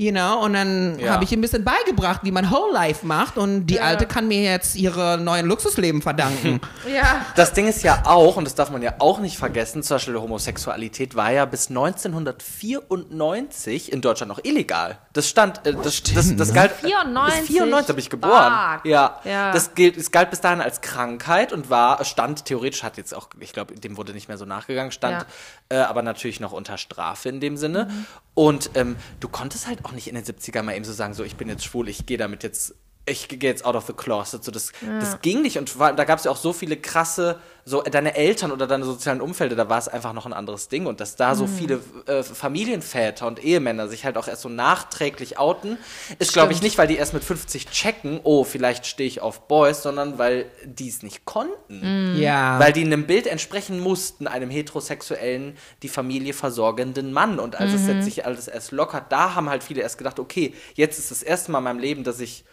[0.01, 1.13] You know, und dann Ja.
[1.13, 4.29] habe ich ihr ein bisschen beigebracht, wie man Whole Life macht und die Alte kann
[4.29, 6.59] mir jetzt ihre neuen Luxusleben verdanken.
[6.91, 7.27] Ja.
[7.37, 10.19] Das Ding ist ja auch, und das darf man ja auch nicht vergessen, zum Beispiel
[10.19, 14.97] Homosexualität war ja bis 1994 in Deutschland noch illegal.
[15.13, 16.73] Das stand, äh, das, das, das galt.
[16.81, 17.41] 94?
[17.41, 18.81] Bis 94 habe ich geboren.
[18.85, 19.21] Ja.
[19.25, 19.53] Ja.
[19.53, 23.29] Das gilt, es galt bis dahin als Krankheit und war, stand theoretisch, hat jetzt auch,
[23.39, 25.27] ich glaube, dem wurde nicht mehr so nachgegangen, stand
[25.71, 27.89] äh, aber natürlich noch unter Strafe in dem Sinne.
[28.35, 31.25] Und ähm, du konntest halt auch nicht in den 70er mal eben so sagen, so,
[31.25, 32.75] ich bin jetzt schwul, ich gehe damit jetzt
[33.11, 34.45] ich gehe jetzt out of the closet.
[34.45, 35.59] So, das, das ging nicht.
[35.59, 38.67] Und vor allem, da gab es ja auch so viele krasse, so deine Eltern oder
[38.67, 40.87] deine sozialen Umfelder, da war es einfach noch ein anderes Ding.
[40.87, 45.39] Und dass da so viele äh, Familienväter und Ehemänner sich halt auch erst so nachträglich
[45.39, 45.79] outen,
[46.19, 49.47] ist, glaube ich, nicht, weil die erst mit 50 checken, oh, vielleicht stehe ich auf
[49.47, 52.17] Boys, sondern weil die es nicht konnten.
[52.19, 52.59] Ja.
[52.59, 57.39] Weil die einem Bild entsprechen mussten, einem heterosexuellen, die Familie versorgenden Mann.
[57.39, 60.55] Und als es jetzt sich alles erst lockert, da haben halt viele erst gedacht, okay,
[60.75, 62.45] jetzt ist das erste Mal in meinem Leben, dass ich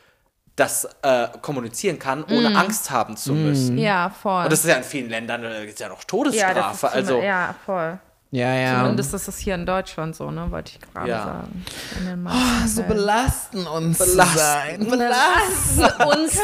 [0.58, 3.78] das äh, kommunizieren kann, ohne Angst haben zu müssen.
[3.78, 4.43] Ja, voll.
[4.43, 6.55] Und das ist ja in vielen Ländern äh, gibt's ja noch ja, Todesstrafe.
[6.55, 7.99] das ist so also eine, ja, voll.
[8.32, 8.80] ja, ja.
[8.80, 10.49] Zumindest ist es hier in Deutschland so, ne?
[10.49, 11.24] Wollte ich gerade Ja.
[11.24, 12.24] sagen.
[12.24, 14.34] Meisten so belasten uns Belasten.
[14.34, 14.80] zu sein.
[14.89, 16.39] Belasten uns zu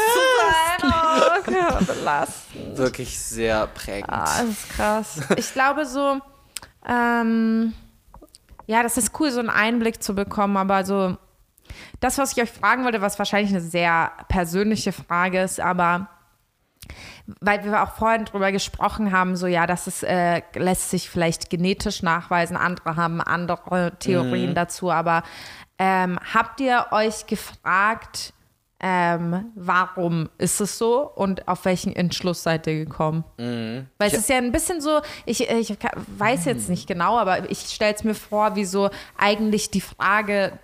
[0.78, 0.92] sein.
[1.80, 2.76] Oh, belasten.
[2.78, 4.10] wirklich sehr prägend.
[4.12, 5.20] Ah, das ist krass.
[5.36, 6.20] Ich glaube so,
[6.88, 7.74] ähm,
[8.66, 11.16] ja, das ist cool, so einen Einblick zu bekommen, aber so,
[12.00, 16.08] das, was ich euch fragen wollte, was wahrscheinlich eine sehr persönliche Frage ist, aber
[17.40, 21.48] weil wir auch vorhin drüber gesprochen haben, so ja, das ist, äh, lässt sich vielleicht
[21.50, 25.22] genetisch nachweisen, andere haben andere Theorien dazu, aber
[25.78, 28.34] ähm, habt ihr euch gefragt,
[28.80, 33.24] ähm, warum ist es so und auf welchen Entschluss seid ihr gekommen?
[33.96, 35.74] Weil es ist ja ein bisschen so, ich, ich
[36.18, 40.58] weiß jetzt nicht genau, aber ich stelle es mir vor, wie so eigentlich die Frage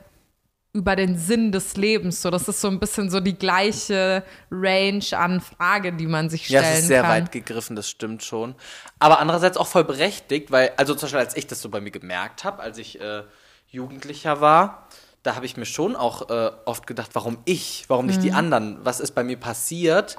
[0.72, 2.22] über den Sinn des Lebens.
[2.22, 6.48] So, das ist so ein bisschen so die gleiche Range an Frage, die man sich
[6.48, 7.10] Ja, stellen es ist sehr kann.
[7.10, 8.54] weit gegriffen, das stimmt schon.
[8.98, 11.90] Aber andererseits auch voll berechtigt, weil, also zum Beispiel, als ich das so bei mir
[11.90, 13.22] gemerkt habe, als ich äh,
[13.68, 14.86] Jugendlicher war,
[15.22, 18.22] da habe ich mir schon auch äh, oft gedacht, warum ich, warum nicht Mhm.
[18.22, 20.16] die anderen, was ist bei mir passiert,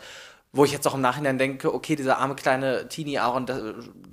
[0.54, 3.62] wo ich jetzt auch im Nachhinein denke, okay, dieser arme kleine Teenie Aaron, das,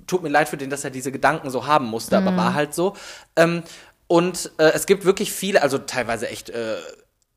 [0.07, 2.27] tut mir leid für den, dass er diese Gedanken so haben musste, Mhm.
[2.27, 2.95] aber war halt so.
[3.35, 3.61] Ähm,
[4.09, 6.77] und äh, es gibt wirklich viele, also teilweise echt äh,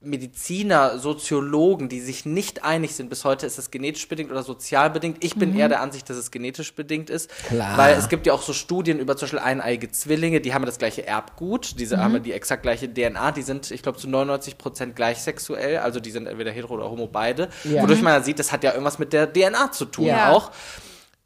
[0.00, 3.10] Mediziner, Soziologen, die sich nicht einig sind.
[3.10, 5.22] Bis heute ist es genetisch bedingt oder sozial bedingt.
[5.22, 7.30] Ich bin eher der Ansicht, dass es genetisch bedingt ist.
[7.46, 7.76] Klar.
[7.76, 10.78] Weil es gibt ja auch so Studien über zum Beispiel eineige Zwillinge, die haben das
[10.78, 14.96] gleiche Erbgut, diese haben die exakt gleiche DNA, die sind, ich glaube, zu 99 Prozent
[14.96, 17.50] gleichsexuell, also die sind entweder hetero oder homo beide.
[17.64, 20.32] Wodurch man dann sieht, das hat ja irgendwas mit der DNA zu tun Ja.
[20.32, 20.52] auch.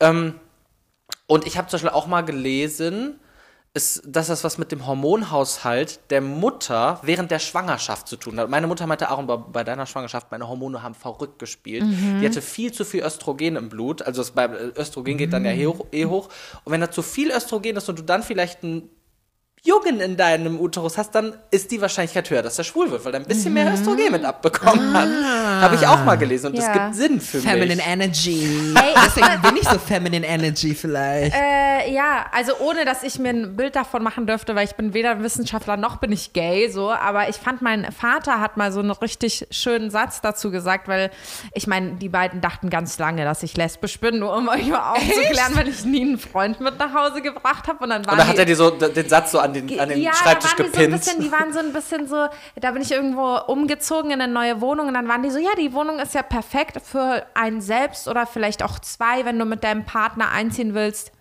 [0.00, 0.34] Ähm,
[1.28, 3.20] und ich habe zum Beispiel auch mal gelesen,
[3.76, 8.48] ist, dass das was mit dem Hormonhaushalt der Mutter während der Schwangerschaft zu tun hat.
[8.48, 11.84] Meine Mutter meinte auch bei, deiner Schwangerschaft, meine Hormone haben verrückt gespielt.
[11.84, 12.20] Mhm.
[12.20, 14.00] Die hatte viel zu viel Östrogen im Blut.
[14.00, 16.30] Also das, bei Östrogen geht dann ja eh hoch, eh hoch.
[16.64, 18.88] Und wenn da zu viel Östrogen ist und du dann vielleicht ein
[19.66, 23.12] Jungen in deinem Uterus hast, dann ist die Wahrscheinlichkeit höher, dass er schwul wird, weil
[23.14, 25.08] er ein bisschen mehr Östrogen mit abbekommen hat.
[25.62, 26.70] Habe ich auch mal gelesen und das Mhm.
[26.70, 26.76] Ah.
[26.76, 26.84] Ja.
[26.86, 27.86] gibt Sinn für Feminine mich.
[27.86, 28.74] Energy.
[28.74, 31.34] Ey, Deswegen bin ich so Feminine Energy vielleicht.
[31.34, 34.94] Äh, ja, also ohne, dass ich mir ein Bild davon machen dürfte, weil ich bin
[34.94, 36.90] weder Wissenschaftler noch bin ich gay, so.
[36.92, 41.10] Aber ich fand, mein Vater hat mal so einen richtig schönen Satz dazu gesagt, weil
[41.54, 44.92] ich meine, die beiden dachten ganz lange, dass ich lesbisch bin, nur um euch mal
[44.94, 47.84] aufzuklären, weil ich nie einen Freund mit nach Hause gebracht habe.
[47.84, 49.88] Und dann war Und dann hat er dir so den Satz so an den, an
[49.88, 51.04] den ja, Schreibtisch da waren die so ein gepinnt.
[51.04, 52.26] bisschen, die waren so ein bisschen so,
[52.56, 55.50] da bin ich irgendwo umgezogen in eine neue Wohnung und dann waren die so, ja,
[55.58, 59.64] die Wohnung ist ja perfekt für einen selbst oder vielleicht auch zwei, wenn du mit
[59.64, 61.12] deinem Partner einziehen willst.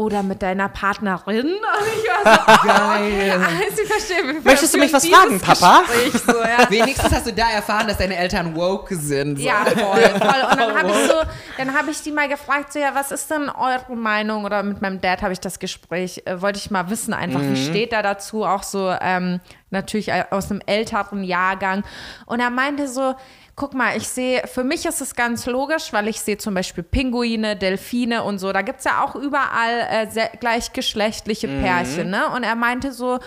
[0.00, 1.46] Oder mit deiner Partnerin.
[1.46, 3.32] Und ich war so, Geil.
[3.32, 4.40] also ich verstehe.
[4.44, 5.82] Möchtest du mich was fragen, Papa?
[5.88, 6.70] Gespräch So, ja.
[6.70, 9.38] Wenigstens hast du da erfahren, dass deine Eltern woke sind.
[9.38, 9.44] So.
[9.44, 10.50] Ja, voll, voll.
[10.50, 11.14] Und dann habe ich so,
[11.56, 14.44] dann habe ich die mal gefragt, so ja, was ist denn eure Meinung?
[14.44, 17.56] Oder mit meinem Dad habe ich das Gespräch, äh, wollte ich mal wissen, einfach, wie
[17.56, 18.44] steht er dazu?
[18.44, 19.40] Auch so, ähm,
[19.70, 21.82] natürlich aus einem älteren Jahrgang.
[22.24, 23.16] Und er meinte so,
[23.58, 26.84] guck mal, ich sehe, für mich ist es ganz logisch, weil ich sehe zum Beispiel
[26.84, 28.52] Pinguine, Delfine und so.
[28.52, 32.30] Da gibt es ja auch überall äh, gleichgeschlechtliche Pärchen, ne?
[32.30, 33.18] Und er meinte so,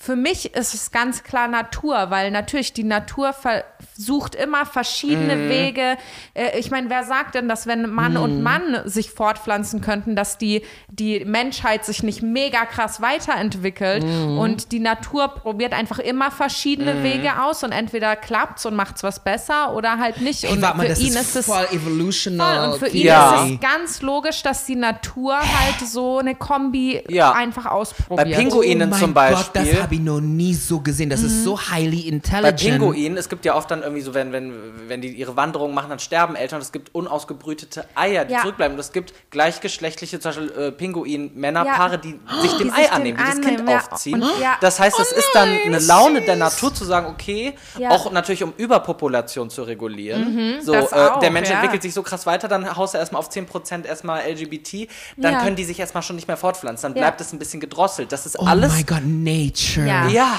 [0.00, 5.96] für mich ist es ganz klar Natur, weil natürlich die Natur versucht immer verschiedene Wege.
[6.34, 10.38] Äh, ich meine, wer sagt denn, dass wenn Mann und Mann sich fortpflanzen könnten, dass
[10.38, 17.02] die, die Menschheit sich nicht mega krass weiterentwickelt und die Natur probiert einfach immer verschiedene
[17.02, 20.44] Wege aus und entweder klappt's und macht's was besser oder halt nicht.
[20.44, 22.56] Hey, und warte mal, für das ihn ist ist es voll evolutional.
[22.60, 22.72] Voll.
[22.72, 23.44] Und für ihn Ja.
[23.44, 27.32] ist es ganz logisch, dass die Natur halt so eine Kombi Ja.
[27.32, 28.38] einfach Bei ausprobiert.
[28.38, 29.64] Pinguinen oh mein zum Gott, Beispiel.
[29.72, 31.08] das habe ich noch nie so gesehen.
[31.08, 32.78] Das ist so highly bei intelligent.
[32.78, 34.52] Pinguinen, es gibt ja oft dann irgendwie so, wenn, wenn,
[34.86, 36.60] wenn die ihre Wanderung machen, dann sterben Eltern.
[36.60, 38.40] Es gibt unausgebrütete Eier, die Ja.
[38.42, 38.74] zurückbleiben.
[38.74, 41.96] Und es gibt gleichgeschlechtliche, zum Beispiel äh, Pinguin-Männerpaare, Ja.
[41.96, 43.76] die sich dem Die Ei sich annehmen, die das Kind ja.
[43.78, 44.22] aufziehen.
[44.22, 44.56] Und- ja.
[44.60, 47.90] Das heißt, es ist dann eine Laune der Natur zu sagen, okay, Ja.
[47.90, 50.56] auch natürlich um Überpopulation zu regulieren.
[50.62, 51.54] so, das äh, auch, der Mensch ja.
[51.56, 54.86] entwickelt sich so krass weiter, dann haust du erstmal auf 10% erstmal LGBT,
[55.16, 55.40] dann Ja.
[55.42, 56.90] können die sich erstmal schon nicht mehr fortpflanzen.
[56.92, 57.08] Dann Ja.
[57.08, 58.12] bleibt es ein bisschen gedrosselt.
[58.12, 58.74] Das ist oh alles.
[58.76, 59.77] my God, Nature.
[59.86, 60.08] Ja.
[60.08, 60.36] Ja.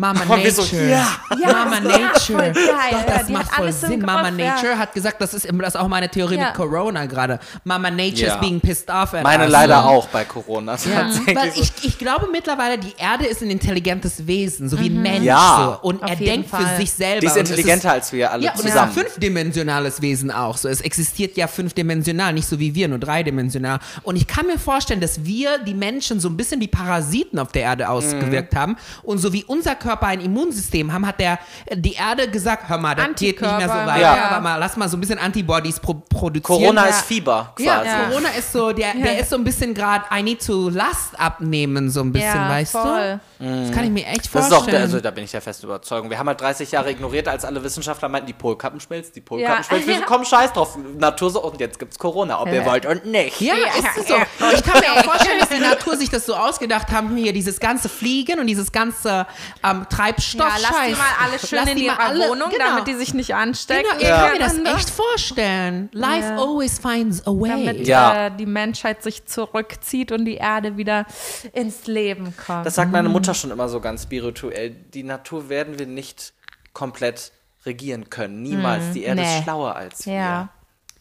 [0.00, 0.88] Mama Und wir so, Nature.
[0.88, 1.06] ja.
[1.38, 2.52] Ja, Mama ja, Nature.
[2.52, 4.00] Doch, Ja, das die macht hat voll Sinn.
[4.00, 4.54] Mama ja.
[4.54, 6.46] Nature hat gesagt, das ist, das ist auch meine Theorie Ja.
[6.46, 7.38] mit Corona gerade.
[7.64, 8.34] Mama Nature Ja.
[8.34, 9.52] is being pissed off at Meine us.
[9.52, 10.76] leider auch bei Corona.
[10.76, 11.10] Ja.
[11.34, 15.24] Weil ich, ich glaube mittlerweile, die Erde ist ein intelligentes Wesen, so wie ein Mensch.
[15.24, 15.78] Ja.
[15.82, 15.88] So.
[15.88, 16.64] Und Auf er denkt Fall.
[16.66, 17.20] für sich selber.
[17.20, 18.92] Die ist intelligenter als wir alle ja, und es ist zusammen.
[18.92, 20.56] ein fünfdimensionales Wesen auch.
[20.56, 23.78] So, es existiert ja fünfdimensional, nicht so wie wir, nur dreidimensional.
[24.02, 27.52] Und ich kann mir vorstellen, dass wir, die Menschen, so ein bisschen wie Parasiten auf
[27.52, 28.76] der Erde ausgewirkt haben.
[29.02, 31.38] Und so wie unser Körper ein Immunsystem haben, hat der,
[31.74, 34.00] die Erde gesagt, hör mal, das geht nicht mehr so Antikörper, weiter.
[34.00, 34.24] ja.
[34.30, 36.42] Aber mal, lass mal so ein bisschen Antibodies pro produzieren.
[36.60, 36.88] Corona Ja.
[36.90, 37.66] ist Fieber quasi.
[37.68, 38.04] Ja, Ja.
[38.08, 41.90] Corona ist so, der, der ist so ein bisschen gerade, I need to Last abnehmen,
[41.90, 43.20] so ein bisschen, Ja, weißt voll.
[43.38, 43.66] du?
[43.66, 44.60] Das kann ich mir echt Das ist vorstellen.
[44.60, 46.10] auch, der, also da bin ich der festen Überzeugung.
[46.10, 49.56] Wir haben halt 30 Jahre ignoriert, als alle Wissenschaftler meinten, die Polkappen schmilzt, die Polkappen
[49.58, 49.62] Ja.
[49.64, 49.88] schmilzt.
[49.88, 52.66] Wir so, komm, scheiß drauf, Natur so, und jetzt gibt's Corona, ob ihr Ja.
[52.66, 53.40] wollt und nicht.
[53.40, 54.14] ja, ist es so.
[54.54, 57.58] Ich kann mir auch vorstellen, dass die Natur sich das so ausgedacht haben, hier dieses
[57.60, 59.26] ganze Fliegen und dieses ganze
[59.70, 60.48] ähm, Treibstoff.
[60.48, 62.64] Ja, lass die mal alle schön Lass in die ihrer alle- Wohnung, genau.
[62.66, 63.86] damit die sich nicht anstecken.
[63.98, 65.88] Genau, ich kann mir das echt vorstellen.
[65.92, 66.36] Life Ja.
[66.38, 67.50] always finds a way.
[67.64, 68.26] damit Ja.
[68.26, 71.06] äh, die Menschheit sich zurückzieht und die Erde wieder
[71.52, 72.66] ins Leben kommt.
[72.66, 74.70] Das sagt meine Mutter schon immer so ganz spirituell.
[74.70, 76.32] Die Natur werden wir nicht
[76.72, 77.32] komplett
[77.66, 78.42] regieren können.
[78.42, 78.92] Niemals.
[78.94, 79.36] Die Erde Nee.
[79.38, 80.12] ist schlauer als wir.
[80.14, 80.48] Ja.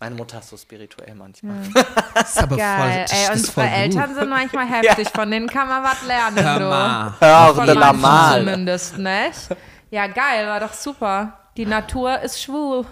[0.02, 1.58] Meine Mutter ist so spirituell manchmal.
[2.14, 3.06] Das ist aber Geil.
[3.08, 3.62] voll, Ey, unsere.
[3.70, 5.10] Eltern sind manchmal heftig.
[5.10, 6.44] Von denen kann man was lernen.
[6.44, 6.66] Hör du.
[6.66, 7.14] mal.
[7.20, 8.40] Hör auf, Von mal.
[8.40, 9.50] zumindest, nicht?
[9.90, 11.34] Ja, geil, war doch super.
[11.58, 12.86] Die Natur ist schwul.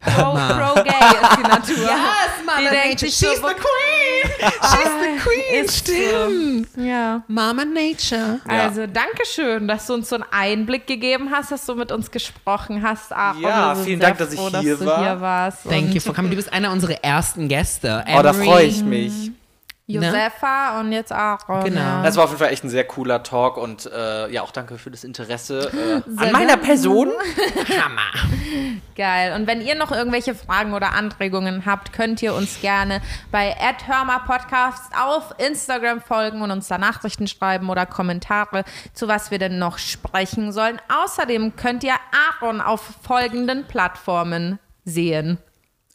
[0.00, 0.92] Pro, pro gay
[1.22, 1.90] ist die Natur.
[1.96, 3.10] Yes, Mama Nature.
[3.10, 4.30] She's so, the queen.
[4.40, 5.64] She's the queen.
[5.64, 5.92] Ist so.
[5.92, 6.68] Stimmt.
[6.76, 7.22] Ja.
[7.28, 8.40] Mama Nature.
[8.46, 12.10] Also, danke schön, dass du uns so einen Einblick gegeben hast, dass du mit uns
[12.10, 13.12] gesprochen hast.
[13.12, 13.42] Aaron.
[13.42, 14.98] Ja, Wir sind vielen Dank, dass ich hier du war.
[15.00, 15.64] Hier warst.
[15.64, 16.30] Thank Und you for coming.
[16.30, 18.04] Du bist einer unserer ersten Gäste.
[18.14, 19.32] Oh, da freue ich mich.
[19.88, 21.64] Josefa und jetzt Aaron.
[21.64, 21.80] Genau.
[21.80, 22.02] Ja.
[22.02, 24.78] Das war auf jeden Fall echt ein sehr cooler Talk und äh, ja, auch danke
[24.78, 26.56] für das Interesse äh, an meiner.
[26.56, 27.10] Person.
[27.68, 28.10] Hammer.
[28.96, 29.34] Geil.
[29.34, 33.54] Und wenn ihr noch irgendwelche Fragen oder Anregungen habt, könnt ihr uns gerne bei
[34.26, 38.64] Podcast auf Instagram folgen und uns da Nachrichten schreiben oder Kommentare,
[38.94, 40.80] zu was wir denn noch sprechen sollen.
[40.88, 41.94] Außerdem könnt ihr
[42.40, 45.38] Aaron auf folgenden Plattformen sehen.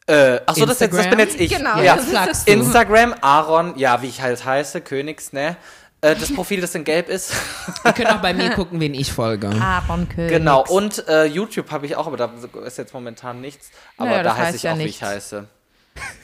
[0.06, 1.54] Äh, achso, das, jetzt, das bin jetzt ich.
[1.56, 1.96] Genau, ja.
[1.96, 2.44] das.
[2.44, 5.56] Instagram, Aaron, ja, wie ich halt heiße, Königs, ne?
[6.00, 7.32] Äh, das Profil, das in gelb ist.
[7.84, 9.48] Ihr könnt auch bei mir gucken, wen ich folge.
[9.48, 10.32] Aaron König.
[10.32, 12.30] genau, und äh, YouTube habe ich auch, aber da
[12.66, 13.70] ist jetzt momentan nichts.
[13.96, 14.96] Aber Naja, da heiße heißt ich ja auch, wie nichts.
[15.00, 15.44] ich heiße.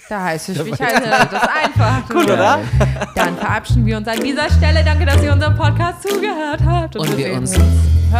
[0.08, 2.02] Da heißt es, wie ich heiße, das ist einfach.
[2.12, 2.58] Cool, oder?
[3.14, 4.82] Dann verabschieden wir uns an dieser Stelle.
[4.82, 6.96] Danke, dass ihr unserem Podcast zugehört habt.
[6.96, 7.56] Und wir sehen uns-
[8.10, 8.18] Hör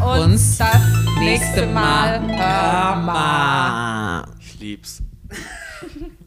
[0.00, 0.76] mal uns, uns das
[1.18, 2.20] nächste Mal.
[2.20, 4.24] Hör mal.
[4.62, 5.02] sleeps.